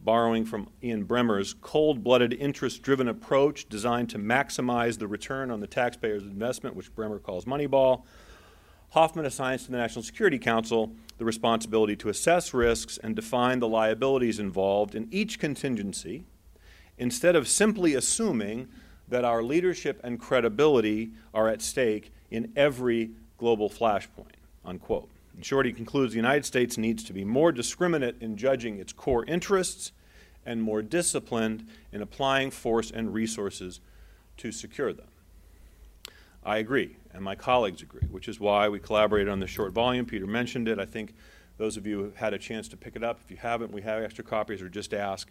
Borrowing 0.06 0.46
from 0.46 0.70
Ian 0.84 1.06
Bremmer's 1.06 1.56
cold 1.56 2.04
blooded, 2.04 2.32
interest 2.32 2.84
driven 2.84 3.08
approach 3.08 3.68
designed 3.68 4.10
to 4.12 4.20
maximize 4.20 5.00
the 5.00 5.08
return 5.08 5.50
on 5.50 5.62
the 5.62 5.68
taxpayer's 5.68 6.22
investment, 6.22 6.76
which 6.76 6.94
Bremmer 6.96 7.22
calls 7.22 7.46
Moneyball, 7.46 8.04
Hoffman 8.92 9.26
assigns 9.26 9.66
to 9.66 9.72
the 9.72 9.78
National 9.78 10.04
Security 10.04 10.38
Council 10.38 10.92
the 11.18 11.26
responsibility 11.26 11.96
to 11.98 12.10
assess 12.10 12.54
risks 12.54 12.98
and 13.00 13.16
define 13.16 13.60
the 13.60 13.68
liabilities 13.68 14.40
involved 14.40 14.96
in 14.96 15.08
each 15.12 15.40
contingency 15.40 16.24
instead 16.98 17.36
of 17.36 17.48
simply 17.48 17.96
assuming 17.96 18.68
that 19.08 19.26
our 19.26 19.44
leadership 19.44 20.00
and 20.04 20.20
credibility 20.20 21.12
are 21.34 21.50
at 21.50 21.62
stake 21.62 22.14
in 22.30 22.54
every 22.56 23.12
global 23.38 23.70
flashpoint. 23.70 24.36
Unquote. 24.64 25.10
In 25.36 25.42
short, 25.42 25.66
he 25.66 25.74
concludes 25.74 26.14
the 26.14 26.18
United 26.18 26.46
States 26.46 26.78
needs 26.78 27.04
to 27.04 27.14
be 27.14 27.26
more 27.26 27.52
discriminate 27.52 28.16
in 28.22 28.38
judging 28.38 28.80
its 28.80 28.94
core 28.94 29.26
interests 29.26 29.92
and 30.46 30.62
more 30.62 30.82
disciplined 30.82 31.68
in 31.92 32.02
applying 32.02 32.52
force 32.52 32.92
and 32.92 33.14
resources 33.14 33.82
to 34.38 34.52
secure 34.52 34.94
them. 34.94 35.08
I 36.44 36.58
agree, 36.58 36.98
and 37.12 37.24
my 37.24 37.36
colleagues 37.36 37.82
agree, 37.82 38.08
which 38.12 38.28
is 38.28 38.40
why 38.40 38.70
we 38.70 38.80
collaborated 38.80 39.30
on 39.30 39.40
this 39.40 39.50
short 39.50 39.74
volume. 39.74 40.06
Peter 40.06 40.28
mentioned 40.28 40.68
it. 40.68 40.80
I 40.80 40.86
think 40.86 41.16
those 41.58 41.76
of 41.76 41.88
you 41.88 41.98
who 41.98 42.12
had 42.16 42.34
a 42.34 42.38
chance 42.38 42.68
to 42.70 42.78
pick 42.78 42.96
it 42.96 43.04
up, 43.04 43.20
if 43.24 43.32
you 43.32 43.38
haven't, 43.38 43.72
we 43.72 43.82
have 43.82 44.04
extra 44.04 44.24
copies, 44.24 44.62
or 44.62 44.70
just 44.70 44.94
ask. 44.94 45.30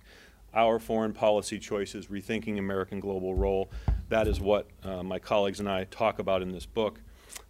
Our 0.52 0.78
foreign 0.78 1.12
policy 1.12 1.58
choices, 1.58 2.06
rethinking 2.06 2.58
American 2.58 3.00
global 3.00 3.34
role. 3.34 3.70
That 4.08 4.26
is 4.26 4.40
what 4.40 4.66
uh, 4.82 5.02
my 5.02 5.18
colleagues 5.18 5.60
and 5.60 5.68
I 5.68 5.84
talk 5.84 6.18
about 6.18 6.42
in 6.42 6.52
this 6.52 6.66
book. 6.66 7.00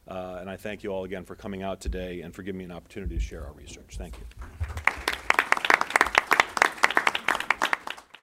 Uh, 0.07 0.39
and 0.41 0.51
I 0.51 0.57
thank 0.57 0.85
you 0.85 0.91
all 0.91 1.05
again 1.05 1.25
for 1.25 1.35
coming 1.35 1.63
out 1.63 1.81
today 1.81 2.21
and 2.21 2.35
for 2.35 2.43
giving 2.43 2.59
me 2.59 2.65
an 2.65 2.73
opportunity 2.73 3.15
to 3.15 3.21
share 3.21 3.45
our 3.47 3.53
research. 3.53 3.97
Thank 3.97 4.17
you. 4.19 4.47